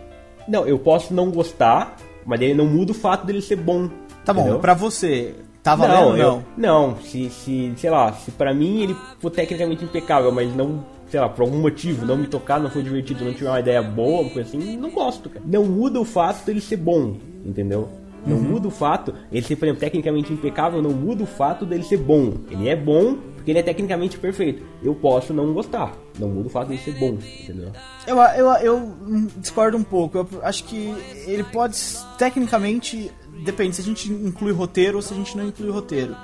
Não, 0.48 0.66
eu 0.66 0.78
posso 0.78 1.14
não 1.14 1.30
gostar, 1.30 1.96
mas 2.26 2.40
ele 2.40 2.54
não 2.54 2.66
muda 2.66 2.92
o 2.92 2.94
fato 2.94 3.24
dele 3.24 3.40
ser 3.40 3.56
bom. 3.56 3.88
Tá 4.24 4.32
bom, 4.32 4.40
entendeu? 4.40 4.58
pra 4.58 4.74
você, 4.74 5.34
tá 5.62 5.74
valendo 5.74 6.06
ou 6.08 6.16
eu- 6.16 6.42
não? 6.56 6.90
não, 6.92 6.96
se, 7.02 7.30
se, 7.30 7.72
sei 7.76 7.90
lá, 7.90 8.12
se 8.12 8.30
pra 8.30 8.52
mim 8.52 8.82
ele 8.82 8.96
for 9.20 9.30
tecnicamente 9.30 9.84
impecável, 9.84 10.32
mas 10.32 10.54
não, 10.54 10.84
sei 11.14 11.20
lá, 11.20 11.28
por 11.28 11.42
algum 11.42 11.60
motivo, 11.60 12.04
não 12.04 12.16
me 12.16 12.26
tocar, 12.26 12.58
não 12.58 12.68
for 12.68 12.82
divertido, 12.82 13.24
não 13.24 13.32
tiver 13.32 13.48
uma 13.48 13.60
ideia 13.60 13.80
boa, 13.80 14.22
uma 14.22 14.30
coisa 14.30 14.48
assim, 14.48 14.76
não 14.76 14.90
gosto, 14.90 15.30
cara. 15.30 15.44
Não 15.46 15.64
muda 15.64 16.00
o 16.00 16.04
fato 16.04 16.44
dele 16.44 16.60
ser 16.60 16.76
bom, 16.76 17.16
entendeu? 17.46 17.88
Não 18.26 18.36
muda 18.36 18.66
o 18.66 18.70
fato, 18.70 19.14
ele 19.30 19.46
ser, 19.46 19.54
por 19.54 19.66
exemplo, 19.66 19.78
tecnicamente 19.78 20.32
impecável, 20.32 20.82
não 20.82 20.90
muda 20.90 21.22
o 21.22 21.26
fato 21.26 21.64
dele 21.64 21.84
ser 21.84 21.98
bom. 21.98 22.32
Ele 22.50 22.68
é 22.68 22.74
bom 22.74 23.16
porque 23.36 23.52
ele 23.52 23.60
é 23.60 23.62
tecnicamente 23.62 24.18
perfeito. 24.18 24.64
Eu 24.82 24.92
posso 24.92 25.32
não 25.32 25.52
gostar, 25.52 25.92
não 26.18 26.26
muda 26.30 26.48
o 26.48 26.50
fato 26.50 26.68
dele 26.70 26.80
ser 26.80 26.98
bom, 26.98 27.16
entendeu? 27.40 27.70
Eu, 28.08 28.18
eu, 28.18 28.52
eu 28.54 28.92
discordo 29.36 29.76
um 29.76 29.84
pouco. 29.84 30.18
Eu 30.18 30.28
acho 30.42 30.64
que 30.64 30.92
ele 31.28 31.44
pode, 31.44 31.76
tecnicamente, 32.18 33.08
depende 33.44 33.76
se 33.76 33.82
a 33.82 33.84
gente 33.84 34.10
inclui 34.10 34.50
roteiro 34.50 34.96
ou 34.96 35.02
se 35.02 35.14
a 35.14 35.16
gente 35.16 35.36
não 35.36 35.46
inclui 35.46 35.70
roteiro. 35.70 36.16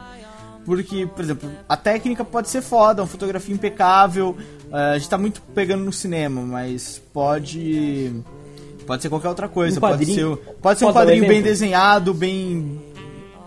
Porque, 0.70 1.04
por 1.04 1.24
exemplo, 1.24 1.50
a 1.68 1.76
técnica 1.76 2.24
pode 2.24 2.48
ser 2.48 2.62
foda, 2.62 3.02
uma 3.02 3.08
fotografia 3.08 3.52
impecável. 3.52 4.36
eh, 4.72 4.92
a 4.94 4.98
gente 4.98 5.10
tá 5.10 5.18
muito 5.18 5.42
pegando 5.52 5.82
no 5.82 5.92
cinema, 5.92 6.42
mas 6.42 7.02
pode. 7.12 8.12
Pode 8.86 9.02
ser 9.02 9.08
qualquer 9.08 9.30
outra 9.30 9.48
coisa. 9.48 9.78
Um 9.78 9.80
pode 9.80 10.06
ser, 10.06 10.36
pode 10.62 10.78
ser 10.78 10.84
um 10.84 10.90
um 10.90 10.92
quadrinho 10.92 11.26
bem 11.26 11.42
desenhado, 11.42 12.14
bem. 12.14 12.80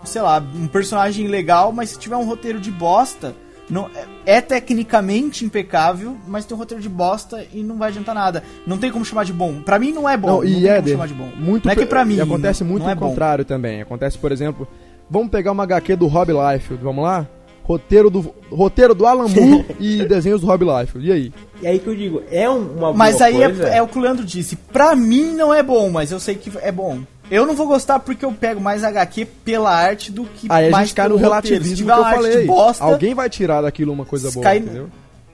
Sei 0.04 0.22
lá, 0.22 0.46
um 0.54 0.68
personagem 0.68 1.28
legal, 1.28 1.72
mas 1.72 1.92
se 1.92 1.98
tiver 1.98 2.18
um 2.18 2.26
roteiro 2.26 2.60
de 2.60 2.70
bosta. 2.70 3.34
Não, 3.70 3.90
é, 4.26 4.36
é 4.36 4.42
tecnicamente 4.42 5.46
impecável, 5.46 6.18
mas 6.28 6.44
tem 6.44 6.54
um 6.58 6.60
roteiro 6.60 6.84
de 6.84 6.90
bosta 6.90 7.48
e 7.54 7.64
não 7.64 7.78
vai 7.78 7.88
adiantar 7.88 8.14
nada. 8.14 8.44
Não 8.68 8.78
tem 8.78 8.92
como 8.92 9.06
chamar 9.06 9.24
de 9.24 9.32
bom. 9.32 9.62
Pra 9.62 9.80
mim 9.80 9.94
não 9.94 10.10
é 10.10 10.18
bom. 10.18 10.28
Não, 10.28 10.36
não 10.40 10.44
e 10.44 10.52
tem 10.52 10.62
como 10.64 10.74
Éder, 10.76 10.92
chamar 10.92 11.08
de 11.08 11.14
bom. 11.14 11.30
muito 11.38 11.66
não 11.66 11.72
é 11.72 11.76
que 11.78 11.86
pra 11.86 12.04
mim. 12.04 12.20
acontece 12.20 12.66
muito 12.66 12.84
não 12.84 12.90
é 12.90 12.94
o 12.94 12.98
bom. 12.98 13.08
contrário 13.12 13.46
também. 13.46 13.82
Acontece, 13.82 14.18
por 14.18 14.30
exemplo, 14.30 14.68
vamos 15.14 15.30
pegar 15.30 15.52
uma 15.52 15.64
HQ 15.64 15.96
do 15.96 16.08
Rob 16.08 16.32
Liefeld, 16.34 16.84
vamos 16.84 17.04
lá? 17.04 17.26
Roteiro 17.64 18.10
do 18.10 18.34
roteiro 18.52 18.94
do 18.94 19.06
Alan 19.06 19.30
Moore 19.30 19.66
e 19.80 20.04
desenhos 20.06 20.42
do 20.42 20.48
Rob 20.48 20.66
Liefeld. 20.66 21.08
E 21.08 21.12
aí? 21.14 21.34
E 21.62 21.68
aí 21.68 21.80
que 21.80 21.88
eu 21.88 21.96
digo, 21.96 22.22
é 22.30 22.50
um- 22.50 22.58
uma 22.58 22.80
boa 22.88 22.94
Mas 22.94 23.22
aí 23.22 23.42
é, 23.42 23.46
coisa. 23.46 23.68
é 23.70 23.82
o 23.82 23.88
que 23.88 23.98
o 23.98 24.02
Leandro 24.02 24.26
disse. 24.26 24.58
Pra 24.58 24.94
mim 24.96 25.32
não 25.34 25.54
é 25.54 25.64
bom, 25.64 25.90
mas 25.90 26.12
eu 26.12 26.20
sei 26.20 26.36
que 26.36 26.52
é 26.62 26.72
bom. 26.74 27.00
Eu 27.32 27.46
não 27.46 27.54
vou 27.56 27.66
gostar 27.68 28.00
porque 28.00 28.26
eu 28.26 28.34
pego 28.34 28.60
mais 28.60 28.84
HQ 28.84 29.26
pela 29.46 29.72
arte 29.74 30.12
do 30.12 30.26
que 30.26 30.48
Aí 30.50 30.68
a 30.68 30.72
mais 30.72 30.88
gente 30.90 30.96
cai 30.98 31.06
pelo 31.06 31.16
no 31.18 31.22
relativismo 31.24 31.76
tiver 31.78 31.94
que 31.94 32.00
eu 32.00 32.04
falei. 32.04 32.42
de 32.42 32.46
bosta, 32.48 32.84
Alguém 32.84 33.14
vai 33.14 33.30
tirar 33.30 33.62
daquilo 33.62 33.94
uma 33.94 34.04
coisa 34.04 34.30
boa, 34.30 34.44
cai- 34.44 34.58
entendeu? 34.58 34.90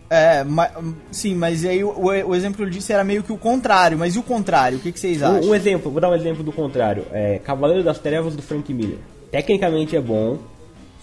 É, 0.07 0.43
ma- 0.43 0.69
sim, 1.11 1.33
mas 1.35 1.65
aí 1.65 1.83
o, 1.83 1.93
o 1.99 2.35
exemplo 2.35 2.57
que 2.57 2.63
eu 2.63 2.69
disse 2.69 2.93
era 2.93 3.03
meio 3.03 3.21
que 3.23 3.31
o 3.33 3.37
contrário. 3.37 3.97
Mas 3.97 4.15
e 4.15 4.19
o 4.19 4.23
contrário? 4.23 4.77
O 4.77 4.81
que, 4.81 4.91
que 4.91 4.99
vocês 4.99 5.21
acham? 5.21 5.41
Um, 5.41 5.49
um 5.49 5.55
exemplo, 5.55 5.91
vou 5.91 5.99
dar 5.99 6.09
um 6.09 6.15
exemplo 6.15 6.43
do 6.43 6.51
contrário. 6.51 7.05
É 7.11 7.39
Cavaleiro 7.43 7.83
das 7.83 7.97
Trevas 7.99 8.35
do 8.35 8.41
Frank 8.41 8.71
Miller. 8.73 8.97
Tecnicamente 9.31 9.95
é 9.95 10.01
bom. 10.01 10.37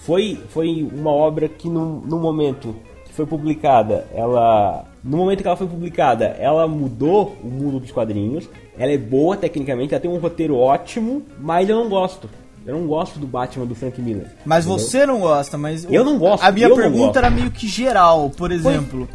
Foi, 0.01 0.39
foi 0.51 0.89
uma 0.93 1.11
obra 1.11 1.49
que 1.49 1.69
no, 1.69 2.01
no 2.01 2.19
momento 2.19 2.75
que 3.05 3.13
foi 3.13 3.27
publicada, 3.27 4.07
ela. 4.15 4.85
No 5.03 5.17
momento 5.17 5.43
que 5.43 5.47
ela 5.47 5.57
foi 5.57 5.67
publicada, 5.67 6.27
ela 6.39 6.67
mudou 6.67 7.37
o 7.43 7.47
mundo 7.47 7.81
dos 7.81 7.91
quadrinhos. 7.91 8.49
Ela 8.79 8.93
é 8.93 8.99
boa 8.99 9.37
tecnicamente, 9.37 9.95
ela 9.95 10.01
tem 10.01 10.11
um 10.11 10.19
roteiro 10.19 10.57
ótimo, 10.57 11.23
mas 11.41 11.69
eu 11.69 11.77
não 11.77 11.89
gosto. 11.89 12.29
Eu 12.67 12.75
não 12.77 12.87
gosto 12.87 13.21
do 13.21 13.27
Batman 13.29 13.65
do 13.65 13.77
Frank 13.77 14.01
Miller. 14.03 14.27
Mas 14.45 14.67
entendeu? 14.67 14.85
você 14.85 15.07
não 15.07 15.21
gosta, 15.21 15.57
mas. 15.57 15.87
Eu 15.89 16.05
não 16.05 16.19
gosto, 16.19 16.43
A 16.43 16.51
minha 16.51 16.75
pergunta 16.75 17.21
era 17.21 17.31
meio 17.31 17.51
que 17.51 17.69
geral, 17.69 18.31
por 18.31 18.51
exemplo. 18.51 19.09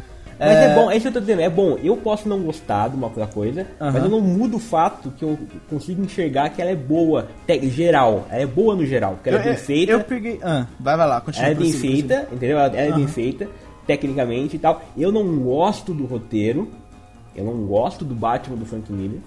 Mas 0.47 0.57
é... 0.57 0.75
bom, 0.75 0.89
é 0.89 0.95
isso 0.95 1.03
que 1.03 1.07
eu 1.09 1.13
tô 1.13 1.19
dizendo, 1.19 1.41
é 1.41 1.49
bom. 1.49 1.77
Eu 1.83 1.95
posso 1.97 2.27
não 2.27 2.39
gostar 2.41 2.89
de 2.89 2.95
uma 2.95 3.09
coisa, 3.27 3.67
mas 3.79 3.95
Aham. 3.95 4.05
eu 4.05 4.09
não 4.09 4.21
mudo 4.21 4.57
o 4.57 4.59
fato 4.59 5.11
que 5.11 5.23
eu 5.23 5.37
consigo 5.69 6.03
enxergar 6.03 6.49
que 6.49 6.61
ela 6.61 6.71
é 6.71 6.75
boa, 6.75 7.27
geral. 7.63 8.25
Ela 8.29 8.41
é 8.41 8.45
boa 8.45 8.75
no 8.75 8.85
geral, 8.85 9.13
porque 9.13 9.29
ela 9.29 9.37
é 9.37 9.41
eu, 9.41 9.43
bem 9.45 9.53
eu- 9.53 9.59
feita. 9.59 9.91
Eu 9.91 9.99
peguei. 10.03 10.39
Ah, 10.41 10.65
vai, 10.79 10.97
vai 10.97 11.07
lá, 11.07 11.21
continua. 11.21 11.45
Ela 11.45 11.55
é 11.55 11.59
bem 11.59 11.71
feita, 11.71 12.27
entendeu? 12.31 12.57
Ela, 12.57 12.75
ela 12.75 12.93
é 12.95 12.97
bem 12.97 13.07
feita, 13.07 13.47
tecnicamente 13.85 14.55
e 14.55 14.59
tal. 14.59 14.81
Eu 14.97 15.11
não 15.11 15.37
gosto 15.39 15.93
do 15.93 16.05
roteiro, 16.05 16.69
eu 17.35 17.45
não 17.45 17.65
gosto 17.65 18.03
do 18.03 18.15
Batman 18.15 18.57
do 18.57 18.65
Frank 18.65 18.91
Miller, 18.91 19.19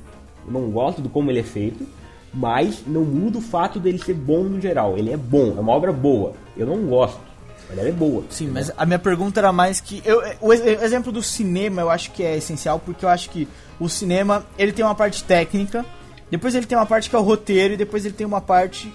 eu 0.47 0.53
não 0.53 0.71
gosto 0.71 1.01
do 1.01 1.09
como 1.09 1.31
ele 1.31 1.41
é 1.41 1.45
feito, 1.45 1.87
mas 2.33 2.83
não 2.87 3.03
muda 3.03 3.39
o 3.39 3.41
fato 3.41 3.79
dele 3.79 3.99
ser 3.99 4.15
bom 4.15 4.43
no 4.43 4.61
geral. 4.61 4.97
Ele 4.99 5.13
é 5.13 5.17
bom, 5.17 5.55
é 5.57 5.61
uma 5.61 5.73
obra 5.73 5.93
boa. 5.93 6.33
Eu 6.57 6.67
não 6.67 6.79
gosto, 6.87 7.21
mas 7.69 7.79
ela 7.79 7.89
é 7.89 7.93
boa. 7.93 8.25
Sim, 8.31 8.49
mas 8.49 8.71
a 8.77 8.85
minha 8.87 8.99
pergunta 8.99 9.41
era 9.41 9.53
mais 9.53 9.81
que. 9.81 10.03
Eu, 10.05 10.23
o 10.41 10.53
ex- 10.53 10.83
exemplo 10.83 11.11
do 11.13 11.23
cinema 11.23 11.81
eu 11.83 11.91
acho 11.91 12.11
que 12.13 12.23
é 12.23 12.37
essencial, 12.37 12.79
porque 12.79 13.05
eu 13.05 13.09
acho 13.09 13.31
que 13.31 13.49
o 13.81 13.89
cinema 13.89 14.45
ele 14.59 14.73
tem 14.73 14.85
uma 14.85 14.95
parte 14.95 15.25
técnica, 15.25 15.85
depois 16.31 16.55
ele 16.55 16.67
tem 16.67 16.77
uma 16.77 16.87
parte 16.87 17.09
que 17.11 17.17
é 17.17 17.19
o 17.19 17.23
roteiro, 17.23 17.75
e 17.75 17.77
depois 17.77 18.05
ele 18.05 18.15
tem 18.15 18.27
uma 18.27 18.41
parte 18.41 18.93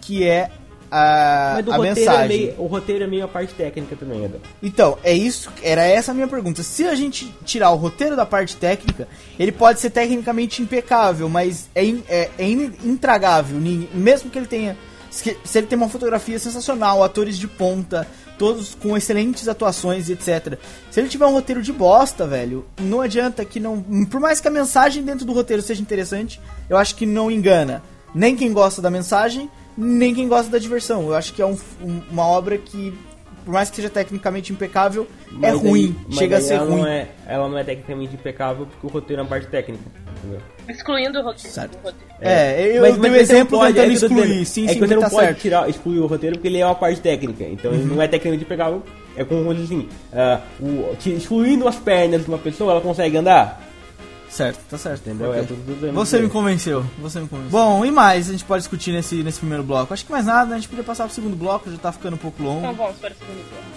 que 0.00 0.24
é 0.26 0.50
a, 0.90 1.54
Mas 1.56 1.64
do 1.64 1.72
a 1.72 1.76
roteiro 1.76 1.98
mensagem. 2.00 2.24
é 2.24 2.28
meio, 2.28 2.54
o 2.60 2.66
roteiro 2.66 3.04
é 3.04 3.06
meio 3.08 3.24
a 3.24 3.28
parte 3.28 3.52
técnica 3.54 3.96
também, 3.96 4.24
Edão. 4.24 4.40
Então, 4.62 4.96
é 5.02 5.12
isso, 5.12 5.50
era 5.62 5.82
essa 5.84 6.12
a 6.12 6.14
minha 6.14 6.28
pergunta. 6.28 6.62
Se 6.62 6.86
a 6.86 6.94
gente 6.94 7.26
tirar 7.44 7.70
o 7.70 7.76
roteiro 7.76 8.14
da 8.14 8.24
parte 8.24 8.56
técnica, 8.56 9.08
ele 9.36 9.50
pode 9.50 9.80
ser 9.80 9.90
tecnicamente 9.90 10.62
impecável, 10.62 11.28
mas 11.28 11.68
é, 11.74 11.84
in- 11.84 12.04
é, 12.08 12.30
é 12.38 12.48
in- 12.48 12.72
intragável. 12.84 13.58
Mesmo 13.92 14.30
que 14.30 14.38
ele 14.38 14.46
tenha. 14.46 14.76
Se 15.44 15.58
ele 15.58 15.66
tem 15.66 15.76
uma 15.78 15.88
fotografia 15.88 16.38
sensacional, 16.38 17.02
atores 17.02 17.38
de 17.38 17.48
ponta, 17.48 18.06
todos 18.38 18.74
com 18.74 18.96
excelentes 18.96 19.48
atuações 19.48 20.08
e 20.08 20.12
etc. 20.12 20.58
Se 20.90 21.00
ele 21.00 21.08
tiver 21.08 21.26
um 21.26 21.32
roteiro 21.32 21.62
de 21.62 21.72
bosta, 21.72 22.26
velho, 22.26 22.66
não 22.80 23.00
adianta 23.00 23.44
que 23.44 23.58
não. 23.58 23.80
Por 24.10 24.20
mais 24.20 24.40
que 24.40 24.48
a 24.48 24.50
mensagem 24.50 25.02
dentro 25.02 25.24
do 25.24 25.32
roteiro 25.32 25.62
seja 25.62 25.80
interessante, 25.80 26.40
eu 26.68 26.76
acho 26.76 26.94
que 26.96 27.06
não 27.06 27.30
engana. 27.30 27.82
Nem 28.14 28.36
quem 28.36 28.52
gosta 28.52 28.80
da 28.82 28.90
mensagem, 28.90 29.50
nem 29.76 30.14
quem 30.14 30.28
gosta 30.28 30.50
da 30.50 30.58
diversão. 30.58 31.06
Eu 31.06 31.14
acho 31.14 31.32
que 31.32 31.40
é 31.42 31.46
um- 31.46 31.58
um- 31.82 32.02
uma 32.10 32.26
obra 32.26 32.56
que, 32.58 32.92
por 33.44 33.52
mais 33.54 33.68
que 33.70 33.76
seja 33.76 33.90
tecnicamente 33.90 34.52
impecável, 34.52 35.06
é 35.42 35.52
Mas 35.52 35.60
ruim. 35.60 35.96
aí- 36.08 36.14
chega 36.16 36.36
a 36.38 36.40
ser 36.40 36.54
ela 36.54 36.64
ruim. 36.66 36.80
Não 36.82 36.86
é, 36.86 37.08
ela 37.26 37.48
não 37.48 37.56
é 37.58 37.64
tecnicamente 37.64 38.14
impecável 38.14 38.66
porque 38.66 38.86
o 38.86 38.90
roteiro 38.90 39.20
é 39.20 39.22
uma 39.22 39.28
parte 39.28 39.46
técnica. 39.48 39.84
Entendeu? 40.18 40.40
Excluindo 40.68 41.20
o 41.20 41.22
roteiro. 41.22 41.50
Certo. 41.50 41.74
o 41.74 41.76
roteiro. 41.78 42.06
É, 42.20 42.76
eu 42.76 42.82
Mas- 42.82 42.96
dei 42.98 43.10
o 43.10 43.16
exemplo 43.16 43.58
pode, 43.58 43.74
tentando 43.74 43.92
é 43.92 43.94
eu 43.96 44.00
tô 44.00 44.06
excluir. 44.06 44.46
sim, 44.46 44.64
é 44.64 44.68
sim, 44.68 44.74
que 44.74 44.86
você 44.86 44.94
não 44.96 45.08
pode 45.10 45.34
tirar, 45.40 45.68
excluir 45.68 45.98
o 46.00 46.06
roteiro 46.06 46.36
porque 46.36 46.48
ele 46.48 46.58
é 46.58 46.66
uma 46.66 46.74
parte 46.74 47.00
técnica. 47.00 47.44
Então 47.44 47.72
ele 47.72 47.84
não 47.84 48.00
é 48.02 48.08
tecnicamente 48.08 48.44
impecável. 48.44 48.82
É 49.16 49.24
como 49.24 49.50
assim, 49.50 49.88
ah, 50.12 50.40
o, 50.60 50.96
excluindo 51.06 51.66
as 51.68 51.76
pernas 51.76 52.22
de 52.24 52.28
uma 52.28 52.38
pessoa, 52.38 52.72
ela 52.72 52.80
consegue 52.80 53.16
andar. 53.16 53.62
Certo, 54.28 54.58
tá 54.68 54.76
certo. 54.76 55.08
Entendeu? 55.08 55.30
Ok. 55.30 55.40
É 55.40 55.44
tudo- 55.44 55.64
tudo- 55.80 55.92
Você 55.92 56.18
me 56.20 56.28
convenceu, 56.28 56.84
você 56.98 57.20
me 57.20 57.28
convenceu. 57.28 57.50
Bom, 57.52 57.84
e 57.84 57.90
mais 57.90 58.28
a 58.28 58.32
gente 58.32 58.44
pode 58.44 58.62
discutir 58.62 58.92
nesse, 58.92 59.22
nesse 59.22 59.38
primeiro 59.38 59.62
bloco? 59.62 59.94
Acho 59.94 60.04
que 60.04 60.10
mais 60.12 60.26
nada, 60.26 60.54
a 60.54 60.58
gente 60.58 60.68
podia 60.68 60.84
passar 60.84 61.04
pro 61.04 61.14
segundo 61.14 61.36
bloco, 61.36 61.70
já 61.70 61.78
tá 61.78 61.92
ficando 61.92 62.14
um 62.14 62.18
pouco 62.18 62.42
longo. 62.42 62.58
Então 62.60 62.74
vamos 62.74 62.96
para 62.96 63.12
o 63.12 63.16
segundo 63.16 63.36
bloco. 63.48 63.75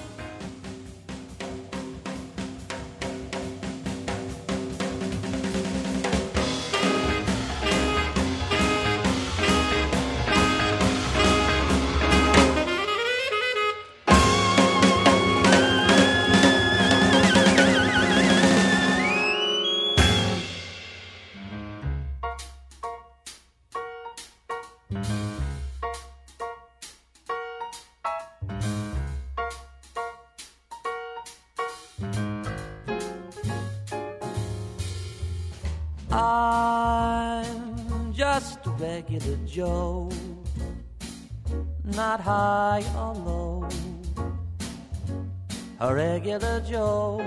Regular 46.39 46.59
Joe. 46.61 47.25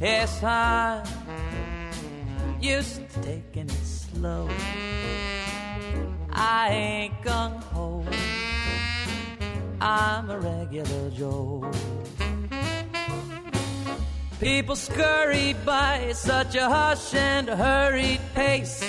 Yes, 0.00 0.42
I'm 0.42 1.04
used 2.60 2.96
to 2.96 3.20
taking 3.22 3.66
it 3.66 3.84
slow. 3.84 4.48
I 6.30 6.68
ain't 6.70 7.14
gung 7.22 7.62
ho. 7.72 8.04
I'm 9.80 10.30
a 10.30 10.38
regular 10.38 11.10
Joe. 11.10 11.70
People 14.40 14.76
scurry 14.76 15.54
by 15.64 16.12
such 16.12 16.56
a 16.56 16.68
hush 16.68 17.14
and 17.14 17.48
a 17.48 17.56
hurried 17.56 18.20
pace. 18.34 18.82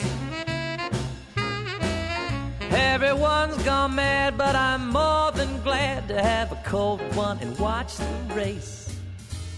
Everyone's 2.72 3.58
gone 3.64 3.96
mad, 3.96 4.38
but 4.38 4.56
I'm 4.56 4.90
more 4.90 5.32
than 5.32 5.62
glad 5.64 6.08
to 6.10 6.22
have 6.22 6.52
a 6.52 6.62
cold 6.70 7.02
one 7.16 7.40
and 7.42 7.58
watch 7.58 7.96
the 7.98 8.34
race. 8.36 8.90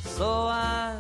So 0.04 0.48
I. 0.48 0.96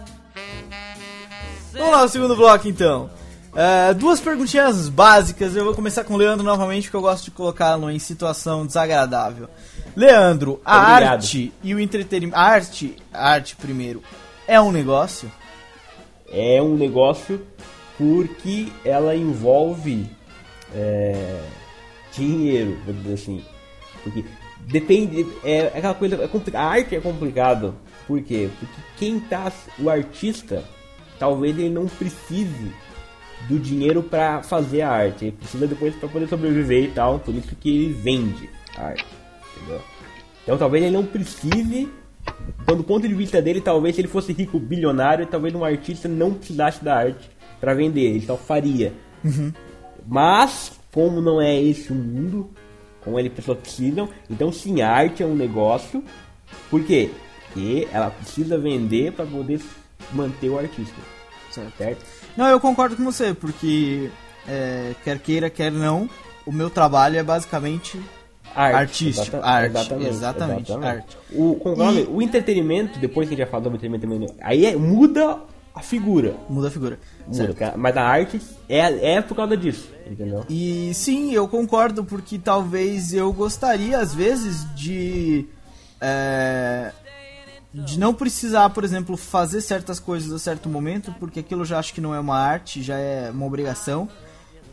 Vamos 1.74 1.91
lá, 1.91 2.03
o 2.03 2.10
segundo 2.10 2.36
bloco 2.36 2.68
então. 2.68 3.10
É, 3.55 3.93
duas 3.93 4.20
perguntinhas 4.20 4.89
básicas. 4.89 5.55
Eu 5.55 5.66
vou 5.66 5.74
começar 5.74 6.03
com 6.03 6.14
o 6.14 6.18
Leandro 6.18 6.43
novamente, 6.43 6.84
porque 6.84 6.97
eu 6.97 7.01
gosto 7.01 7.26
de 7.26 7.32
colocá-lo 7.32 7.89
em 7.89 7.99
situação 7.99 8.66
desagradável. 8.66 9.49
Leandro, 9.95 10.62
a 10.64 10.93
Obrigado. 10.93 11.14
arte 11.14 11.53
e 11.64 11.76
o 11.76 11.80
entretenimento. 11.80 12.38
A 12.38 12.41
arte, 12.41 12.95
a 13.14 13.30
arte 13.32 13.55
primeiro, 13.55 14.01
é 14.47 14.60
um 14.60 14.72
negócio? 14.72 15.32
É 16.32 16.62
um 16.62 16.76
negócio 16.76 17.45
porque 17.97 18.72
ela 18.86 19.16
envolve 19.16 20.10
é, 20.74 21.41
dinheiro, 22.20 22.78
vou 22.86 22.93
dizer 22.93 23.13
assim. 23.13 23.43
Porque 24.03 24.26
depende. 24.67 25.26
É 25.43 25.67
aquela 25.67 25.93
coisa. 25.93 26.15
É 26.15 26.57
a 26.57 26.63
arte 26.63 26.95
é 26.95 26.99
complicado. 26.99 27.76
Por 28.07 28.22
quê? 28.22 28.49
Porque 28.59 28.82
quem 28.97 29.20
tá. 29.20 29.51
O 29.78 29.89
artista, 29.89 30.63
talvez 31.17 31.57
ele 31.57 31.70
não 31.70 31.88
precise 31.88 32.72
do 33.47 33.57
dinheiro 33.57 34.03
pra 34.03 34.43
fazer 34.43 34.82
a 34.82 34.91
arte. 34.91 35.26
Ele 35.26 35.38
precisa 35.38 35.67
depois 35.67 35.95
pra 35.95 36.09
poder 36.09 36.28
sobreviver 36.28 36.84
e 36.86 36.91
tal. 36.91 37.20
Por 37.20 37.34
isso 37.36 37.55
que 37.55 37.70
ele 37.70 37.93
vende 37.93 38.49
a 38.78 38.88
arte. 38.88 39.05
Entendeu? 39.57 39.82
Então 40.43 40.57
talvez 40.57 40.84
ele 40.84 40.93
não 40.93 41.05
precise. 41.05 41.89
Então, 42.61 42.78
do 42.78 42.84
ponto 42.84 43.07
de 43.07 43.13
vista 43.13 43.41
dele, 43.41 43.59
talvez 43.61 43.95
se 43.95 44.01
ele 44.01 44.07
fosse 44.07 44.32
rico 44.34 44.59
bilionário, 44.59 45.26
talvez 45.26 45.55
um 45.55 45.63
artista 45.63 46.07
não 46.07 46.34
precisasse 46.34 46.84
da 46.84 46.95
arte 46.95 47.30
pra 47.59 47.74
vender, 47.74 48.01
ele 48.01 48.26
só 48.26 48.38
faria. 48.38 48.93
Mas, 50.05 50.79
como 50.94 51.22
não 51.22 51.42
é 51.42 51.60
esse 51.62 51.92
o 51.92 51.96
mundo, 51.96 52.50
como 53.04 53.20
ele 53.20 53.30
pessoas 53.30 53.60
precisam, 53.60 54.10
então 54.30 54.52
sim, 54.52 54.82
a 54.82 54.92
arte 54.92 55.24
é 55.24 55.26
um 55.26 55.36
negócio. 55.36 56.04
Por 56.70 56.84
quê? 56.84 57.12
Porque 57.46 57.88
ela 57.92 58.10
precisa 58.12 58.58
vender 58.58 59.12
pra 59.14 59.26
poder 59.26 59.60
manter 60.14 60.50
o 60.50 60.58
artista. 60.60 60.96
Certo? 61.52 62.04
Não, 62.38 62.48
eu 62.48 62.60
concordo 62.60 62.96
com 62.96 63.04
você, 63.04 63.34
porque 63.34 64.10
é, 64.48 64.94
quer 65.04 65.20
queira, 65.20 65.50
quer 65.50 65.72
não, 65.72 66.10
o 66.46 66.52
meu 66.52 66.70
trabalho 66.70 67.18
é 67.18 67.24
basicamente 67.24 68.00
Arte, 68.56 68.76
Artístico, 68.76 69.38
exata- 69.38 69.46
arte, 69.48 69.94
exatamente, 70.08 70.72
arte. 70.74 71.18
O, 71.32 71.56
como 71.56 71.84
é 71.84 71.88
o? 71.90 72.00
E- 72.00 72.08
o 72.08 72.22
entretenimento, 72.22 72.98
depois 72.98 73.28
que 73.28 73.36
a 73.36 73.38
gente 73.38 73.46
já 73.46 73.52
falou 73.52 73.70
do 73.70 73.76
entretenimento 73.78 74.34
aí 74.42 74.66
é- 74.66 74.76
muda 74.76 75.38
a 75.80 75.82
figura. 75.82 76.36
muda 76.50 76.68
a 76.68 76.72
figura. 76.72 77.00
Muda, 77.26 77.54
cara. 77.54 77.78
mas 77.78 77.96
a 77.96 78.04
arte 78.04 78.42
é, 78.68 79.16
é 79.16 79.22
por 79.22 79.36
causa 79.36 79.56
disso, 79.56 79.90
entendeu? 80.06 80.46
E 80.50 80.94
sim, 80.94 81.32
eu 81.32 81.48
concordo, 81.48 82.04
porque 82.04 82.38
talvez 82.38 83.14
eu 83.14 83.32
gostaria, 83.32 83.98
às 83.98 84.14
vezes, 84.14 84.68
de. 84.76 85.48
é, 86.02 86.92
de 87.74 87.98
não 87.98 88.14
precisar, 88.14 88.70
por 88.72 88.84
exemplo, 88.84 89.16
fazer 89.16 89.62
certas 89.62 90.00
coisas 90.00 90.32
a 90.34 90.40
certo 90.40 90.68
momento, 90.68 91.14
porque 91.20 91.40
aquilo 91.40 91.62
eu 91.62 91.66
já 91.66 91.80
acho 91.80 91.94
que 91.94 92.02
não 92.02 92.14
é 92.14 92.20
uma 92.20 92.38
arte, 92.38 92.84
já 92.84 92.98
é 92.98 93.32
uma 93.32 93.46
obrigação. 93.46 94.10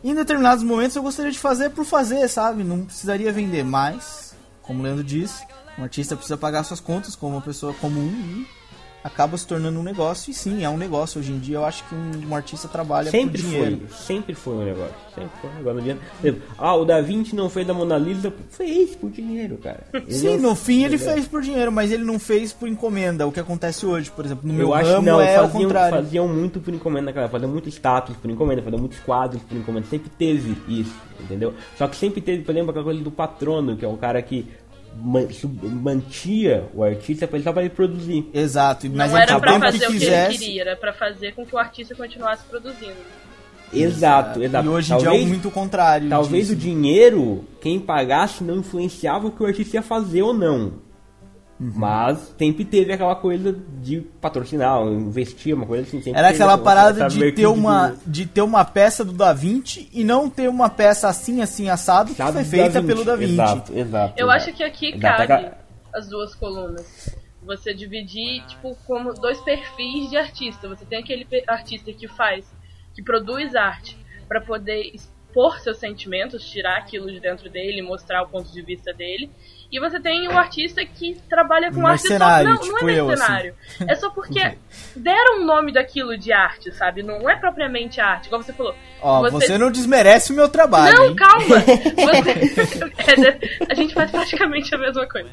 E 0.03 0.11
em 0.11 0.15
determinados 0.15 0.63
momentos 0.63 0.95
eu 0.95 1.03
gostaria 1.03 1.31
de 1.31 1.39
fazer 1.39 1.69
por 1.69 1.85
fazer, 1.85 2.27
sabe? 2.27 2.63
Não 2.63 2.85
precisaria 2.85 3.31
vender 3.31 3.63
mais, 3.63 4.35
como 4.61 4.79
o 4.79 4.83
Leandro 4.83 5.03
disse. 5.03 5.45
Um 5.77 5.83
artista 5.83 6.15
precisa 6.15 6.37
pagar 6.37 6.63
suas 6.63 6.79
contas 6.79 7.15
como 7.15 7.35
uma 7.35 7.41
pessoa 7.41 7.73
comum 7.75 8.07
e 8.07 8.56
acaba 9.07 9.37
se 9.37 9.47
tornando 9.47 9.79
um 9.79 9.83
negócio. 9.83 10.29
E 10.31 10.33
sim, 10.33 10.63
é 10.63 10.69
um 10.69 10.77
negócio 10.77 11.19
hoje 11.19 11.31
em 11.31 11.39
dia. 11.39 11.55
Eu 11.57 11.65
acho 11.65 11.83
que 11.85 11.95
um, 11.95 12.29
um 12.29 12.35
artista 12.35 12.67
trabalha 12.67 13.09
Sempre 13.09 13.41
por 13.41 13.49
dinheiro. 13.49 13.81
foi, 13.87 13.97
sempre 13.97 14.35
foi 14.35 14.53
um 14.53 14.65
negócio. 14.65 14.93
Sempre 15.15 15.31
foi 15.41 15.49
um 15.49 15.53
negócio. 15.53 15.73
Não 15.73 15.81
adianta- 15.81 16.01
exemplo, 16.23 16.41
ah, 16.57 16.75
o 16.75 16.85
Da 16.85 17.01
Vinci 17.01 17.35
não 17.35 17.49
fez 17.49 17.65
da 17.65 17.73
Mona 17.73 17.97
Lisa, 17.97 18.31
fez 18.49 18.95
por 18.95 19.09
dinheiro, 19.09 19.57
cara. 19.57 19.79
Ele 19.93 20.13
Sim, 20.13 20.37
não- 20.37 20.49
no 20.49 20.55
fim 20.55 20.83
ele 20.83 20.97
fez 20.97 21.27
por 21.27 21.41
dinheiro, 21.41 21.71
mas 21.71 21.91
ele 21.91 22.03
não 22.03 22.19
fez 22.19 22.53
por 22.53 22.67
encomenda. 22.67 23.25
O 23.25 23.31
que 23.31 23.39
acontece 23.39 23.85
hoje, 23.85 24.11
por 24.11 24.25
exemplo, 24.25 24.47
no 24.47 24.53
meu 24.53 24.67
Eu 24.67 24.73
acho 24.73 24.91
ramo 24.91 25.05
não, 25.05 25.21
é 25.21 25.39
o 25.39 25.43
faziam, 25.47 25.61
contrário. 25.63 25.95
faziam 25.97 26.27
muito 26.27 26.59
por 26.59 26.73
encomenda 26.73 27.09
época, 27.09 27.29
faziam 27.29 27.49
muito 27.51 27.69
status 27.69 28.15
por 28.17 28.29
encomenda, 28.29 28.61
faziam 28.61 28.79
muitos 28.79 28.99
quadros 28.99 29.41
por 29.43 29.57
encomenda, 29.57 29.87
sempre 29.87 30.09
teve 30.17 30.55
isso, 30.67 30.95
entendeu? 31.19 31.53
Só 31.77 31.87
que 31.87 31.95
sempre 31.95 32.21
teve, 32.21 32.43
por 32.43 32.51
exemplo, 32.51 32.69
aquela 32.71 32.83
coisa 32.85 33.01
do 33.01 33.09
patrono, 33.11 33.75
que 33.77 33.85
é 33.85 33.87
o 33.87 33.97
cara 33.97 34.21
que 34.21 34.45
mantia 34.95 36.65
o 36.73 36.83
artista 36.83 37.27
pra 37.27 37.37
ele 37.37 37.43
só 37.43 37.53
pra 37.53 37.61
ele 37.61 37.69
produzir. 37.69 38.29
Exato, 38.33 38.87
mas 38.89 39.11
não 39.11 39.17
era 39.19 39.39
pra 39.39 39.51
tempo 39.53 39.65
fazer 39.65 39.79
que 39.79 39.85
o 39.85 39.87
que 39.89 39.93
ele 39.95 39.99
quisesse. 40.05 40.37
queria, 40.37 40.61
era 40.61 40.75
pra 40.75 40.93
fazer 40.93 41.33
com 41.33 41.45
que 41.45 41.55
o 41.55 41.57
artista 41.57 41.95
continuasse 41.95 42.43
produzindo. 42.49 42.95
Exato, 43.73 44.41
exato. 44.41 44.65
E 44.65 44.69
hoje 44.69 44.93
em 44.93 44.97
dia 44.97 45.05
é 45.07 45.09
Talvez- 45.09 45.27
muito 45.27 45.47
o 45.49 45.51
contrário. 45.51 46.09
Talvez 46.09 46.47
disso. 46.47 46.57
o 46.57 46.61
dinheiro, 46.61 47.43
quem 47.61 47.79
pagasse, 47.79 48.43
não 48.43 48.57
influenciava 48.57 49.27
o 49.27 49.31
que 49.31 49.43
o 49.43 49.45
artista 49.45 49.77
ia 49.77 49.81
fazer 49.81 50.21
ou 50.21 50.33
não. 50.33 50.73
Uhum. 51.59 51.71
Mas 51.75 52.35
sempre 52.37 52.63
teve 52.63 52.93
aquela 52.93 53.15
coisa 53.15 53.57
de 53.81 54.01
patrocinar, 54.21 54.79
investir, 54.83 55.55
uma 55.55 55.65
coisa 55.65 55.97
assim. 55.97 56.11
Era 56.15 56.29
aquela 56.29 56.57
parada 56.57 57.07
de 57.09 57.31
ter, 57.31 57.47
uma, 57.47 57.95
de 58.05 58.27
ter 58.27 58.41
uma 58.41 58.63
peça 58.63 59.03
do 59.03 59.11
Da 59.11 59.33
Vinci 59.33 59.89
e 59.91 60.03
não 60.03 60.29
ter 60.29 60.47
uma 60.47 60.69
peça 60.69 61.07
assim, 61.07 61.41
assim, 61.41 61.67
assado, 61.67 62.13
que 62.13 62.21
foi 62.21 62.43
feita 62.43 62.73
Da 62.73 62.81
Vinci. 62.81 62.93
pelo 62.93 63.03
Da 63.03 63.15
Vinci. 63.15 63.33
Exato, 63.33 63.73
exato. 63.73 64.13
Eu 64.17 64.27
exato. 64.27 64.31
acho 64.31 64.53
que 64.53 64.63
aqui 64.63 64.93
Exato, 64.93 65.27
cabe 65.27 65.51
as 65.93 66.07
duas 66.07 66.35
colunas. 66.35 67.17
Você 67.43 67.73
dividir, 67.73 68.45
tipo, 68.45 68.77
como 68.85 69.13
dois 69.13 69.39
perfis 69.41 70.09
de 70.09 70.17
artista. 70.17 70.67
Você 70.67 70.85
tem 70.85 70.99
aquele 70.99 71.25
artista 71.47 71.91
que 71.91 72.07
faz, 72.07 72.45
que 72.93 73.01
produz 73.01 73.55
arte 73.55 73.97
pra 74.27 74.41
poder 74.41 74.91
expor 74.93 75.59
seus 75.59 75.77
sentimentos, 75.77 76.47
tirar 76.49 76.77
aquilo 76.77 77.11
de 77.11 77.19
dentro 77.19 77.49
dele, 77.49 77.81
mostrar 77.81 78.21
o 78.23 78.27
ponto 78.27 78.51
de 78.51 78.61
vista 78.61 78.93
dele. 78.93 79.31
E 79.69 79.79
você 79.79 79.99
tem 79.99 80.27
o 80.27 80.37
artista 80.37 80.83
que 80.85 81.17
trabalha 81.29 81.71
com 81.71 81.85
arte 81.85 82.07
só. 82.07 82.17
Não, 82.17 82.43
não 82.43 82.57
tipo 82.57 82.89
é 82.89 82.99
eu, 82.99 83.07
mercenário. 83.07 83.55
É 83.85 83.95
só 83.95 84.09
porque 84.09 84.57
deram 84.95 85.41
o 85.41 85.45
nome 85.45 85.73
daquilo 85.73 86.17
de 86.17 86.31
arte, 86.31 86.71
sabe? 86.71 87.03
Não 87.03 87.29
é 87.29 87.35
propriamente 87.35 87.99
arte, 87.99 88.27
igual 88.27 88.41
você 88.41 88.53
falou. 88.53 88.73
Ó, 89.01 89.29
você... 89.29 89.57
não 89.57 89.69
desmerece 89.69 90.31
o 90.31 90.35
meu 90.35 90.47
trabalho, 90.47 90.95
Não, 90.95 91.05
hein? 91.09 91.15
calma! 91.15 91.57
Você... 93.07 93.39
A 93.69 93.73
gente 93.73 93.93
faz 93.93 94.09
praticamente 94.09 94.73
a 94.73 94.77
mesma 94.77 95.05
coisa. 95.07 95.29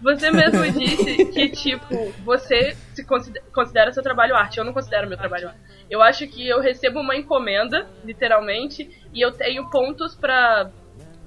Você 0.00 0.30
mesmo 0.30 0.70
disse 0.72 1.24
que, 1.26 1.48
tipo, 1.50 2.12
você 2.24 2.74
se 2.94 3.04
considera, 3.04 3.44
considera 3.52 3.92
seu 3.92 4.02
trabalho 4.02 4.34
arte. 4.34 4.58
Eu 4.58 4.64
não 4.64 4.72
considero 4.72 5.08
meu 5.08 5.18
trabalho 5.18 5.48
arte. 5.48 5.60
Eu 5.90 6.00
acho 6.00 6.26
que 6.26 6.48
eu 6.48 6.60
recebo 6.60 7.00
uma 7.00 7.14
encomenda, 7.14 7.86
literalmente, 8.04 8.88
e 9.12 9.20
eu 9.20 9.30
tenho 9.32 9.68
pontos 9.68 10.14
pra 10.14 10.70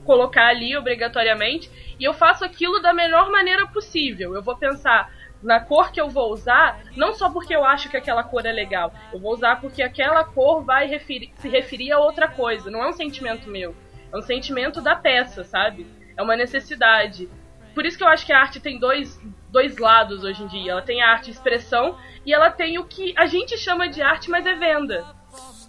colocar 0.05 0.47
ali 0.47 0.75
obrigatoriamente, 0.77 1.69
e 1.99 2.03
eu 2.03 2.13
faço 2.13 2.45
aquilo 2.45 2.81
da 2.81 2.93
melhor 2.93 3.29
maneira 3.31 3.67
possível. 3.67 4.33
Eu 4.35 4.41
vou 4.43 4.55
pensar 4.55 5.11
na 5.43 5.59
cor 5.59 5.91
que 5.91 5.99
eu 6.01 6.09
vou 6.09 6.31
usar, 6.31 6.79
não 6.95 7.13
só 7.13 7.29
porque 7.29 7.55
eu 7.55 7.63
acho 7.65 7.89
que 7.89 7.97
aquela 7.97 8.23
cor 8.23 8.45
é 8.45 8.51
legal, 8.51 8.93
eu 9.13 9.19
vou 9.19 9.33
usar 9.33 9.59
porque 9.61 9.83
aquela 9.83 10.23
cor 10.23 10.63
vai 10.63 10.87
referir- 10.87 11.31
se 11.37 11.47
referir 11.49 11.91
a 11.91 11.99
outra 11.99 12.27
coisa, 12.27 12.71
não 12.71 12.83
é 12.83 12.89
um 12.89 12.93
sentimento 12.93 13.49
meu, 13.49 13.75
é 14.11 14.17
um 14.17 14.21
sentimento 14.21 14.81
da 14.81 14.95
peça, 14.95 15.43
sabe? 15.43 15.85
É 16.17 16.23
uma 16.23 16.35
necessidade. 16.35 17.29
Por 17.73 17.85
isso 17.85 17.97
que 17.97 18.03
eu 18.03 18.07
acho 18.07 18.25
que 18.25 18.31
a 18.31 18.39
arte 18.39 18.59
tem 18.61 18.79
dois, 18.79 19.19
dois 19.49 19.77
lados 19.77 20.23
hoje 20.23 20.41
em 20.41 20.47
dia. 20.47 20.71
Ela 20.71 20.81
tem 20.81 21.01
a 21.01 21.09
arte 21.11 21.29
expressão 21.29 21.97
e 22.25 22.33
ela 22.33 22.49
tem 22.49 22.79
o 22.79 22.85
que 22.85 23.13
a 23.17 23.25
gente 23.25 23.57
chama 23.57 23.89
de 23.89 24.01
arte, 24.01 24.29
mas 24.29 24.45
é 24.45 24.53
venda. 24.55 25.03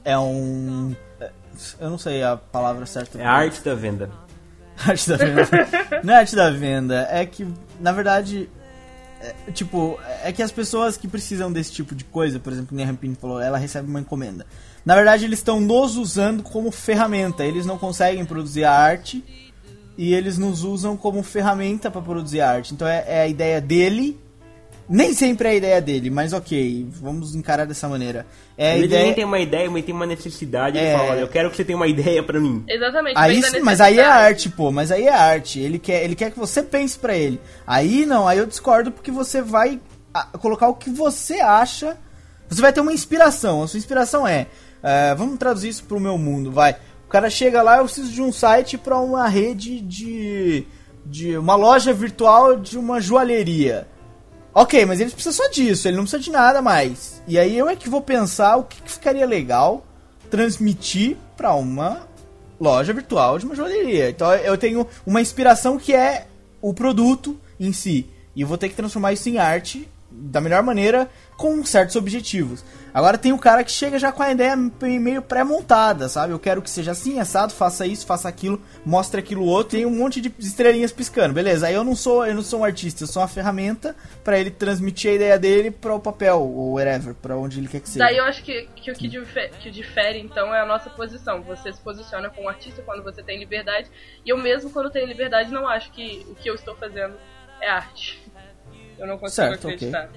É 0.04 0.16
um. 0.16 0.94
é, 1.20 1.32
Eu 1.80 1.90
não 1.90 1.98
sei 1.98 2.22
a 2.22 2.36
palavra 2.36 2.86
certa. 2.86 3.20
É 3.20 3.24
a 3.26 3.32
arte 3.32 3.60
da 3.64 3.74
venda. 3.74 4.08
Arte 4.78 5.08
da 5.08 5.16
venda. 5.16 5.48
Não 6.02 6.14
é 6.14 6.16
arte 6.18 6.36
da 6.36 6.50
venda, 6.50 7.08
é 7.10 7.24
que, 7.24 7.46
na 7.80 7.92
verdade, 7.92 8.48
é, 9.20 9.52
tipo, 9.52 9.98
é 10.22 10.32
que 10.32 10.42
as 10.42 10.52
pessoas 10.52 10.96
que 10.96 11.08
precisam 11.08 11.50
desse 11.50 11.72
tipo 11.72 11.94
de 11.94 12.04
coisa, 12.04 12.38
por 12.38 12.52
exemplo, 12.52 12.76
nem 12.76 12.84
a 12.84 12.88
Rampini 12.88 13.14
falou, 13.14 13.40
ela 13.40 13.58
recebe 13.58 13.88
uma 13.88 14.00
encomenda. 14.00 14.46
Na 14.84 14.94
verdade, 14.94 15.24
eles 15.24 15.38
estão 15.38 15.60
nos 15.60 15.96
usando 15.96 16.42
como 16.42 16.70
ferramenta, 16.70 17.44
eles 17.44 17.66
não 17.66 17.78
conseguem 17.78 18.24
produzir 18.24 18.64
a 18.64 18.72
arte 18.72 19.24
e 19.98 20.12
eles 20.14 20.36
nos 20.38 20.62
usam 20.62 20.96
como 20.96 21.22
ferramenta 21.22 21.90
para 21.90 22.02
produzir 22.02 22.40
a 22.40 22.50
arte. 22.50 22.74
Então 22.74 22.86
é, 22.86 23.04
é 23.06 23.20
a 23.22 23.28
ideia 23.28 23.60
dele 23.60 24.18
Nem 24.88 25.12
sempre 25.14 25.48
é 25.48 25.52
a 25.52 25.54
ideia 25.54 25.80
dele, 25.80 26.10
mas 26.10 26.32
ok, 26.32 26.86
vamos 26.90 27.34
encarar 27.34 27.64
dessa 27.64 27.88
maneira. 27.88 28.24
É 28.56 28.76
Ele 28.76 28.86
ideia... 28.86 29.04
nem 29.04 29.14
tem 29.14 29.24
uma 29.24 29.40
ideia, 29.40 29.68
mas 29.68 29.84
tem 29.84 29.94
uma 29.94 30.06
necessidade. 30.06 30.78
É. 30.78 30.82
Ele 30.82 30.96
fala, 30.96 31.10
olha, 31.10 31.20
eu 31.20 31.28
quero 31.28 31.50
que 31.50 31.56
você 31.56 31.64
tenha 31.64 31.76
uma 31.76 31.88
ideia 31.88 32.22
pra 32.22 32.38
mim. 32.38 32.64
Exatamente. 32.68 33.14
Aí, 33.16 33.42
sim, 33.42 33.60
mas 33.60 33.80
aí 33.80 33.98
é 33.98 34.04
arte, 34.04 34.48
pô, 34.48 34.70
mas 34.70 34.92
aí 34.92 35.06
é 35.06 35.14
arte. 35.14 35.58
Ele 35.58 35.78
quer, 35.78 36.04
ele 36.04 36.14
quer 36.14 36.30
que 36.30 36.38
você 36.38 36.62
pense 36.62 36.98
pra 36.98 37.16
ele. 37.16 37.40
Aí 37.66 38.06
não, 38.06 38.28
aí 38.28 38.38
eu 38.38 38.46
discordo 38.46 38.92
porque 38.92 39.10
você 39.10 39.42
vai 39.42 39.80
ah, 40.14 40.28
colocar 40.38 40.68
o 40.68 40.74
que 40.74 40.88
você 40.88 41.40
acha. 41.40 41.96
Você 42.48 42.62
vai 42.62 42.72
ter 42.72 42.80
uma 42.80 42.92
inspiração. 42.92 43.64
A 43.64 43.68
sua 43.68 43.78
inspiração 43.78 44.26
é, 44.26 44.46
é, 44.82 45.14
vamos 45.16 45.36
traduzir 45.36 45.70
isso 45.70 45.84
pro 45.84 45.98
meu 45.98 46.16
mundo, 46.16 46.52
vai. 46.52 46.76
O 47.06 47.08
cara 47.08 47.28
chega 47.28 47.60
lá, 47.60 47.78
eu 47.78 47.84
preciso 47.84 48.12
de 48.12 48.22
um 48.22 48.32
site 48.32 48.78
pra 48.78 48.98
uma 48.98 49.26
rede 49.26 49.80
de 49.80 50.66
de 51.08 51.36
uma 51.38 51.54
loja 51.54 51.92
virtual 51.92 52.56
de 52.56 52.76
uma 52.76 53.00
joalheria. 53.00 53.86
Ok, 54.58 54.86
mas 54.86 55.00
ele 55.00 55.10
precisa 55.10 55.36
só 55.36 55.50
disso, 55.50 55.86
ele 55.86 55.98
não 55.98 56.04
precisa 56.04 56.22
de 56.22 56.30
nada 56.30 56.62
mais. 56.62 57.22
E 57.28 57.38
aí 57.38 57.58
eu 57.58 57.68
é 57.68 57.76
que 57.76 57.90
vou 57.90 58.00
pensar 58.00 58.56
o 58.56 58.64
que, 58.64 58.80
que 58.80 58.90
ficaria 58.90 59.26
legal 59.26 59.86
transmitir 60.30 61.18
pra 61.36 61.54
uma 61.54 62.08
loja 62.58 62.94
virtual 62.94 63.38
de 63.38 63.44
uma 63.44 63.54
joalheria. 63.54 64.08
Então 64.08 64.32
eu 64.32 64.56
tenho 64.56 64.86
uma 65.04 65.20
inspiração 65.20 65.76
que 65.76 65.92
é 65.94 66.26
o 66.62 66.72
produto 66.72 67.38
em 67.60 67.70
si. 67.70 68.06
E 68.34 68.40
eu 68.40 68.48
vou 68.48 68.56
ter 68.56 68.70
que 68.70 68.74
transformar 68.74 69.12
isso 69.12 69.28
em 69.28 69.36
arte 69.36 69.86
da 70.16 70.40
melhor 70.40 70.62
maneira 70.62 71.08
com 71.36 71.62
certos 71.64 71.96
objetivos. 71.96 72.64
Agora 72.92 73.18
tem 73.18 73.30
o 73.30 73.38
cara 73.38 73.62
que 73.62 73.70
chega 73.70 73.98
já 73.98 74.10
com 74.10 74.22
a 74.22 74.30
ideia 74.30 74.56
meio 74.56 75.20
pré-montada, 75.20 76.08
sabe? 76.08 76.32
Eu 76.32 76.38
quero 76.38 76.62
que 76.62 76.70
seja 76.70 76.92
assim, 76.92 77.20
assado, 77.20 77.52
faça 77.52 77.86
isso, 77.86 78.06
faça 78.06 78.26
aquilo, 78.26 78.58
mostre 78.86 79.20
aquilo 79.20 79.44
outro, 79.44 79.76
tem 79.76 79.84
um 79.84 79.90
monte 79.90 80.18
de 80.18 80.32
estrelinhas 80.38 80.92
piscando. 80.92 81.34
Beleza? 81.34 81.66
Aí 81.66 81.74
eu 81.74 81.84
não 81.84 81.94
sou, 81.94 82.26
eu 82.26 82.34
não 82.34 82.40
sou 82.40 82.60
um 82.60 82.64
artista, 82.64 83.04
eu 83.04 83.06
sou 83.06 83.20
uma 83.20 83.28
ferramenta 83.28 83.94
para 84.24 84.38
ele 84.38 84.50
transmitir 84.50 85.10
a 85.10 85.14
ideia 85.14 85.38
dele 85.38 85.70
para 85.70 85.94
o 85.94 86.00
papel 86.00 86.40
ou 86.40 86.76
whatever, 86.76 87.14
para 87.14 87.36
onde 87.36 87.58
ele 87.58 87.68
quer 87.68 87.80
que 87.80 87.88
seja. 87.90 88.02
Daí 88.02 88.16
eu 88.16 88.24
acho 88.24 88.42
que, 88.42 88.66
que 88.74 88.90
o 88.90 88.94
que 88.94 89.08
difere, 89.08 89.50
que 89.60 89.70
difere, 89.70 90.18
então, 90.18 90.54
é 90.54 90.62
a 90.62 90.66
nossa 90.66 90.88
posição. 90.88 91.42
Você 91.42 91.70
se 91.70 91.80
posiciona 91.80 92.30
como 92.30 92.48
artista 92.48 92.80
quando 92.80 93.02
você 93.02 93.22
tem 93.22 93.38
liberdade, 93.38 93.90
e 94.24 94.30
eu 94.30 94.38
mesmo, 94.38 94.70
quando 94.70 94.88
tenho 94.88 95.06
liberdade, 95.06 95.52
não 95.52 95.68
acho 95.68 95.90
que 95.92 96.26
o 96.30 96.34
que 96.34 96.48
eu 96.48 96.54
estou 96.54 96.74
fazendo 96.74 97.14
é 97.60 97.68
arte. 97.68 98.25
Eu 98.98 99.06
não 99.06 99.18
consigo 99.18 99.34
Certo, 99.48 99.64
ok. 99.64 99.74
acreditar. 99.74 100.08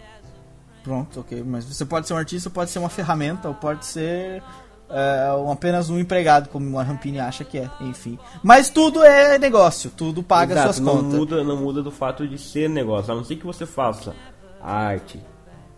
Pronto, 0.83 1.19
ok. 1.19 1.43
Mas 1.45 1.65
você 1.65 1.85
pode 1.85 2.07
ser 2.07 2.13
um 2.13 2.17
artista, 2.17 2.49
pode 2.49 2.69
ser 2.71 2.79
uma 2.79 2.89
ferramenta, 2.89 3.47
ou 3.47 3.53
pode 3.53 3.85
ser 3.85 4.41
é, 4.89 5.31
um- 5.33 5.51
apenas 5.51 5.89
um 5.89 5.99
empregado, 5.99 6.49
como 6.49 6.79
a 6.79 6.83
Rampini 6.83 7.19
acha 7.19 7.43
que 7.43 7.57
é. 7.59 7.69
Enfim. 7.81 8.17
Mas 8.41 8.69
tudo 8.69 9.03
é 9.03 9.37
negócio, 9.37 9.91
tudo 9.91 10.23
paga 10.23 10.53
Exato, 10.53 10.73
suas 10.73 10.79
não 10.79 10.95
contas. 11.03 11.13
muda, 11.19 11.43
não 11.43 11.57
muda 11.57 11.83
do 11.83 11.91
fato 11.91 12.27
de 12.27 12.37
ser 12.39 12.67
negócio. 12.69 13.11
A 13.11 13.15
não 13.15 13.23
ser 13.23 13.35
que 13.35 13.45
você 13.45 13.65
faça 13.67 14.15
arte 14.61 15.19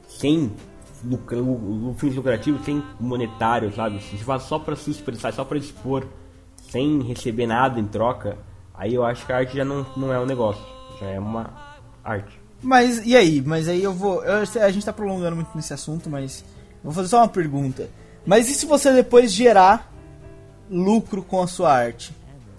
sem 0.07 0.51
lucra, 1.03 1.37
lu- 1.37 1.57
lu- 1.87 1.93
fins 1.95 2.15
lucrativos, 2.15 2.63
sem 2.63 2.81
monetário, 2.99 3.73
sabe? 3.75 3.99
Se 4.01 4.17
você 4.17 4.23
faz 4.23 4.43
só 4.43 4.59
pra 4.59 4.75
se 4.75 4.91
expressar, 4.91 5.33
só 5.33 5.43
pra 5.43 5.57
expor, 5.57 6.05
sem 6.69 7.01
receber 7.01 7.47
nada 7.47 7.79
em 7.79 7.85
troca, 7.87 8.37
aí 8.73 8.93
eu 8.93 9.03
acho 9.03 9.25
que 9.25 9.33
a 9.33 9.37
arte 9.37 9.57
já 9.57 9.65
não, 9.65 9.85
não 9.97 10.13
é 10.13 10.19
um 10.19 10.25
negócio, 10.25 10.63
já 10.99 11.07
é 11.07 11.19
uma 11.19 11.49
arte. 12.03 12.39
Mas 12.61 13.05
e 13.05 13.15
aí? 13.15 13.41
Mas 13.41 13.67
aí 13.67 13.83
eu 13.83 13.93
vou. 13.93 14.23
eu 14.23 14.43
a 14.61 14.71
gente 14.71 14.85
tá 14.85 14.93
prolongando 14.93 15.35
muito 15.35 15.49
nesse 15.55 15.73
assunto, 15.73 16.09
mas. 16.09 16.43
Vou 16.83 16.93
fazer 16.93 17.09
só 17.09 17.17
uma 17.17 17.27
pergunta. 17.27 17.89
Mas 18.25 18.49
e 18.49 18.53
se 18.53 18.65
você 18.65 18.91
depois 18.93 19.31
gerar 19.31 19.91
lucro 20.69 21.23
com 21.23 21.41
a 21.41 21.47
sua 21.47 21.73
arte? 21.73 22.15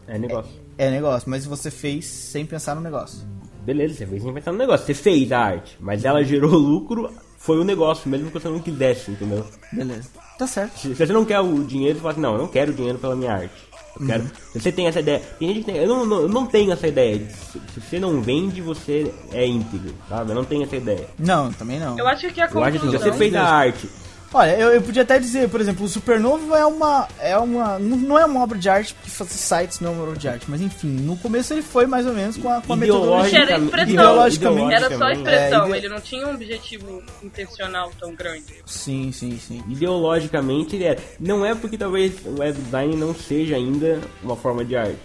É 0.06 0.18
negócio. 0.18 0.52
É 0.76 0.90
negócio, 0.90 1.30
mas 1.30 1.44
você 1.44 1.70
fez 1.70 2.06
sem 2.06 2.44
pensar 2.44 2.74
no 2.74 2.80
negócio. 2.80 3.26
Beleza, 3.64 3.94
você 3.94 4.06
fez 4.06 4.22
sem 4.22 4.32
pensar 4.32 4.52
no 4.52 4.58
negócio. 4.58 4.86
Você 4.86 4.94
fez 4.94 5.30
a 5.30 5.38
arte, 5.38 5.76
mas 5.80 6.04
ela 6.04 6.24
gerou 6.24 6.50
lucro, 6.50 7.10
foi 7.38 7.58
o 7.58 7.64
negócio, 7.64 8.10
mesmo 8.10 8.28
que 8.28 8.38
você 8.38 8.48
não 8.48 8.58
quisesse, 8.58 9.10
entendeu? 9.12 9.46
Beleza. 9.72 10.08
Tá 10.38 10.46
certo. 10.46 10.78
Se 10.78 10.94
se 10.94 11.06
você 11.06 11.12
não 11.12 11.24
quer 11.24 11.40
o 11.40 11.64
dinheiro, 11.64 11.96
você 11.96 12.02
fala 12.02 12.12
assim, 12.12 12.20
não, 12.20 12.32
eu 12.32 12.38
não 12.38 12.48
quero 12.48 12.72
o 12.72 12.74
dinheiro 12.74 12.98
pela 12.98 13.14
minha 13.14 13.32
arte. 13.32 13.54
Eu 13.98 14.06
quero. 14.06 14.24
Se 14.52 14.60
você 14.60 14.72
tem 14.72 14.86
essa 14.86 15.00
ideia. 15.00 15.20
Tem 15.38 15.48
gente 15.48 15.60
que 15.60 15.72
tem. 15.72 15.76
Eu 15.76 15.88
não, 15.88 16.06
não, 16.06 16.20
eu 16.22 16.28
não 16.28 16.46
tenho 16.46 16.72
essa 16.72 16.86
ideia. 16.86 17.18
de 17.18 17.32
Se, 17.32 17.60
se 17.74 17.80
você 17.80 17.98
não 17.98 18.20
vende, 18.22 18.60
você 18.60 19.12
é 19.32 19.46
íntegro, 19.46 19.94
sabe? 20.08 20.30
Eu 20.30 20.34
não 20.34 20.44
tenho 20.44 20.62
essa 20.62 20.76
ideia. 20.76 21.06
Não, 21.18 21.52
também 21.52 21.78
não. 21.78 21.98
Eu 21.98 22.08
acho 22.08 22.28
que 22.32 22.40
a 22.40 22.44
Eu 22.44 22.64
acho 22.64 22.76
assim, 22.76 22.86
conclusão... 22.86 23.12
você 23.12 23.18
fez 23.18 23.34
a 23.34 23.44
arte. 23.44 23.88
Olha, 24.34 24.56
eu, 24.56 24.70
eu 24.70 24.80
podia 24.80 25.02
até 25.02 25.18
dizer, 25.18 25.48
por 25.50 25.60
exemplo, 25.60 25.84
o 25.84 25.88
Supernovo 25.88 26.54
é 26.56 26.64
uma. 26.64 27.06
É 27.20 27.36
uma. 27.36 27.78
Não 27.78 28.18
é 28.18 28.24
uma 28.24 28.40
obra 28.42 28.56
de 28.56 28.66
arte, 28.68 28.94
porque 28.94 29.10
fazer 29.10 29.30
sites 29.34 29.78
não 29.80 29.90
é 29.90 29.92
uma 29.94 30.02
obra 30.04 30.16
de 30.16 30.26
arte, 30.26 30.46
mas 30.48 30.60
enfim, 30.62 30.88
no 30.88 31.16
começo 31.18 31.52
ele 31.52 31.60
foi 31.60 31.84
mais 31.86 32.06
ou 32.06 32.14
menos 32.14 32.38
com 32.38 32.48
a, 32.48 32.62
com 32.62 32.72
a 32.72 32.76
Ideológica- 32.76 33.38
metodologia. 33.38 33.42
Era 33.42 33.58
expressão. 33.58 33.92
Ideologicamente 33.92 34.74
Era 34.74 34.98
só 34.98 35.10
expressão, 35.10 35.64
É, 35.64 35.68
ide- 35.68 35.76
ele 35.78 35.88
não 35.90 36.00
tinha 36.00 36.26
um 36.26 36.34
objetivo 36.34 37.02
intencional 37.22 37.92
tão 38.00 38.14
grande. 38.14 38.54
Sim, 38.64 39.12
sim, 39.12 39.38
sim. 39.38 39.62
Ideologicamente 39.68 40.76
ele 40.76 40.84
é. 40.84 40.96
Não 41.20 41.44
é 41.44 41.54
porque 41.54 41.76
talvez 41.76 42.14
o 42.24 42.40
web 42.40 42.58
design 42.58 42.96
não 42.96 43.14
seja 43.14 43.56
ainda 43.56 44.00
uma 44.22 44.34
forma 44.36 44.64
de 44.64 44.74
arte. 44.76 44.96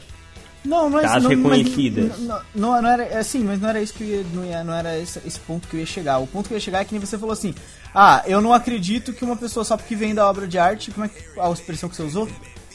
Não, 0.65 0.89
mas 0.89 1.03
Das 1.03 1.23
não, 1.23 1.29
reconhecidas. 1.29 2.09
Mas, 2.09 2.19
não, 2.19 2.41
não, 2.53 2.81
não 2.81 2.89
era 2.89 3.03
é 3.03 3.17
assim, 3.19 3.41
mas 3.41 3.61
não 3.61 3.69
era 3.69 3.81
isso 3.81 3.93
que 3.93 4.03
eu 4.03 4.07
ia, 4.19 4.25
não, 4.33 4.45
ia, 4.45 4.63
não 4.65 4.73
era 4.73 4.97
esse, 4.99 5.19
esse 5.25 5.39
ponto 5.39 5.65
que 5.67 5.75
eu 5.75 5.79
ia 5.79 5.85
chegar. 5.85 6.17
O 6.17 6.27
ponto 6.27 6.47
que 6.47 6.53
eu 6.53 6.57
ia 6.57 6.61
chegar 6.61 6.81
é 6.81 6.85
que 6.85 6.93
nem 6.93 6.99
você 6.99 7.17
falou 7.17 7.31
assim: 7.31 7.53
"Ah, 7.99 8.23
eu 8.27 8.39
não 8.41 8.53
acredito 8.53 9.11
que 9.13 9.23
uma 9.25 9.35
pessoa 9.35 9.63
só 9.63 9.75
porque 9.75 9.95
vem 9.95 10.13
da 10.13 10.29
obra 10.29 10.47
de 10.47 10.57
arte, 10.59 10.91
como 10.91 11.05
é 11.05 11.09
que 11.09 11.39
a 11.39 11.49
expressão 11.51 11.89
que 11.89 11.95
você 11.95 12.03
usou? 12.03 12.27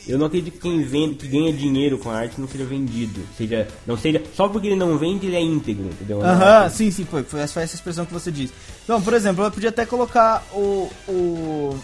Eu 0.06 0.18
não 0.18 0.26
acredito 0.26 0.54
que 0.54 0.58
quem 0.58 0.82
vende, 0.82 1.14
que 1.14 1.28
ganha 1.28 1.52
dinheiro 1.52 1.96
com 1.96 2.10
a 2.10 2.16
arte 2.16 2.40
não 2.40 2.48
seja 2.48 2.64
vendido. 2.64 3.20
Seja, 3.38 3.68
não 3.86 3.96
seja. 3.96 4.20
Só 4.34 4.48
porque 4.48 4.66
ele 4.66 4.74
não 4.74 4.98
vende, 4.98 5.26
ele 5.28 5.36
é 5.36 5.40
íntegro, 5.40 5.84
entendeu? 5.84 6.20
Aham, 6.20 6.64
é- 6.64 6.68
sim, 6.70 6.90
sim, 6.90 7.04
foi, 7.04 7.22
foi 7.22 7.38
essa, 7.40 7.52
foi 7.52 7.62
essa 7.62 7.76
expressão 7.76 8.04
que 8.04 8.12
você 8.12 8.32
disse. 8.32 8.52
Então, 8.82 9.00
por 9.00 9.14
exemplo, 9.14 9.44
eu 9.44 9.50
podia 9.52 9.68
até 9.68 9.86
colocar 9.86 10.42
o, 10.52 10.90
o, 11.06 11.12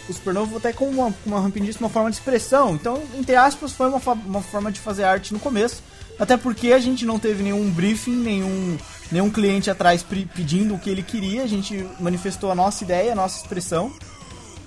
o 0.09 0.12
Supernovo 0.12 0.57
até 0.57 0.72
como 0.72 0.91
uma, 0.91 1.14
como 1.22 1.36
a 1.36 1.41
Rampin 1.41 1.62
disse, 1.62 1.78
uma 1.78 1.89
forma 1.89 2.11
de 2.11 2.16
expressão. 2.16 2.74
Então, 2.74 3.01
entre 3.16 3.36
aspas, 3.36 3.70
foi 3.72 3.86
uma, 3.89 4.01
uma 4.26 4.43
forma 4.43 4.72
de 4.72 4.80
fazer 4.80 5.05
arte 5.05 5.32
no 5.32 5.39
começo. 5.39 5.80
Até 6.18 6.36
porque 6.36 6.72
a 6.72 6.80
gente 6.80 7.07
não 7.07 7.20
teve 7.20 7.45
nenhum 7.45 7.70
briefing, 7.70 8.16
nenhum, 8.16 8.76
nenhum 9.11 9.31
cliente 9.31 9.71
atrás 9.71 10.03
pedindo 10.03 10.75
o 10.75 10.79
que 10.79 10.91
ele 10.91 11.03
queria. 11.03 11.43
A 11.43 11.47
gente 11.47 11.87
manifestou 12.01 12.51
a 12.51 12.55
nossa 12.55 12.85
ideia, 12.85 13.13
a 13.13 13.15
nossa 13.17 13.41
expressão. 13.43 13.93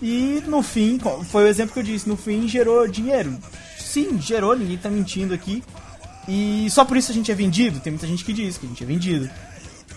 E 0.01 0.41
no 0.47 0.61
fim, 0.63 0.99
foi 1.29 1.43
o 1.43 1.47
exemplo 1.47 1.73
que 1.73 1.79
eu 1.79 1.83
disse, 1.83 2.09
no 2.09 2.17
fim 2.17 2.47
gerou 2.47 2.87
dinheiro. 2.87 3.37
Sim, 3.77 4.19
gerou, 4.21 4.55
ninguém 4.55 4.77
tá 4.77 4.89
mentindo 4.89 5.33
aqui. 5.33 5.63
E 6.27 6.67
só 6.71 6.85
por 6.85 6.97
isso 6.97 7.11
a 7.11 7.13
gente 7.15 7.31
é 7.31 7.35
vendido? 7.35 7.79
Tem 7.79 7.91
muita 7.91 8.07
gente 8.07 8.23
que 8.25 8.33
diz 8.33 8.57
que 8.57 8.65
a 8.65 8.69
gente 8.69 8.83
é 8.83 8.85
vendido. 8.87 9.29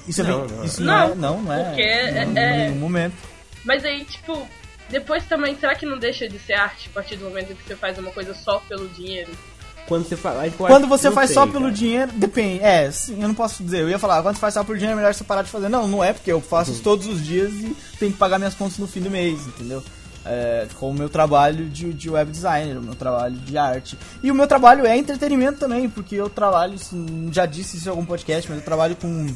Isso, 0.07 0.21
é, 0.21 0.25
Não, 0.25 0.47
ven- 0.47 0.57
não. 0.57 0.65
isso 0.65 0.83
não, 0.83 0.95
é, 1.13 1.15
Não, 1.15 1.43
não, 1.43 1.53
é. 1.53 1.65
porque 1.65 1.83
é- 1.83 2.25
não, 2.27 2.37
é- 2.39 2.55
Em 2.57 2.69
nenhum 2.69 2.81
momento. 2.81 3.15
Mas 3.65 3.85
aí, 3.85 4.05
tipo, 4.05 4.47
depois 4.91 5.25
também, 5.25 5.57
será 5.59 5.75
que 5.75 5.87
não 5.87 5.99
deixa 5.99 6.29
de 6.29 6.39
ser 6.39 6.55
arte 6.55 6.89
a 6.91 6.93
partir 6.95 7.17
do 7.17 7.25
momento 7.25 7.55
que 7.55 7.63
você 7.67 7.75
faz 7.77 7.97
uma 7.99 8.11
coisa 8.11 8.35
só 8.35 8.59
pelo 8.69 8.87
dinheiro? 8.89 9.31
Quando 9.87 10.09
você 10.09 10.17
faz. 10.17 10.55
Quando 10.57 10.87
você 10.87 11.11
faz 11.11 11.29
sei, 11.31 11.35
só 11.35 11.41
cara. 11.47 11.53
pelo 11.53 11.71
dinheiro, 11.71 12.11
depende. 12.13 12.63
É, 12.63 12.91
sim, 12.91 13.21
eu 13.21 13.29
não 13.29 13.35
posso 13.35 13.63
dizer. 13.63 13.81
Eu 13.83 13.89
ia 13.91 13.99
falar, 13.99 14.23
quando 14.23 14.35
você 14.37 14.41
faz 14.41 14.55
só 14.55 14.65
pelo 14.65 14.79
dinheiro, 14.79 14.95
é 14.99 15.03
melhor 15.03 15.15
você 15.15 15.25
parar 15.25 15.43
de 15.43 15.51
fazer. 15.51 15.69
Não, 15.69 15.87
não 15.87 16.03
é, 16.03 16.13
porque 16.13 16.33
eu 16.33 16.41
faço 16.41 16.71
Uhum. 16.71 16.75
isso 16.77 16.83
todos 16.85 17.07
os 17.07 17.23
dias 17.25 17.53
e 17.53 17.77
tenho 17.99 18.13
que 18.13 18.19
pagar 18.19 18.39
minhas 18.39 18.55
contas 18.55 18.79
no 18.79 18.87
fim 18.87 19.01
do 19.01 19.11
mês, 19.11 19.47
entendeu? 19.47 19.83
É, 20.27 20.67
com 20.81 20.89
o 20.89 20.95
meu 20.95 21.11
trabalho 21.11 21.69
de, 21.69 21.93
de 21.93 22.09
web 22.09 22.31
designer, 22.31 22.79
o 22.79 22.83
meu 22.83 22.95
trabalho 22.95 23.35
de 23.37 23.59
arte. 23.59 23.99
E 24.23 24.31
o 24.31 24.35
meu 24.35 24.47
trabalho 24.47 24.87
é 24.87 24.97
entretenimento 24.97 25.59
também, 25.59 25.87
porque 25.89 26.15
eu 26.17 26.31
trabalho, 26.31 26.77
já 27.31 27.45
disse 27.45 27.77
isso 27.77 27.89
em 27.89 27.91
algum 27.91 28.07
podcast, 28.07 28.49
mas 28.49 28.59
eu 28.61 28.65
trabalho 28.65 28.97
com, 28.97 29.27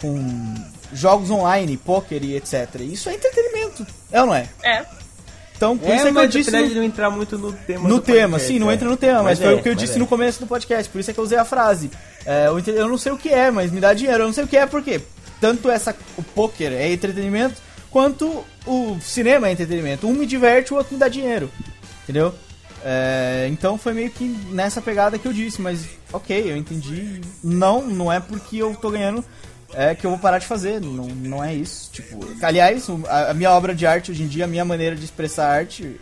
com 0.00 0.54
jogos 0.94 1.30
online, 1.30 1.76
poker 1.76 2.24
e 2.24 2.36
etc. 2.36 2.76
Isso 2.80 3.10
é 3.10 3.14
entretenimento, 3.16 3.86
é 4.10 4.20
ou 4.22 4.28
não 4.28 4.34
é? 4.34 4.48
É. 4.62 4.86
Então, 5.60 5.76
por 5.76 5.90
É, 5.90 5.96
isso 5.96 6.00
é 6.00 6.02
que 6.04 6.08
eu 6.08 6.22
mas 6.22 6.30
disse. 6.32 6.50
no- 6.50 6.74
não 6.76 6.82
entrar 6.82 7.10
muito 7.10 7.36
no 7.36 7.52
tema. 7.52 7.86
no 7.86 8.00
tema, 8.00 8.38
podcast, 8.38 8.46
sim, 8.54 8.58
não 8.58 8.70
é. 8.70 8.74
entra 8.74 8.88
no 8.88 8.96
tema, 8.96 9.22
mas, 9.22 9.38
foi 9.38 9.48
é, 9.52 9.54
o 9.56 9.62
que 9.62 9.68
eu 9.68 9.74
mas 9.74 9.82
disse 9.82 9.96
é. 9.96 9.98
no 9.98 10.06
começo 10.06 10.40
do 10.40 10.46
podcast, 10.46 10.90
por 10.90 10.98
isso 10.98 11.10
é 11.10 11.12
que 11.12 11.20
eu 11.20 11.24
usei 11.24 11.36
a 11.36 11.44
frase. 11.44 11.90
Eu, 12.46 12.58
eu 12.74 12.88
não 12.88 12.96
sei 12.96 13.12
o 13.12 13.18
que 13.18 13.28
é, 13.28 13.50
mas 13.50 13.70
me 13.70 13.78
dá 13.78 13.92
dinheiro. 13.92 14.22
Eu 14.22 14.26
não 14.28 14.32
sei 14.32 14.44
o 14.44 14.48
que 14.48 14.56
é 14.56 14.64
porque 14.64 15.02
tanto 15.38 15.70
essa, 15.70 15.94
o 16.16 16.22
poker 16.22 16.72
é 16.72 16.90
entretenimento, 16.90 17.56
quanto 17.90 18.42
o 18.66 18.96
cinema 19.02 19.48
é 19.48 19.52
entretenimento. 19.52 20.06
Um 20.08 20.14
me 20.14 20.24
diverte, 20.24 20.72
o 20.72 20.78
outro 20.78 20.94
me 20.94 20.98
dá 20.98 21.08
dinheiro. 21.08 21.50
Entendeu? 22.04 22.34
É, 22.82 23.46
então 23.50 23.76
foi 23.76 23.92
meio 23.92 24.10
que 24.10 24.24
nessa 24.50 24.80
pegada 24.80 25.18
que 25.18 25.28
eu 25.28 25.32
disse, 25.34 25.60
mas 25.60 25.84
ok, 26.10 26.50
eu 26.50 26.56
entendi. 26.56 27.20
Não, 27.44 27.82
não 27.86 28.10
é 28.10 28.18
porque 28.18 28.56
eu 28.56 28.74
tô 28.80 28.90
ganhando 28.90 29.22
é 29.74 29.94
que 29.94 30.04
eu 30.06 30.10
vou 30.10 30.18
parar 30.18 30.38
de 30.38 30.46
fazer. 30.46 30.80
Não, 30.80 31.06
não 31.06 31.42
é 31.44 31.54
isso. 31.54 31.90
Tipo, 31.92 32.18
aliás, 32.42 32.86
a, 33.08 33.30
a 33.30 33.34
minha 33.34 33.50
obra 33.50 33.74
de 33.74 33.86
arte 33.86 34.10
hoje 34.10 34.22
em 34.22 34.28
dia, 34.28 34.44
a 34.44 34.48
minha 34.48 34.64
maneira 34.64 34.96
de 34.96 35.04
expressar 35.04 35.48
arte 35.48 36.00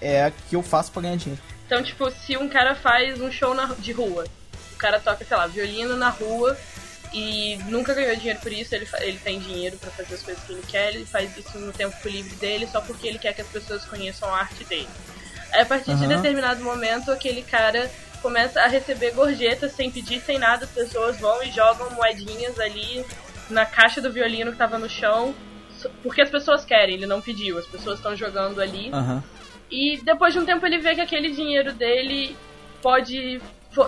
é 0.00 0.24
a 0.24 0.30
que 0.30 0.54
eu 0.56 0.62
faço 0.62 0.92
pra 0.92 1.02
ganhar 1.02 1.16
dinheiro. 1.16 1.42
Então, 1.66 1.82
tipo, 1.82 2.10
se 2.10 2.36
um 2.36 2.48
cara 2.48 2.74
faz 2.74 3.20
um 3.20 3.30
show 3.32 3.54
na- 3.54 3.74
de 3.78 3.92
rua, 3.92 4.24
o 4.72 4.76
cara 4.76 5.00
toca, 5.00 5.24
sei 5.24 5.36
lá, 5.36 5.46
violino 5.46 5.96
na 5.96 6.10
rua 6.10 6.56
e 7.12 7.56
nunca 7.68 7.94
ganhou 7.94 8.14
dinheiro 8.16 8.38
por 8.40 8.52
isso, 8.52 8.74
ele, 8.74 8.86
ele 9.00 9.18
tem 9.18 9.40
dinheiro 9.40 9.76
pra 9.78 9.90
fazer 9.90 10.14
as 10.14 10.22
coisas 10.22 10.42
que 10.44 10.52
ele 10.52 10.62
quer, 10.68 10.94
ele 10.94 11.06
faz 11.06 11.36
isso 11.36 11.58
no 11.58 11.72
tempo 11.72 11.96
livre 12.08 12.34
dele 12.36 12.68
só 12.70 12.80
porque 12.80 13.06
ele 13.08 13.18
quer 13.18 13.32
que 13.32 13.40
as 13.40 13.46
pessoas 13.48 13.84
conheçam 13.84 14.28
a 14.32 14.38
arte 14.40 14.64
dele. 14.64 14.88
Aí, 15.52 15.62
a 15.62 15.66
partir 15.66 15.94
de 15.94 16.04
Aham. 16.04 16.16
determinado 16.16 16.62
momento, 16.62 17.10
aquele 17.10 17.42
cara 17.42 17.90
começa 18.22 18.60
a 18.60 18.66
receber 18.66 19.12
gorjetas 19.12 19.72
sem 19.72 19.90
pedir, 19.90 20.20
sem 20.20 20.38
nada, 20.38 20.64
as 20.64 20.70
pessoas 20.70 21.18
vão 21.18 21.42
e 21.42 21.50
jogam 21.50 21.90
moedinhas 21.90 22.58
ali 22.58 23.04
na 23.48 23.64
caixa 23.64 24.00
do 24.00 24.12
violino 24.12 24.52
que 24.52 24.58
tava 24.58 24.78
no 24.78 24.88
chão 24.88 25.34
porque 26.02 26.22
as 26.22 26.30
pessoas 26.30 26.64
querem, 26.64 26.94
ele 26.94 27.06
não 27.06 27.20
pediu, 27.20 27.58
as 27.58 27.66
pessoas 27.66 27.98
estão 27.98 28.16
jogando 28.16 28.60
ali. 28.60 28.90
Aham. 28.92 29.22
E 29.70 29.98
depois 30.02 30.32
de 30.32 30.40
um 30.40 30.44
tempo 30.44 30.64
ele 30.64 30.78
vê 30.78 30.94
que 30.94 31.00
aquele 31.00 31.30
dinheiro 31.32 31.72
dele 31.72 32.36
pode 32.80 33.40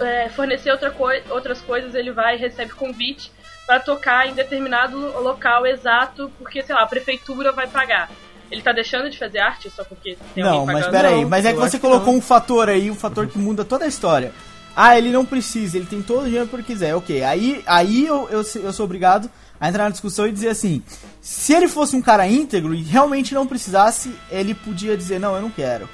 é, 0.03 0.29
fornecer 0.29 0.71
outra 0.71 0.91
coi 0.91 1.23
outras 1.31 1.61
coisas, 1.61 1.95
ele 1.95 2.11
vai 2.11 2.35
e 2.37 2.39
recebe 2.39 2.73
convite 2.73 3.31
para 3.67 3.81
tocar 3.81 4.27
em 4.27 4.35
determinado 4.35 4.99
local 5.23 5.67
exato, 5.67 6.33
porque, 6.39 6.63
sei 6.63 6.75
lá, 6.75 6.83
a 6.83 6.87
prefeitura 6.87 7.53
vai 7.53 7.67
pagar. 7.69 8.11
Ele 8.51 8.63
tá 8.63 8.73
deixando 8.73 9.11
de 9.11 9.19
fazer 9.19 9.39
arte 9.41 9.69
só 9.71 9.85
porque 9.85 10.17
tem 10.35 10.43
Não, 10.43 10.61
alguém 10.61 10.67
mas 10.75 10.85
pagando? 10.87 10.93
pera 11.03 11.09
aí, 11.15 11.23
Não, 11.23 11.29
mas 11.29 11.45
é 11.45 11.53
que 11.53 11.59
você 11.59 11.79
colocou 11.79 12.13
não. 12.13 12.19
um 12.19 12.23
fator 12.23 12.69
aí, 12.69 12.91
um 12.91 12.95
fator 12.95 13.27
que 13.27 13.39
muda 13.39 13.65
toda 13.65 13.85
a 13.85 13.89
história. 13.89 14.33
Ah, 14.75 14.97
ele 14.97 15.11
não 15.11 15.25
precisa, 15.25 15.77
ele 15.77 15.87
tem 15.87 16.01
todo 16.01 16.23
o 16.23 16.25
dinheiro 16.27 16.47
que 16.47 16.55
ele 16.57 16.63
quiser. 16.63 16.95
Ok, 16.95 17.23
aí, 17.25 17.63
aí 17.67 18.07
eu, 18.07 18.29
eu, 18.31 18.39
eu 18.63 18.73
sou 18.73 18.85
obrigado 18.85 19.29
a 19.61 19.69
entrar 19.69 19.85
na 19.85 19.91
discussão 19.91 20.27
e 20.27 20.33
dizer 20.33 20.49
assim: 20.51 20.83
se 21.21 21.53
ele 21.53 21.67
fosse 21.69 21.97
um 21.97 22.01
cara 22.03 22.27
íntegro 22.29 22.73
e 22.75 22.83
realmente 22.83 23.35
não 23.35 23.47
precisasse, 23.47 24.15
ele 24.31 24.55
podia 24.55 24.97
dizer: 24.97 25.19
não, 25.19 25.35
eu 25.35 25.43
não 25.43 25.51
quero. 25.51 25.89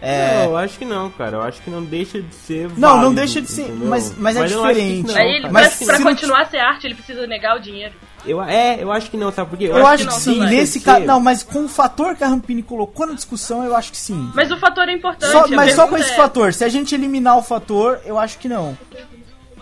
É. 0.00 0.44
Não, 0.44 0.50
eu 0.50 0.56
acho 0.56 0.78
que 0.78 0.84
não, 0.84 1.10
cara. 1.10 1.38
Eu 1.38 1.42
acho 1.42 1.60
que 1.60 1.68
não 1.70 1.82
deixa 1.84 2.22
de 2.22 2.32
ser. 2.32 2.68
Não, 2.76 2.90
não 2.90 2.96
válido, 2.98 3.14
deixa 3.16 3.42
de 3.42 3.48
ser, 3.50 3.62
entendeu? 3.62 3.88
mas- 3.88 4.14
mas 4.16 4.36
é 4.36 4.44
diferente. 4.44 5.08
não, 5.08 5.16
Aí. 5.16 5.42
Mas 5.50 5.74
pra, 5.76 5.86
pra 5.86 5.96
se 5.96 6.02
não- 6.04 6.10
continuar 6.12 6.42
a 6.42 6.46
ser 6.46 6.58
arte, 6.58 6.86
ele 6.86 6.94
precisa 6.94 7.26
negar 7.26 7.56
o 7.56 7.60
dinheiro. 7.60 7.94
Eu, 8.26 8.42
é, 8.42 8.82
eu 8.82 8.90
acho 8.92 9.10
que 9.10 9.16
não, 9.16 9.30
sabe 9.32 9.50
por 9.50 9.58
quê? 9.58 9.64
Eu, 9.66 9.86
acho 9.86 10.06
que 10.06 10.12
que, 10.14 10.20
sim, 10.20 10.40
nesse 10.40 10.80
caso. 10.80 11.04
Não, 11.04 11.20
mas 11.20 11.42
com 11.42 11.64
o 11.64 11.68
fator 11.68 12.16
que 12.16 12.24
a 12.24 12.28
Rampini 12.28 12.62
colocou 12.62 13.06
na 13.06 13.14
discussão, 13.14 13.64
eu 13.64 13.74
acho 13.74 13.90
que 13.90 13.96
sim. 13.96 14.30
Mas 14.34 14.50
o 14.50 14.56
fator 14.58 14.88
é 14.88 14.92
importante. 14.92 15.30
Só- 15.30 15.44
a 15.44 15.48
mas 15.48 15.74
só 15.74 15.86
com 15.86 15.96
esse 15.96 16.10
é- 16.12 16.16
fator. 16.16 16.52
Se 16.52 16.64
a 16.64 16.68
gente 16.68 16.94
eliminar 16.94 17.38
o 17.38 17.42
fator, 17.42 18.00
eu 18.04 18.18
acho 18.18 18.38
que 18.38 18.48
não. 18.48 18.76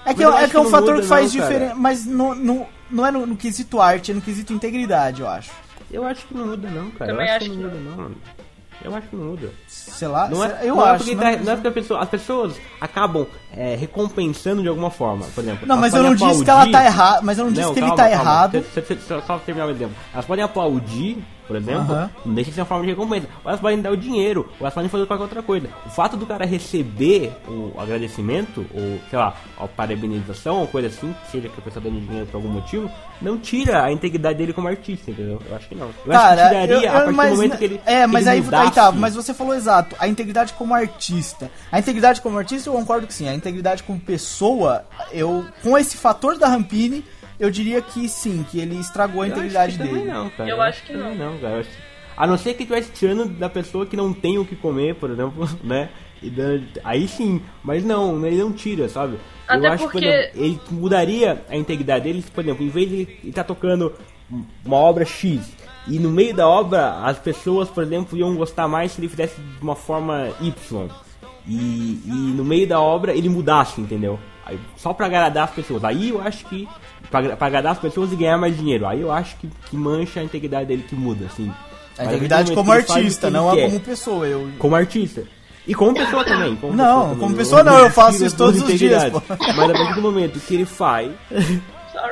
É 0.04 0.14
que, 0.14 0.24
eu 0.24 0.32
é, 0.32 0.42
acho 0.44 0.50
que 0.50 0.57
é 0.57 0.61
um 0.61 0.70
fator 0.70 0.90
muda 0.94 1.02
que 1.02 1.09
faz 1.09 1.32
diferença. 1.32 1.74
Mas 1.74 2.07
no, 2.07 2.34
no- 2.34 2.66
não 2.90 3.07
é 3.07 3.11
no, 3.11 3.26
no 3.26 3.36
quesito 3.36 3.80
arte, 3.80 4.12
é 4.12 4.14
no 4.14 4.20
quesito 4.20 4.52
integridade, 4.52 5.20
eu 5.20 5.28
acho. 5.28 5.50
Eu 5.90 6.04
acho 6.04 6.26
que 6.26 6.34
não 6.34 6.46
muda, 6.46 6.68
não, 6.68 6.90
cara. 6.92 7.11
Também 7.12 7.26
eu 7.28 7.34
acho, 7.34 7.44
acho 7.44 7.50
que 7.54 7.57
não 7.62 7.70
muda, 7.70 7.80
não. 8.02 8.11
Eu 8.87 8.95
acho 8.95 9.09
que 9.09 9.16
não 9.16 9.24
muda. 9.24 9.51
Sei 9.66 10.07
lá. 10.09 10.28
Não 10.28 10.45
é, 10.45 10.59
eu 10.62 10.76
não 10.76 10.87
é 10.87 10.91
acho. 10.91 10.99
porque, 10.99 11.14
não 11.14 11.22
tá- 11.22 11.30
é- 11.32 11.37
não 11.39 11.53
é 11.53 11.57
porque 11.57 11.70
pessoa- 11.72 12.01
as 12.01 12.09
pessoas 12.09 12.55
acabam 12.80 13.26
é, 13.55 13.74
recompensando 13.74 14.62
de 14.62 14.68
alguma 14.68 14.91
forma, 14.91 15.26
por 15.34 15.43
exemplo. 15.43 15.66
Não, 15.66 15.76
mas 15.76 15.93
eu 15.95 16.03
não 16.03 16.16
podem 16.16 16.28
disse 16.34 16.45
que 16.45 16.51
ela 16.51 16.61
aplaudir- 16.61 16.72
tá 16.78 16.84
errada. 16.87 17.20
Mas 17.22 17.39
eu 17.39 17.45
não 17.47 17.53
disse 17.53 17.72
que 17.72 17.78
ele 17.80 17.87
calma, 17.89 17.97
tá 17.97 18.09
calma. 18.09 18.22
errado. 18.22 18.64
Só, 18.72 18.80
só- 18.82 18.95
só- 19.09 19.20
só 19.26 19.39
terminar 19.39 19.66
o 19.66 19.70
exemplo. 19.70 19.95
Elas 20.12 20.24
podem 20.24 20.45
aplaudir, 20.45 21.18
por 21.47 21.57
exemplo, 21.57 21.92
Aham. 21.94 22.11
não 22.24 22.34
deixa 22.34 22.51
de 22.51 22.55
ser 22.55 22.61
uma 22.62 22.66
forma 22.66 22.84
de 22.84 22.90
recompensa. 22.90 23.26
Ou 23.44 23.51
elas 23.51 23.61
podem 23.61 23.80
dar 23.80 23.90
o 23.92 23.97
dinheiro, 23.97 24.40
ou 24.53 24.57
elas 24.66 24.74
podem 24.74 24.88
fazer 24.88 25.07
qualquer 25.07 25.22
outra 25.24 25.42
coisa. 25.42 25.68
O 25.86 25.90
fato 25.90 26.16
do 26.16 26.26
cara 26.26 26.44
receber 26.44 27.32
o 27.49 27.72
agradecimento, 27.78 28.66
ou 28.74 28.99
sei 29.09 29.18
lá, 29.18 29.34
a 29.59 29.66
parabenização, 29.66 30.61
ou 30.61 30.66
coisa 30.66 30.88
assim, 30.88 31.14
seja 31.30 31.49
que 31.49 31.59
a 31.59 31.62
pessoa 31.62 31.82
dando 31.82 32.01
dinheiro 32.01 32.26
por 32.26 32.36
algum 32.36 32.49
motivo, 32.49 32.90
não 33.20 33.38
tira 33.38 33.82
a 33.84 33.92
integridade 33.92 34.38
dele 34.38 34.53
como 34.53 34.68
artista, 34.68 35.11
entendeu? 35.11 35.40
Eu 35.49 35.57
acho 35.57 35.68
que 35.68 35.74
não. 35.74 35.86
Eu 36.05 36.12
acho 36.12 36.22
Cara, 36.22 36.42
que 36.42 36.49
tiraria 36.49 36.74
eu- 36.74 36.82
eu- 36.82 36.88
a 36.88 36.92
partir 36.92 37.12
mas, 37.14 37.30
do 37.30 37.36
momento 37.36 37.59
que 37.59 37.64
ele. 37.64 37.80
É, 37.86 38.07
mas 38.07 38.26
ele 38.26 38.30
aí, 38.55 38.55
aí 38.66 38.70
tá, 38.70 38.92
mas 38.92 39.14
você 39.14 39.32
falou 39.32 39.55
exato. 39.55 39.97
A 39.99 40.09
integridade 40.09 40.53
como 40.55 40.74
artista. 40.74 41.51
A 41.70 41.78
integridade 41.78 42.20
como 42.20 42.38
artista, 42.38 42.68
eu 42.68 42.74
concordo 42.74 43.07
que 43.07 43.14
sim. 43.14 43.28
A 43.28 43.34
integridade 43.34 43.82
como 43.82 43.99
pessoa, 44.01 44.84
eu. 45.12 45.44
Com 45.62 45.76
esse 45.78 45.97
fator 45.97 46.36
da 46.38 46.49
Rampini, 46.49 47.05
eu 47.39 47.51
diria 47.51 47.80
que 47.82 48.09
sim, 48.09 48.45
que 48.51 48.59
ele 48.59 48.76
estragou 48.78 49.22
a 49.22 49.26
Eu 49.28 49.32
acho 49.32 49.41
integridade 49.41 49.76
que 49.76 49.82
dele. 49.82 50.05
Não, 50.05 50.30
cara. 50.30 50.49
Eu 50.51 50.61
acho 50.62 50.82
que 50.84 50.93
também 50.93 51.14
não. 51.16 51.32
não, 51.32 51.39
cara. 51.41 51.55
Eu 51.55 51.61
acho- 51.61 51.70
A 52.16 52.26
não 52.26 52.39
ser 52.39 52.55
que 52.55 52.62
estivesse 52.62 52.91
tirando 52.93 53.26
da 53.26 53.49
pessoa 53.49 53.84
que 53.84 53.95
não 53.97 54.12
tem 54.12 54.39
o 54.39 54.45
que 54.45 54.57
comer, 54.57 54.95
por 54.95 55.11
exemplo, 55.11 55.47
né? 55.62 55.91
E 56.22 56.30
dando- 56.30 56.64
Aí 56.82 57.07
sim, 57.07 57.43
mas 57.62 57.84
não, 57.84 58.24
ele 58.26 58.39
não 58.39 58.53
tira, 58.53 58.89
sabe? 58.89 59.18
Até 59.47 59.66
eu 59.66 59.72
acho 59.72 59.84
porque- 59.84 59.99
que, 60.01 60.07
por 60.07 60.12
exemplo, 60.12 60.45
ele 60.45 60.61
mudaria 60.70 61.45
a 61.49 61.57
integridade 61.57 62.05
dele, 62.05 62.24
por 62.34 62.43
exemplo, 62.43 62.64
em 62.64 62.68
vez 62.70 62.89
de 62.89 62.95
ele 62.95 63.18
estar 63.24 63.45
tocando 63.45 63.93
uma 64.64 64.76
obra 64.78 65.05
X, 65.05 65.53
e 65.87 65.99
no 65.99 66.09
meio 66.11 66.34
da 66.34 66.49
obra 66.49 67.01
as 67.05 67.18
pessoas, 67.18 67.68
por 67.68 67.82
exemplo, 67.84 68.16
iam 68.18 68.34
gostar 68.34 68.66
mais 68.66 68.93
se 68.93 69.01
ele 69.01 69.09
fizesse 69.09 69.39
de 69.41 69.62
uma 69.62 69.76
forma 69.76 70.30
Y. 70.41 70.89
E, 71.47 72.01
e 72.05 72.32
no 72.34 72.45
meio 72.45 72.66
da 72.66 72.80
obra 72.80 73.12
ele 73.14 73.28
mudasse, 73.28 73.80
entendeu? 73.80 74.18
Aí, 74.47 74.59
só 74.76 74.92
pra 74.92 75.07
agradar 75.07 75.44
as 75.44 75.51
pessoas. 75.51 75.82
Aí 75.84 76.11
eu 76.11 76.20
acho 76.22 76.44
que. 76.47 76.68
Pra, 77.11 77.36
pra 77.36 77.47
agradar 77.49 77.72
as 77.72 77.78
pessoas 77.78 78.12
e 78.12 78.16
ganhar 78.16 78.38
mais 78.38 78.57
dinheiro. 78.57 78.86
Aí 78.86 79.01
eu 79.01 79.11
acho 79.12 79.36
que, 79.36 79.49
que 79.68 79.76
mancha 79.76 80.20
a 80.20 80.24
integridade 80.24 80.66
dele 80.66 80.84
que 80.88 80.94
muda, 80.94 81.26
assim. 81.26 81.53
A 81.99 82.05
integridade 82.05 82.55
como 82.55 82.70
artista, 82.72 83.28
não 83.30 83.51
a 83.51 83.55
quer. 83.55 83.66
como 83.68 83.80
pessoa. 83.80 84.26
Eu... 84.26 84.49
Como 84.59 84.74
artista. 84.76 85.24
E 85.66 85.74
como 85.74 85.92
pessoa 85.94 86.24
também. 86.24 86.55
Como 86.57 86.72
Não, 86.74 86.84
pessoa 86.86 87.03
também. 87.09 87.18
como 87.18 87.34
pessoa 87.36 87.64
não, 87.64 87.78
eu 87.78 87.90
faço 87.90 88.24
isso 88.24 88.36
todos 88.36 88.62
os 88.62 88.78
dias, 88.78 89.11
pô. 89.11 89.20
Mas 89.28 89.70
a 89.70 89.72
partir 89.72 89.94
do 89.94 90.03
momento 90.03 90.38
que 90.38 90.55
ele 90.55 90.64
faz. 90.64 91.11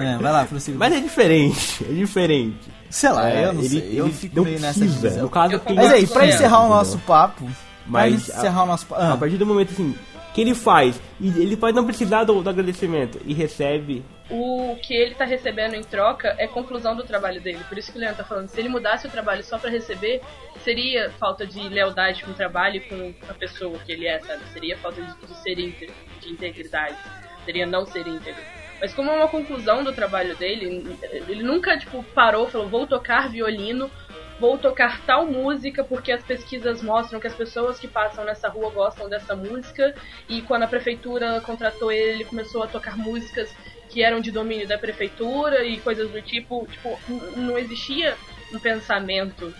É, 0.00 0.16
vai 0.18 0.32
lá, 0.32 0.44
prossiga. 0.44 0.76
Mas 0.78 0.92
é 0.94 0.98
diferente. 1.00 1.84
É 1.88 1.92
diferente. 1.92 2.58
Sei 2.90 3.10
lá, 3.10 3.28
É, 3.30 3.44
eu 3.46 3.52
não 3.52 3.60
ele, 3.60 3.68
sei. 3.68 4.00
Eu 4.00 4.08
fico 4.10 4.42
meio 4.42 4.58
nessa 4.58 4.80
divisão. 4.80 5.22
No 5.22 5.28
caso, 5.28 5.54
Eu 5.54 5.60
Mas 5.74 5.92
aí, 5.92 6.06
pra 6.06 6.26
encerrar 6.26 6.62
o 6.64 6.68
nosso 6.68 6.98
papo. 6.98 7.48
Mas 7.86 8.24
pra 8.24 8.36
encerrar 8.38 8.62
o 8.64 8.66
nosso 8.66 8.86
papo. 8.86 9.02
A 9.02 9.12
Ah, 9.12 9.16
partir 9.16 9.36
do 9.36 9.46
momento 9.46 9.70
assim 9.72 9.94
que 10.34 10.40
ele 10.40 10.54
faz 10.54 11.00
e 11.20 11.28
ele 11.40 11.56
pode 11.56 11.76
não 11.76 11.86
precisar 11.86 12.24
do, 12.24 12.42
do 12.42 12.50
agradecimento 12.50 13.20
e 13.24 13.32
recebe 13.32 14.04
o 14.30 14.76
que 14.82 14.94
ele 14.94 15.14
tá 15.14 15.24
recebendo 15.24 15.74
em 15.74 15.82
troca 15.82 16.34
é 16.38 16.46
conclusão 16.46 16.96
do 16.96 17.04
trabalho 17.04 17.40
dele. 17.40 17.60
Por 17.68 17.76
isso 17.76 17.92
que 17.92 17.98
o 17.98 18.00
Leandro 18.00 18.18
tá 18.18 18.24
falando, 18.24 18.48
se 18.48 18.58
ele 18.58 18.68
mudasse 18.68 19.06
o 19.06 19.10
trabalho 19.10 19.44
só 19.44 19.58
pra 19.58 19.70
receber, 19.70 20.22
seria 20.62 21.10
falta 21.10 21.46
de 21.46 21.60
lealdade 21.68 22.24
com 22.24 22.30
o 22.30 22.34
trabalho 22.34 22.76
e 22.76 22.80
com 22.80 23.14
a 23.28 23.34
pessoa 23.34 23.78
que 23.80 23.92
ele 23.92 24.06
é, 24.06 24.18
sabe? 24.20 24.42
Seria 24.52 24.78
falta 24.78 25.02
de, 25.02 25.26
de 25.26 25.36
ser 25.42 25.58
íntegro, 25.58 25.94
de 26.20 26.30
integridade. 26.30 26.96
Seria 27.44 27.66
não 27.66 27.84
ser 27.84 28.06
íntegro. 28.06 28.42
Mas 28.80 28.92
como 28.94 29.10
é 29.10 29.14
uma 29.14 29.28
conclusão 29.28 29.84
do 29.84 29.92
trabalho 29.92 30.34
dele, 30.36 30.98
ele 31.28 31.42
nunca, 31.42 31.78
tipo, 31.78 32.02
parou 32.14 32.48
falou, 32.48 32.68
vou 32.68 32.86
tocar 32.86 33.30
violino, 33.30 33.90
vou 34.38 34.58
tocar 34.58 35.00
tal 35.02 35.26
música 35.26 35.84
porque 35.84 36.10
as 36.12 36.22
pesquisas 36.22 36.82
mostram 36.82 37.20
que 37.20 37.26
as 37.26 37.34
pessoas 37.34 37.78
que 37.78 37.86
passam 37.86 38.24
nessa 38.24 38.48
rua 38.48 38.70
gostam 38.70 39.08
dessa 39.08 39.34
música 39.34 39.94
e 40.28 40.42
quando 40.42 40.64
a 40.64 40.68
prefeitura 40.68 41.40
contratou 41.40 41.92
ele, 41.92 42.14
ele 42.14 42.24
começou 42.24 42.62
a 42.62 42.66
tocar 42.66 42.96
músicas 42.96 43.54
que 43.88 44.02
eram 44.02 44.20
de 44.20 44.32
domínio 44.32 44.66
da 44.66 44.76
prefeitura 44.76 45.64
e 45.64 45.78
coisas 45.78 46.10
do 46.10 46.20
tipo, 46.20 46.66
tipo, 46.66 46.98
não 47.36 47.56
existia 47.56 48.16
um 48.52 48.58
pensamento 48.58 49.54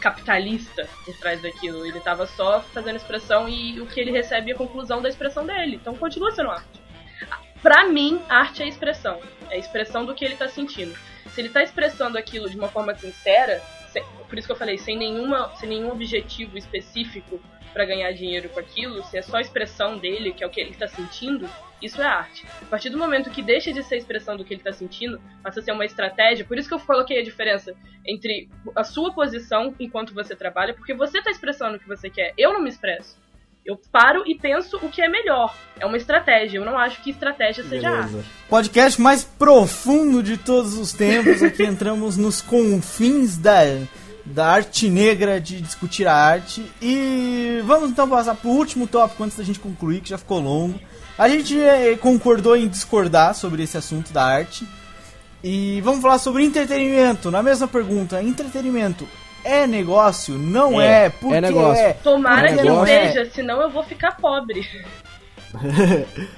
capitalista 0.00 0.88
por 1.04 1.16
trás 1.18 1.40
daquilo, 1.42 1.86
ele 1.86 2.00
tava 2.00 2.26
só 2.26 2.60
fazendo 2.60 2.96
expressão 2.96 3.48
e 3.48 3.80
o 3.80 3.86
que 3.86 4.00
ele 4.00 4.10
recebe 4.10 4.50
é 4.50 4.54
a 4.54 4.56
conclusão 4.56 5.00
da 5.00 5.08
expressão 5.08 5.46
dele. 5.46 5.76
Então 5.76 5.94
continua 5.94 6.32
sendo 6.32 6.50
arte. 6.50 6.80
Pra 7.62 7.86
mim, 7.86 8.20
arte 8.28 8.62
é 8.62 8.68
expressão. 8.68 9.20
É 9.50 9.58
expressão 9.58 10.04
do 10.04 10.14
que 10.14 10.24
ele 10.24 10.36
tá 10.36 10.48
sentindo. 10.48 10.96
Se 11.32 11.40
ele 11.40 11.50
tá 11.50 11.62
expressando 11.62 12.16
aquilo 12.16 12.48
de 12.48 12.56
uma 12.56 12.68
forma 12.68 12.94
sincera, 12.94 13.62
por 14.28 14.38
isso 14.38 14.46
que 14.46 14.52
eu 14.52 14.56
falei, 14.56 14.78
sem, 14.78 14.96
nenhuma, 14.96 15.54
sem 15.56 15.68
nenhum 15.68 15.90
objetivo 15.90 16.56
específico 16.56 17.40
pra 17.72 17.84
ganhar 17.84 18.12
dinheiro 18.12 18.48
com 18.48 18.60
aquilo, 18.60 19.02
se 19.04 19.18
é 19.18 19.22
só 19.22 19.36
a 19.36 19.40
expressão 19.40 19.98
dele, 19.98 20.32
que 20.32 20.42
é 20.42 20.46
o 20.46 20.50
que 20.50 20.60
ele 20.60 20.74
tá 20.74 20.88
sentindo, 20.88 21.48
isso 21.80 22.02
é 22.02 22.06
arte. 22.06 22.46
A 22.60 22.66
partir 22.66 22.90
do 22.90 22.98
momento 22.98 23.30
que 23.30 23.42
deixa 23.42 23.72
de 23.72 23.82
ser 23.82 23.94
a 23.94 23.98
expressão 23.98 24.36
do 24.36 24.44
que 24.44 24.54
ele 24.54 24.62
tá 24.62 24.72
sentindo, 24.72 25.20
passa 25.42 25.60
a 25.60 25.62
ser 25.62 25.72
uma 25.72 25.84
estratégia, 25.84 26.44
por 26.44 26.58
isso 26.58 26.68
que 26.68 26.74
eu 26.74 26.80
coloquei 26.80 27.20
a 27.20 27.24
diferença 27.24 27.74
entre 28.06 28.48
a 28.76 28.84
sua 28.84 29.12
posição 29.12 29.74
enquanto 29.78 30.14
você 30.14 30.36
trabalha, 30.36 30.74
porque 30.74 30.92
você 30.92 31.22
tá 31.22 31.30
expressando 31.30 31.76
o 31.76 31.80
que 31.80 31.88
você 31.88 32.10
quer. 32.10 32.34
Eu 32.36 32.52
não 32.52 32.60
me 32.60 32.68
expresso. 32.68 33.16
Eu 33.64 33.78
paro 33.92 34.22
e 34.26 34.34
penso 34.34 34.78
o 34.78 34.88
que 34.88 35.02
é 35.02 35.08
melhor. 35.08 35.54
É 35.78 35.86
uma 35.86 35.96
estratégia. 35.96 36.58
Eu 36.58 36.64
não 36.64 36.78
acho 36.78 37.02
que 37.02 37.10
estratégia 37.10 37.62
seja 37.64 37.90
arte. 37.90 38.16
podcast 38.48 39.00
mais 39.00 39.22
profundo 39.22 40.22
de 40.22 40.36
todos 40.36 40.78
os 40.78 40.92
tempos. 40.92 41.42
Aqui 41.42 41.64
entramos 41.64 42.16
nos 42.16 42.40
confins 42.40 43.36
da, 43.36 43.60
da 44.24 44.46
arte 44.46 44.88
negra 44.88 45.40
de 45.40 45.60
discutir 45.60 46.06
a 46.06 46.14
arte. 46.14 46.64
E 46.80 47.62
vamos 47.64 47.90
então 47.90 48.08
passar 48.08 48.34
pro 48.34 48.50
último 48.50 48.86
tópico 48.86 49.22
antes 49.22 49.36
da 49.36 49.44
gente 49.44 49.60
concluir, 49.60 50.00
que 50.00 50.10
já 50.10 50.18
ficou 50.18 50.40
longo. 50.40 50.80
A 51.18 51.28
gente 51.28 51.60
eh, 51.60 51.96
concordou 51.96 52.56
em 52.56 52.66
discordar 52.66 53.34
sobre 53.34 53.62
esse 53.62 53.76
assunto 53.76 54.10
da 54.10 54.24
arte. 54.24 54.66
E 55.44 55.80
vamos 55.82 56.00
falar 56.00 56.18
sobre 56.18 56.44
entretenimento. 56.44 57.30
Na 57.30 57.42
mesma 57.42 57.68
pergunta, 57.68 58.22
entretenimento 58.22 59.06
é 59.44 59.66
negócio? 59.66 60.36
Não 60.38 60.80
é. 60.80 61.06
É, 61.06 61.10
Por 61.10 61.32
é 61.34 61.40
que 61.40 61.40
negócio. 61.48 61.82
é? 61.82 61.92
Tomara 61.94 62.50
É 62.50 62.56
que 62.56 62.62
negócio. 62.62 62.86
seja, 62.86 63.30
senão 63.32 63.60
eu 63.60 63.70
vou 63.70 63.82
ficar 63.82 64.16
pobre. 64.16 64.66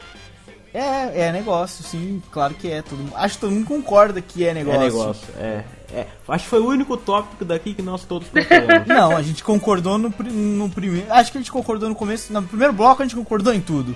É, 0.74 1.26
é 1.26 1.32
negócio, 1.32 1.84
sim, 1.84 2.22
claro 2.30 2.54
que 2.54 2.70
é. 2.70 2.80
Todo, 2.80 2.98
mundo- 3.00 3.12
acho 3.16 3.34
que 3.34 3.40
todo 3.42 3.50
mundo 3.52 3.66
concorda 3.66 4.22
que 4.22 4.42
é 4.46 4.54
negócio. 4.54 4.80
é 4.80 4.84
negócio. 4.84 5.28
É, 5.38 5.64
é. 5.92 6.06
Acho 6.26 6.44
que 6.44 6.50
foi 6.50 6.60
o 6.60 6.66
único 6.66 6.96
tópico 6.96 7.44
daqui 7.44 7.74
que 7.74 7.82
nós 7.82 8.04
todos 8.04 8.26
concordamos. 8.28 8.86
Não, 8.88 9.14
a 9.14 9.20
gente 9.22 9.44
concordou 9.44 9.98
no, 9.98 10.08
no 10.08 10.70
primeiro. 10.70 11.12
Acho 11.12 11.30
que 11.30 11.36
a 11.36 11.40
gente 11.42 11.52
concordou 11.52 11.90
no 11.90 11.94
começo. 11.94 12.32
No 12.32 12.42
primeiro 12.44 12.72
bloco 12.72 13.02
a 13.02 13.04
gente 13.04 13.14
concordou 13.14 13.52
em 13.52 13.60
tudo. 13.60 13.94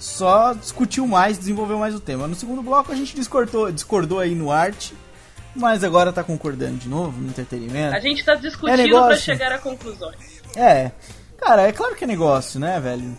Só 0.00 0.52
discutiu 0.52 1.06
mais, 1.06 1.38
desenvolveu 1.38 1.78
mais 1.78 1.94
o 1.94 2.00
tema. 2.00 2.26
No 2.26 2.34
segundo 2.34 2.60
bloco 2.60 2.90
a 2.90 2.96
gente 2.96 3.14
discordou, 3.14 3.70
discordou 3.70 4.18
aí 4.18 4.34
no 4.34 4.50
arte. 4.50 4.94
Mas 5.56 5.82
agora 5.82 6.12
tá 6.12 6.22
concordando 6.22 6.76
de 6.76 6.88
novo 6.88 7.20
no 7.20 7.28
entretenimento. 7.28 7.94
A 7.96 8.00
gente 8.00 8.24
tá 8.24 8.32
É 8.32 8.36
discutindo 8.36 8.76
negócio. 8.76 9.06
pra 9.08 9.16
chegar 9.16 9.52
a 9.52 9.58
conclusões. 9.58 10.42
É. 10.54 10.90
Cara, 11.38 11.62
é 11.62 11.72
claro 11.72 11.94
que 11.94 12.04
é 12.04 12.06
negócio, 12.06 12.58
né, 12.60 12.78
velho? 12.80 13.16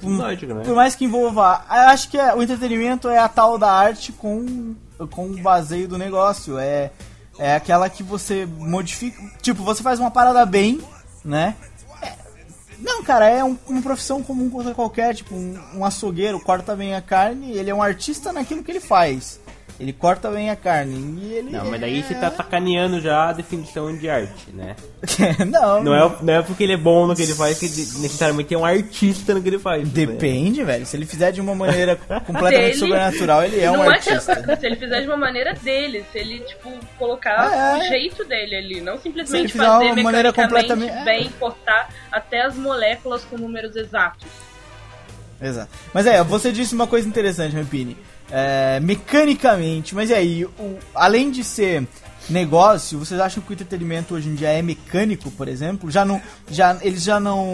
Por, 0.00 0.10
Lógico, 0.10 0.52
né? 0.54 0.62
por 0.64 0.74
mais 0.74 0.94
que 0.94 1.04
envolva. 1.04 1.64
eu 1.70 1.88
Acho 1.88 2.08
que 2.08 2.18
é- 2.18 2.34
o 2.34 2.42
entretenimento 2.42 3.08
é 3.08 3.18
a 3.18 3.28
tal 3.28 3.56
da 3.58 3.70
arte 3.70 4.12
com, 4.12 4.74
com 5.10 5.26
o 5.26 5.36
baseio 5.38 5.86
do 5.88 5.96
negócio. 5.98 6.58
É. 6.58 6.90
é 7.38 7.54
aquela 7.54 7.88
que 7.88 8.02
você 8.02 8.46
modifica. 8.46 9.20
Tipo, 9.40 9.62
você 9.62 9.82
faz 9.82 9.98
uma 9.98 10.10
parada 10.10 10.44
bem, 10.44 10.80
né? 11.24 11.54
É, 12.02 12.12
não, 12.78 13.02
cara, 13.02 13.28
é 13.28 13.42
um- 13.44 13.56
uma 13.68 13.80
profissão 13.82 14.22
comum 14.22 14.50
quanto 14.50 14.74
qualquer. 14.74 15.14
Tipo, 15.14 15.34
um, 15.34 15.58
um 15.76 15.84
açougueiro 15.84 16.38
corta 16.40 16.74
bem 16.76 16.94
a 16.94 17.00
carne, 17.00 17.52
ele 17.52 17.70
é 17.70 17.74
um 17.74 17.82
artista 17.82 18.32
naquilo 18.32 18.62
que 18.62 18.70
ele 18.70 18.80
faz. 18.80 19.40
Ele 19.82 19.92
corta 19.92 20.30
bem 20.30 20.48
a 20.48 20.54
carne. 20.54 21.18
E 21.20 21.32
ele. 21.32 21.50
Não, 21.50 21.64
mas 21.68 21.80
daí 21.80 21.98
é... 21.98 22.02
você 22.04 22.14
tá 22.14 22.30
sacaneando 22.30 23.00
já 23.00 23.30
a 23.30 23.32
definição 23.32 23.92
de 23.96 24.08
arte, 24.08 24.50
né? 24.54 24.76
não, 25.50 25.82
Não 25.82 25.92
é, 25.92 26.16
não 26.22 26.34
é 26.34 26.40
porque 26.42 26.62
ele 26.62 26.74
é 26.74 26.76
bom 26.76 27.04
no 27.08 27.16
que 27.16 27.22
ele 27.22 27.34
faz 27.34 27.58
que 27.58 27.66
necessariamente 27.66 28.54
é 28.54 28.56
um 28.58 28.64
artista 28.64 29.34
no 29.34 29.42
que 29.42 29.48
ele 29.48 29.58
faz. 29.58 29.82
né? 29.82 29.90
Depende, 29.92 30.62
velho. 30.62 30.86
Se 30.86 30.96
ele 30.96 31.04
fizer 31.04 31.32
de 31.32 31.40
uma 31.40 31.52
maneira 31.56 31.96
completamente 32.24 32.50
Dele- 32.66 32.74
sobrenatural, 32.78 33.42
ele 33.44 33.58
é 33.60 33.70
um 33.72 33.82
artista. 33.82 34.32
é 34.32 34.36
que 34.54 34.60
se 34.60 34.66
ele 34.66 34.76
fizer 34.76 35.00
de 35.00 35.06
uma 35.08 35.16
maneira 35.16 35.52
dele, 35.54 36.04
se 36.12 36.18
ele, 36.18 36.38
tipo, 36.40 36.70
colocar 36.96 37.40
Ah, 37.40 37.78
é. 37.78 37.80
o 37.80 37.88
jeito 37.88 38.24
dele 38.24 38.54
ali, 38.54 38.80
não 38.80 38.92
Se 38.98 39.08
ele 39.08 39.14
simplesmente 39.24 39.52
fizer 39.52 39.64
fazer 39.64 39.84
uma 39.86 40.02
maneira 40.04 40.28
mecanicamente 40.28 40.68
completamente- 40.68 41.04
bem, 41.04 41.28
cortar 41.40 41.88
até 42.12 42.42
as 42.42 42.54
moléculas 42.54 43.24
com 43.24 43.36
números 43.36 43.74
exatos. 43.74 44.28
Exato. 45.40 45.70
Mas 45.92 46.06
é, 46.06 46.22
você 46.22 46.52
disse 46.52 46.72
uma 46.72 46.86
coisa 46.86 47.08
interessante, 47.08 47.56
Rampini. 47.56 47.96
É, 48.34 48.80
mecanicamente, 48.80 49.94
mas 49.94 50.08
e 50.08 50.14
aí, 50.14 50.44
o- 50.44 50.78
além 50.94 51.30
de 51.30 51.44
ser 51.44 51.86
negócio, 52.30 52.98
vocês 52.98 53.20
acham 53.20 53.42
que 53.42 53.50
o 53.50 53.52
entretenimento 53.52 54.14
hoje 54.14 54.28
em 54.28 54.34
dia 54.34 54.48
é 54.48 54.62
mecânico, 54.62 55.30
por 55.32 55.48
exemplo? 55.48 55.90
Já 55.90 56.02
não, 56.04 56.20
já, 56.50 56.78
eles 56.80 57.02
já 57.02 57.20
não, 57.20 57.46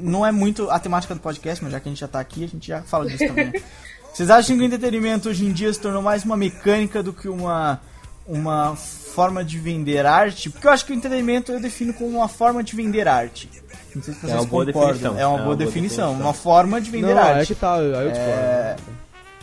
não 0.00 0.24
é 0.24 0.32
muito 0.32 0.70
a 0.70 0.78
temática 0.78 1.14
do 1.14 1.20
podcast, 1.20 1.62
mas 1.62 1.72
já 1.72 1.80
que 1.80 1.88
a 1.88 1.92
gente 1.92 2.00
já 2.00 2.08
tá 2.08 2.18
aqui, 2.20 2.44
a 2.44 2.48
gente 2.48 2.66
já 2.66 2.80
fala 2.82 3.06
disso 3.06 3.26
também. 3.26 3.46
né? 3.46 3.52
Vocês 4.14 4.30
acham 4.30 4.56
que 4.56 4.62
o 4.62 4.66
entretenimento 4.66 5.28
hoje 5.28 5.44
em 5.44 5.52
dia 5.52 5.72
se 5.72 5.80
tornou 5.80 6.00
mais 6.02 6.24
uma 6.24 6.36
mecânica 6.36 7.02
do 7.02 7.12
que 7.12 7.28
uma, 7.28 7.80
uma 8.26 8.76
forma 8.76 9.42
de 9.44 9.58
vender 9.58 10.04
arte? 10.06 10.48
Porque 10.50 10.66
eu 10.66 10.70
acho 10.70 10.84
que 10.86 10.92
o 10.92 10.94
entretenimento 10.94 11.50
eu 11.52 11.60
defino 11.60 11.92
como 11.94 12.16
uma 12.18 12.28
forma 12.28 12.62
de 12.62 12.74
vender 12.76 13.08
arte. 13.08 13.48
Não 13.94 14.02
sei 14.02 14.12
se 14.14 14.20
vocês 14.20 14.32
uma 14.34 14.44
boa 14.44 14.64
concordam. 14.66 14.92
definição. 14.92 15.18
É 15.18 15.26
uma 15.26 15.38
boa 15.42 15.56
definição. 15.56 16.06
definição. 16.06 16.26
Uma 16.26 16.34
forma 16.34 16.80
de 16.80 16.90
vender 16.90 17.14
Não, 17.14 17.22
arte. 17.22 17.42
é 17.42 17.46
que 17.46 17.54
tá, 17.54 17.74
aí 17.74 17.84
eu 17.86 18.10
discordo. 18.10 18.30
É, 18.32 18.76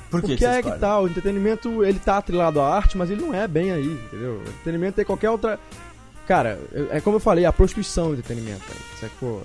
Por 0.09 0.21
que 0.21 0.27
Porque 0.27 0.37
que 0.37 0.45
é 0.45 0.61
que 0.63 0.71
tá, 0.79 0.99
o 0.99 1.07
entretenimento 1.07 1.83
ele 1.83 1.99
tá 1.99 2.17
atrelado 2.17 2.59
à 2.59 2.75
arte, 2.75 2.97
mas 2.97 3.09
ele 3.11 3.21
não 3.21 3.33
é 3.33 3.47
bem 3.47 3.71
aí, 3.71 3.85
entendeu? 4.05 4.41
O 4.45 4.49
entretenimento 4.49 4.99
é 4.99 5.03
qualquer 5.03 5.29
outra. 5.29 5.59
Cara, 6.27 6.59
é 6.91 6.97
é 6.97 7.01
como 7.01 7.17
eu 7.17 7.19
falei, 7.19 7.45
a 7.45 7.53
prostituição 7.53 8.07
do 8.07 8.13
entretenimento. 8.13 8.63
Sacou? 8.99 9.43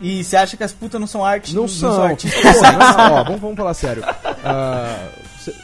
E 0.00 0.24
você 0.24 0.36
acha 0.36 0.56
que 0.56 0.64
as 0.64 0.72
putas 0.72 1.00
não 1.00 1.06
são 1.06 1.24
arte? 1.24 1.54
Não 1.54 1.68
são. 1.68 2.02
artistas? 2.02 2.40
Porra, 2.40 2.72
não 2.72 2.92
são. 2.92 3.12
Ó, 3.12 3.24
vamos, 3.24 3.40
vamos 3.40 3.56
falar 3.56 3.74
sério. 3.74 4.02
Ah, 4.44 5.08
cê- 5.40 5.54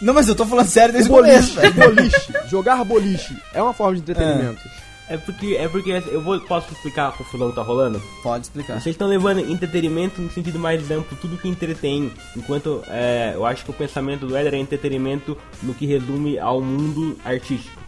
Não, 0.00 0.12
mas 0.12 0.28
eu 0.28 0.34
tô 0.34 0.44
falando 0.44 0.66
sério 0.68 0.92
desde 0.92 1.10
o 1.10 1.14
começo, 1.14 1.54
boliche, 1.54 1.72
boliche, 1.72 2.32
jogar 2.48 2.84
boliche 2.84 3.36
é 3.54 3.62
uma 3.62 3.72
forma 3.72 3.94
de 3.94 4.00
entretenimento. 4.00 4.60
É 4.66 4.85
porque, 5.16 5.54
é 5.56 5.68
porque 5.68 5.90
eu 6.10 6.20
vou, 6.20 6.40
posso 6.40 6.72
explicar 6.72 7.08
a 7.08 7.12
confusão 7.12 7.50
que 7.50 7.54
tá 7.54 7.62
rolando? 7.62 8.02
Pode 8.22 8.44
explicar. 8.44 8.80
Vocês 8.80 8.94
estão 8.94 9.06
levando 9.06 9.38
entretenimento 9.40 10.20
no 10.20 10.28
sentido 10.30 10.58
mais 10.58 10.90
amplo, 10.90 11.16
tudo 11.20 11.36
que 11.36 11.48
entretém. 11.48 12.10
Enquanto 12.36 12.82
é, 12.88 13.32
eu 13.34 13.46
acho 13.46 13.64
que 13.64 13.70
o 13.70 13.74
pensamento 13.74 14.26
do 14.26 14.36
Éder 14.36 14.54
é 14.54 14.58
entretenimento 14.58 15.36
no 15.62 15.72
que 15.74 15.86
resume 15.86 16.38
ao 16.38 16.60
mundo 16.60 17.16
artístico. 17.24 17.80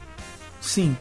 Sim. 0.61 0.97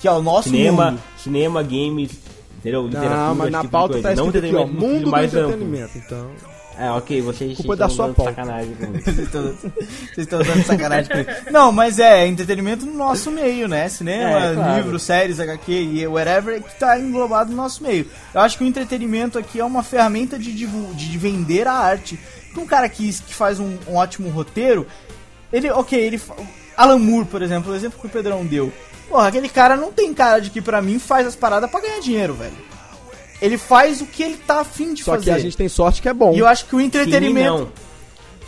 Que 0.00 0.08
é 0.08 0.12
o 0.12 0.20
nosso 0.20 0.48
cinema, 0.50 0.90
mundo. 0.90 1.02
cinema, 1.16 1.62
games, 1.62 2.10
entendeu? 2.58 2.84
Literatura, 2.86 3.16
Não, 3.16 3.34
mas 3.36 3.50
na 3.52 3.60
tipo 3.60 3.70
pauta 3.70 4.02
tá 4.02 4.14
Não 4.14 4.26
escrito 4.26 4.44
aqui, 4.46 4.56
ó, 4.56 4.60
entretenimento 4.62 4.72
no 4.74 4.80
sentido 4.80 4.92
mundo 4.94 5.04
do 5.04 5.10
mais 5.10 5.34
amplo. 5.34 5.48
entretenimento. 5.52 5.98
Então, 5.98 6.30
É, 6.78 6.90
ok, 6.90 7.22
vocês, 7.22 7.56
Culpa 7.56 7.74
da 7.74 7.86
estão 7.86 7.96
sua 7.96 8.06
dando 8.06 8.16
pauta. 8.16 8.30
sacanagem 8.32 8.74
comigo. 8.74 9.00
Vocês 9.04 9.18
estão, 9.18 9.42
vocês 9.44 10.18
estão 10.18 10.38
dando 10.42 10.62
sacanagem 10.64 11.10
comigo. 11.10 11.30
Não, 11.50 11.72
mas 11.72 11.98
é 11.98 12.26
entretenimento 12.26 12.84
no 12.84 12.92
nosso 12.92 13.30
meio, 13.30 13.66
né? 13.66 13.88
Cinema, 13.88 14.44
É, 14.50 14.54
claro. 14.54 14.76
livros, 14.76 15.02
séries, 15.02 15.40
HQ 15.40 15.72
e 15.72 16.06
whatever 16.06 16.62
que 16.62 16.78
tá 16.78 16.98
englobado 17.00 17.50
no 17.50 17.56
nosso 17.56 17.82
meio. 17.82 18.06
Eu 18.34 18.42
acho 18.42 18.58
que 18.58 18.64
o 18.64 18.66
entretenimento 18.66 19.38
aqui 19.38 19.58
é 19.58 19.64
uma 19.64 19.82
ferramenta 19.82 20.38
de, 20.38 20.52
divu- 20.52 20.92
de 20.94 21.16
vender 21.16 21.66
a 21.66 21.72
arte. 21.72 22.18
Porque 22.48 22.60
um 22.60 22.66
cara 22.66 22.88
que, 22.90 23.10
que 23.10 23.34
faz 23.34 23.58
um, 23.58 23.78
um 23.88 23.96
ótimo 23.96 24.28
roteiro, 24.28 24.86
ele, 25.50 25.70
ok, 25.70 25.98
ele. 25.98 26.18
fa- 26.18 26.34
Alan 26.76 26.98
Moore, 26.98 27.24
por 27.26 27.40
exemplo, 27.40 27.72
o 27.72 27.74
exemplo 27.74 27.98
que 27.98 28.06
o 28.06 28.10
Pedrão 28.10 28.44
deu. 28.44 28.70
Porra, 29.08 29.28
aquele 29.28 29.48
cara 29.48 29.76
não 29.76 29.90
tem 29.92 30.12
cara 30.12 30.40
de 30.40 30.50
que 30.50 30.60
pra 30.60 30.82
mim 30.82 30.98
faz 30.98 31.26
as 31.26 31.34
paradas 31.36 31.70
pra 31.70 31.80
ganhar 31.80 32.00
dinheiro, 32.00 32.34
velho. 32.34 32.52
Ele 33.40 33.58
faz 33.58 34.00
o 34.00 34.06
que 34.06 34.22
ele 34.22 34.36
tá 34.36 34.60
afim 34.60 34.94
de 34.94 35.02
só 35.04 35.12
fazer. 35.12 35.24
que 35.24 35.30
a 35.30 35.38
gente 35.38 35.56
tem 35.56 35.68
sorte 35.68 36.00
que 36.00 36.08
é 36.08 36.14
bom. 36.14 36.32
E 36.34 36.38
eu 36.38 36.46
acho 36.46 36.66
que 36.66 36.74
o 36.76 36.80
entretenimento. 36.80 37.68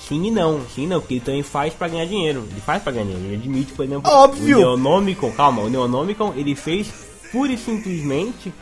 Sim 0.09 0.25
e 0.27 0.31
não, 0.31 0.63
sim 0.75 0.85
e 0.85 0.87
não, 0.87 1.01
porque 1.01 1.15
ele 1.15 1.21
também 1.21 1.43
faz 1.43 1.75
pra 1.75 1.89
ganhar 1.89 2.07
dinheiro. 2.07 2.47
Ele 2.51 2.61
faz 2.61 2.83
pra 2.83 2.93
ganhar 2.93 3.05
dinheiro. 3.07 3.27
Ele 3.27 3.37
admite, 3.37 3.73
por 3.73 3.85
exemplo, 3.85 4.11
Óbvio. 4.11 4.57
o 4.57 4.61
Neonomicon, 4.61 5.31
calma, 5.33 5.63
o 5.63 5.69
Neonomicon 5.69 6.33
ele 6.37 6.55
fez 6.55 6.89
pura 7.31 7.53
e 7.53 7.59
simplesmente 7.59 8.53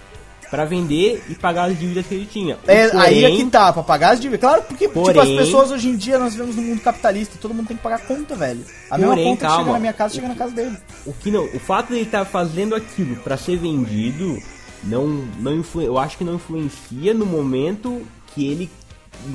pra 0.51 0.65
vender 0.65 1.25
e 1.29 1.35
pagar 1.35 1.71
as 1.71 1.79
dívidas 1.79 2.07
que 2.07 2.15
ele 2.15 2.27
tinha. 2.27 2.57
É, 2.67 2.85
aí 2.97 3.25
é 3.25 3.29
Porém, 3.29 3.45
que 3.45 3.51
tá, 3.51 3.73
pra 3.73 3.83
pagar 3.83 4.11
as 4.15 4.21
dívidas. 4.21 4.41
Claro, 4.41 4.63
porque 4.63 4.87
tipo, 4.89 5.09
as 5.09 5.15
Porém- 5.15 5.37
pessoas 5.37 5.71
hoje 5.71 5.89
em 5.89 5.97
dia 5.97 6.19
nós 6.19 6.33
vivemos 6.35 6.57
num 6.57 6.63
mundo 6.63 6.81
capitalista, 6.81 7.37
todo 7.41 7.53
mundo 7.55 7.67
tem 7.69 7.77
que 7.77 7.83
pagar 7.83 7.99
conta, 8.07 8.35
velho. 8.35 8.65
A 8.91 8.97
mesma 8.99 9.13
Porém, 9.15 9.25
conta 9.29 9.37
que 9.37 9.47
calma. 9.47 9.59
chega 9.63 9.73
na 9.73 9.79
minha 9.81 9.93
casa, 9.93 10.15
chega 10.15 10.29
na 10.29 10.35
casa 10.35 10.53
dele. 10.55 10.77
O 11.05 11.13
que 11.13 11.31
não, 11.31 11.45
o 11.45 11.59
fato 11.61 11.89
de 11.89 11.95
ele 11.95 12.03
estar 12.05 12.25
fazendo 12.25 12.75
aquilo 12.75 13.17
pra 13.17 13.37
ser 13.37 13.57
vendido 13.59 14.39
não 14.87 15.07
não 15.39 15.55
influ, 15.57 15.83
eu 15.83 15.99
acho 15.99 16.17
que 16.19 16.25
não 16.25 16.35
influencia 16.37 17.13
no 17.15 17.27
momento 17.27 18.03
que 18.35 18.47
ele 18.47 18.71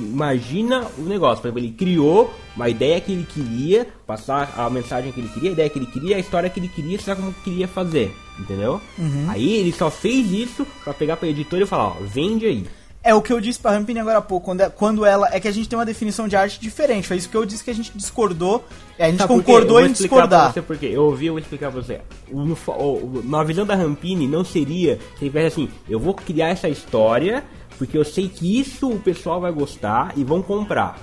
imagina 0.00 0.86
o 0.98 1.02
negócio. 1.02 1.42
Por 1.42 1.48
exemplo, 1.48 1.60
ele 1.60 1.72
criou 1.72 2.32
uma 2.56 2.68
ideia 2.68 3.00
que 3.00 3.12
ele 3.12 3.24
queria, 3.24 3.86
passar 4.06 4.54
a 4.56 4.68
mensagem 4.70 5.12
que 5.12 5.20
ele 5.20 5.28
queria, 5.28 5.50
a 5.50 5.52
ideia 5.52 5.68
que 5.70 5.78
ele 5.78 5.86
queria, 5.86 6.16
a 6.16 6.20
história 6.20 6.48
que 6.50 6.60
ele 6.60 6.68
queria, 6.68 6.98
sabe 7.00 7.20
como 7.20 7.34
queria 7.44 7.66
fazer, 7.68 8.14
entendeu? 8.38 8.80
Aí 9.28 9.52
ele 9.54 9.72
só 9.72 9.90
fez 9.90 10.30
isso 10.30 10.66
pra 10.84 10.94
pegar 10.94 11.16
pra 11.16 11.28
editora 11.28 11.62
e 11.62 11.66
falar, 11.66 11.88
ó, 11.88 11.96
vende 12.00 12.46
aí. 12.46 12.66
É 13.04 13.12
o 13.12 13.20
que 13.20 13.32
eu 13.32 13.40
disse 13.40 13.58
pra 13.58 13.72
Rampini 13.72 13.98
agora 13.98 14.18
há 14.18 14.22
pouco, 14.22 14.44
quando, 14.46 14.60
é- 14.60 14.70
quando 14.70 15.04
ela. 15.04 15.28
É 15.32 15.40
que 15.40 15.48
a 15.48 15.50
gente 15.50 15.68
tem 15.68 15.76
uma 15.76 15.84
definição 15.84 16.28
de 16.28 16.36
arte 16.36 16.60
diferente. 16.60 17.08
Foi 17.08 17.16
isso 17.16 17.28
que 17.28 17.36
eu 17.36 17.44
disse 17.44 17.64
que 17.64 17.70
a 17.70 17.74
gente 17.74 17.90
discordou. 17.96 18.64
É, 18.98 19.06
A 19.06 19.10
gente 19.10 19.18
Sabe 19.18 19.34
concordou 19.34 19.80
em 19.80 19.92
discordar. 19.92 20.52
Você 20.52 20.62
porque 20.62 20.86
eu 20.86 21.04
ouvi, 21.04 21.26
eu 21.26 21.34
vou 21.34 21.40
explicar 21.40 21.70
pra 21.70 21.80
você. 21.80 22.00
No 22.30 22.56
na 23.24 23.42
visão 23.42 23.64
da 23.64 23.74
Rampini, 23.74 24.26
não 24.26 24.44
seria 24.44 24.98
se 25.18 25.26
ele 25.26 25.38
assim, 25.38 25.68
eu 25.88 25.98
vou 25.98 26.14
criar 26.14 26.48
essa 26.48 26.68
história, 26.68 27.44
porque 27.78 27.96
eu 27.96 28.04
sei 28.04 28.28
que 28.28 28.58
isso 28.60 28.90
o 28.90 28.98
pessoal 28.98 29.40
vai 29.40 29.52
gostar 29.52 30.12
e 30.16 30.24
vão 30.24 30.42
comprar. 30.42 30.98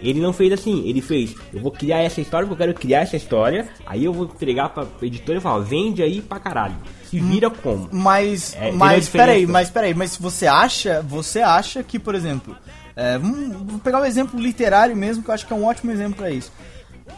Ele 0.00 0.20
não 0.20 0.32
fez 0.32 0.52
assim, 0.52 0.88
ele 0.88 1.00
fez, 1.00 1.34
eu 1.54 1.60
vou 1.60 1.70
criar 1.70 1.98
essa 1.98 2.20
história 2.20 2.46
porque 2.46 2.60
eu 2.62 2.66
quero 2.66 2.78
criar 2.78 3.02
essa 3.02 3.16
história, 3.16 3.68
aí 3.86 4.04
eu 4.04 4.12
vou 4.12 4.24
entregar 4.24 4.70
pra 4.70 4.84
editora 5.00 5.38
e 5.38 5.40
falar, 5.40 5.60
vende 5.60 6.02
aí 6.02 6.20
pra 6.20 6.40
caralho. 6.40 6.74
Se 7.08 7.20
vira 7.20 7.48
como? 7.48 7.88
Mas, 7.92 8.56
É, 8.58 8.72
mas 8.72 9.08
peraí, 9.08 9.46
mas 9.46 9.70
peraí, 9.70 9.94
mas 9.94 10.16
você 10.16 10.46
acha, 10.46 11.02
você 11.02 11.40
acha 11.40 11.84
que, 11.84 12.00
por 12.00 12.16
exemplo, 12.16 12.56
é, 12.96 13.16
vamos, 13.16 13.56
vou 13.70 13.78
pegar 13.78 14.00
um 14.00 14.04
exemplo 14.04 14.40
literário 14.40 14.96
mesmo, 14.96 15.22
que 15.22 15.30
eu 15.30 15.34
acho 15.34 15.46
que 15.46 15.52
é 15.52 15.56
um 15.56 15.64
ótimo 15.64 15.92
exemplo 15.92 16.16
pra 16.16 16.30
isso. 16.30 16.50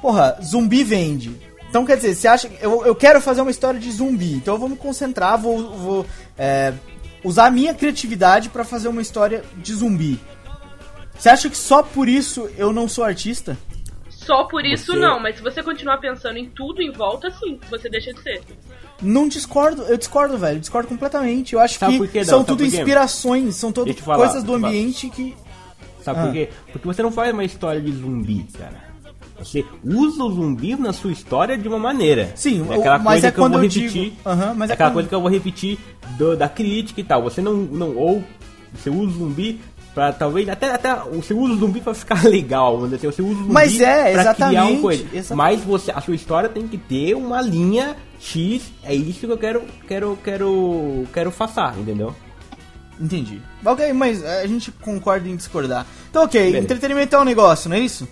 Porra, 0.01 0.39
zumbi 0.43 0.82
vende. 0.85 1.35
Então 1.68 1.85
quer 1.85 1.97
dizer, 1.97 2.14
você 2.14 2.28
acha 2.28 2.49
que 2.49 2.64
eu, 2.64 2.85
eu 2.87 2.95
quero 2.95 3.20
fazer 3.20 3.41
uma 3.41 3.51
história 3.51 3.80
de 3.80 3.91
zumbi, 3.91 4.35
então 4.35 4.55
eu 4.55 4.61
vou 4.61 4.68
me 4.68 4.76
concentrar, 4.76 5.37
vou, 5.37 5.70
vou 5.76 6.07
é, 6.39 6.72
usar 7.24 7.47
a 7.47 7.51
minha 7.51 7.74
criatividade 7.74 8.49
pra 8.49 8.64
fazer 8.64 8.87
uma 8.89 9.03
história 9.03 9.43
de 9.57 9.74
zumbi. 9.74 10.20
Você 11.18 11.28
acha 11.28 11.51
que 11.51 11.57
só 11.57 11.82
por 11.82 12.09
isso 12.09 12.49
eu 12.57 12.72
não 12.72 12.89
sou 12.89 13.03
artista? 13.03 13.57
Só 14.09 14.45
por 14.45 14.64
isso 14.64 14.93
Você- 14.93 14.99
não, 14.99 15.20
mas 15.20 15.37
se 15.37 15.43
você 15.43 15.62
continuar 15.62 15.99
pensando 15.99 16.39
em 16.39 16.49
tudo 16.49 16.80
em 16.80 16.93
volta, 16.93 17.30
sim, 17.30 17.59
você 17.68 17.89
deixa 17.91 18.12
de 18.12 18.22
ser. 18.22 18.41
Não 19.03 19.28
discordo, 19.28 19.82
eu 19.82 19.97
discordo, 19.99 20.39
velho, 20.39 20.61
discordo 20.61 20.89
completamente. 20.89 21.55
Eu 21.55 21.61
acho 21.61 21.78
Sabe 21.78 22.07
que 22.09 22.24
são 22.24 22.39
Sabe 22.39 22.47
tudo 22.47 22.64
inspirações, 22.64 23.57
são 23.57 23.72
falar, 23.97 24.18
coisas 24.18 24.43
do 24.45 24.55
ambiente 24.55 25.11
que 25.11 25.37
Sabe 26.05 26.20
Ah. 26.20 26.22
por 26.24 26.32
quê? 26.32 26.51
Porque 26.70 26.87
você 26.87 27.03
não 27.03 27.11
faz 27.11 27.32
uma 27.32 27.45
história 27.45 27.80
de 27.80 27.91
zumbi, 27.91 28.47
cara. 28.59 28.93
Você 29.39 29.64
usa 29.85 30.22
o 30.22 30.30
zumbi 30.32 30.76
na 30.76 30.93
sua 30.93 31.11
história 31.12 31.59
de 31.59 31.66
uma 31.68 31.78
maneira. 31.78 32.32
Sim, 32.37 32.64
é 32.70 32.76
aquela 32.76 32.99
mas 32.99 33.07
coisa 33.14 33.26
é 33.28 33.30
que 33.32 33.39
eu 33.39 33.49
vou 33.49 33.57
eu 33.59 33.62
repetir. 33.62 34.12
Aham, 34.24 34.55
mas 34.57 34.70
é 34.70 34.72
aquela 34.74 34.89
quando- 34.91 34.95
coisa 34.95 35.09
que 35.09 35.14
eu 35.14 35.20
vou 35.20 35.30
repetir 35.30 35.78
do- 36.16 36.37
da 36.37 36.49
crítica 36.49 37.01
e 37.01 37.05
tal. 37.05 37.22
Você 37.24 37.43
não, 37.43 37.55
não 37.55 37.97
ou 37.97 38.22
você 38.72 38.89
usa 38.91 39.03
o 39.03 39.11
zumbi 39.11 39.61
pra 39.95 40.12
talvez 40.12 40.49
até 40.49 40.72
até 40.72 40.95
você 41.12 41.32
usa 41.35 41.53
o 41.53 41.57
zumbi 41.57 41.80
pra 41.80 41.95
ficar 41.95 42.22
legal, 42.26 42.74
vamos 42.76 42.91
dizer 42.91 43.09
assim, 43.09 43.16
você 43.16 43.22
usa 43.22 43.35
o 43.35 43.39
zumbi 43.43 43.53
Mas 43.53 43.80
é, 43.80 44.12
pra 44.12 44.35
criar 44.35 44.64
uma 44.64 44.80
coisa. 44.80 45.03
exatamente. 45.12 45.35
Mas 45.35 45.61
você 45.64 45.91
a 45.91 46.01
sua 46.01 46.14
história 46.14 46.49
tem 46.49 46.66
que 46.68 46.78
ter 46.78 47.14
uma 47.14 47.41
linha 47.41 47.97
X, 48.20 48.72
é 48.85 48.95
isso 48.95 49.20
que 49.20 49.26
eu 49.32 49.39
quero 49.39 49.62
quero 49.87 50.18
quero 50.24 51.05
quero 51.12 51.30
passar, 51.32 51.76
entendeu? 51.78 52.14
Entendi. 53.01 53.41
Ok, 53.64 53.93
mas 53.93 54.22
é, 54.22 54.43
a 54.43 54.47
gente 54.47 54.70
concorda 54.70 55.28
em 55.28 55.35
discordar. 55.35 55.85
Então, 56.09 56.22
ok, 56.24 56.41
Beleza. 56.41 56.64
entretenimento 56.64 57.16
é 57.16 57.20
um 57.20 57.24
negócio, 57.24 57.68
não 57.68 57.76
é 57.76 57.80
isso? 57.80 58.07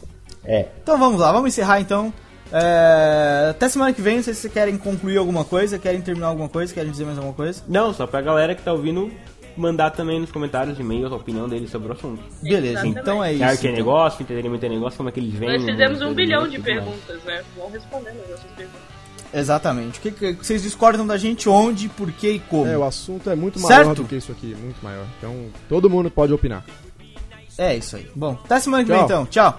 É. 0.44 0.66
Então 0.82 0.98
vamos 0.98 1.20
lá, 1.20 1.32
vamos 1.32 1.48
encerrar 1.48 1.80
então. 1.80 2.12
É, 2.52 3.48
Até 3.50 3.68
semana 3.68 3.92
que 3.92 4.02
vem, 4.02 4.16
não 4.16 4.22
sei 4.22 4.34
se 4.34 4.40
vocês 4.42 4.52
querem 4.52 4.76
concluir 4.76 5.16
alguma 5.16 5.44
coisa, 5.44 5.78
querem 5.78 6.00
terminar 6.00 6.26
alguma 6.26 6.48
coisa, 6.48 6.72
querem 6.72 6.90
dizer 6.90 7.04
mais 7.04 7.16
alguma 7.16 7.34
coisa. 7.34 7.62
Não, 7.66 7.94
só 7.94 8.06
pra 8.06 8.20
galera 8.20 8.54
que 8.54 8.62
tá 8.62 8.72
ouvindo 8.72 9.10
mandar 9.56 9.90
também 9.90 10.20
nos 10.20 10.30
comentários, 10.30 10.78
e-mails, 10.78 11.12
a 11.12 11.16
opinião 11.16 11.48
deles 11.48 11.70
sobre 11.70 11.88
o 11.88 11.92
assunto. 11.92 12.22
Beleza, 12.42 12.72
Exatamente. 12.72 12.98
então 13.00 13.24
é 13.24 13.32
isso. 13.32 13.44
arte 13.44 13.66
é 13.66 13.70
então. 13.70 13.76
negócio, 13.78 14.22
entretenimento 14.22 14.66
é 14.66 14.68
negócio, 14.68 14.96
como 14.96 15.08
é 15.08 15.12
que 15.12 15.20
eles 15.20 15.34
vêm. 15.34 15.48
Nós 15.50 15.64
fizemos 15.64 16.00
nos 16.00 16.10
um 16.10 16.14
bilhão 16.14 16.48
de 16.48 16.58
perguntas, 16.58 17.22
né? 17.24 17.42
Vão 17.56 17.70
respondendo 17.70 18.20
as 18.22 18.30
nossas 18.30 18.50
perguntas. 18.56 18.92
Exatamente. 19.34 19.98
O 19.98 20.02
que, 20.02 20.10
que 20.10 20.32
vocês 20.34 20.62
discordam 20.62 21.06
da 21.06 21.16
gente 21.16 21.48
onde, 21.48 21.88
por 21.88 22.10
que 22.12 22.32
e 22.32 22.38
como? 22.38 22.66
É, 22.66 22.76
o 22.76 22.84
assunto 22.84 23.30
é 23.30 23.34
muito 23.34 23.58
maior 23.60 23.84
Certo? 23.84 24.02
do 24.02 24.08
que 24.08 24.16
isso 24.16 24.30
aqui, 24.30 24.54
muito 24.54 24.82
maior. 24.82 25.06
Então, 25.18 25.46
todo 25.68 25.88
mundo 25.88 26.10
pode 26.10 26.32
opinar. 26.32 26.64
É 27.56 27.76
isso 27.76 27.96
aí. 27.96 28.10
Bom, 28.14 28.38
até 28.44 28.60
semana 28.60 28.84
que 28.84 28.90
vem 28.90 29.02
então. 29.02 29.24
Tchau. 29.26 29.58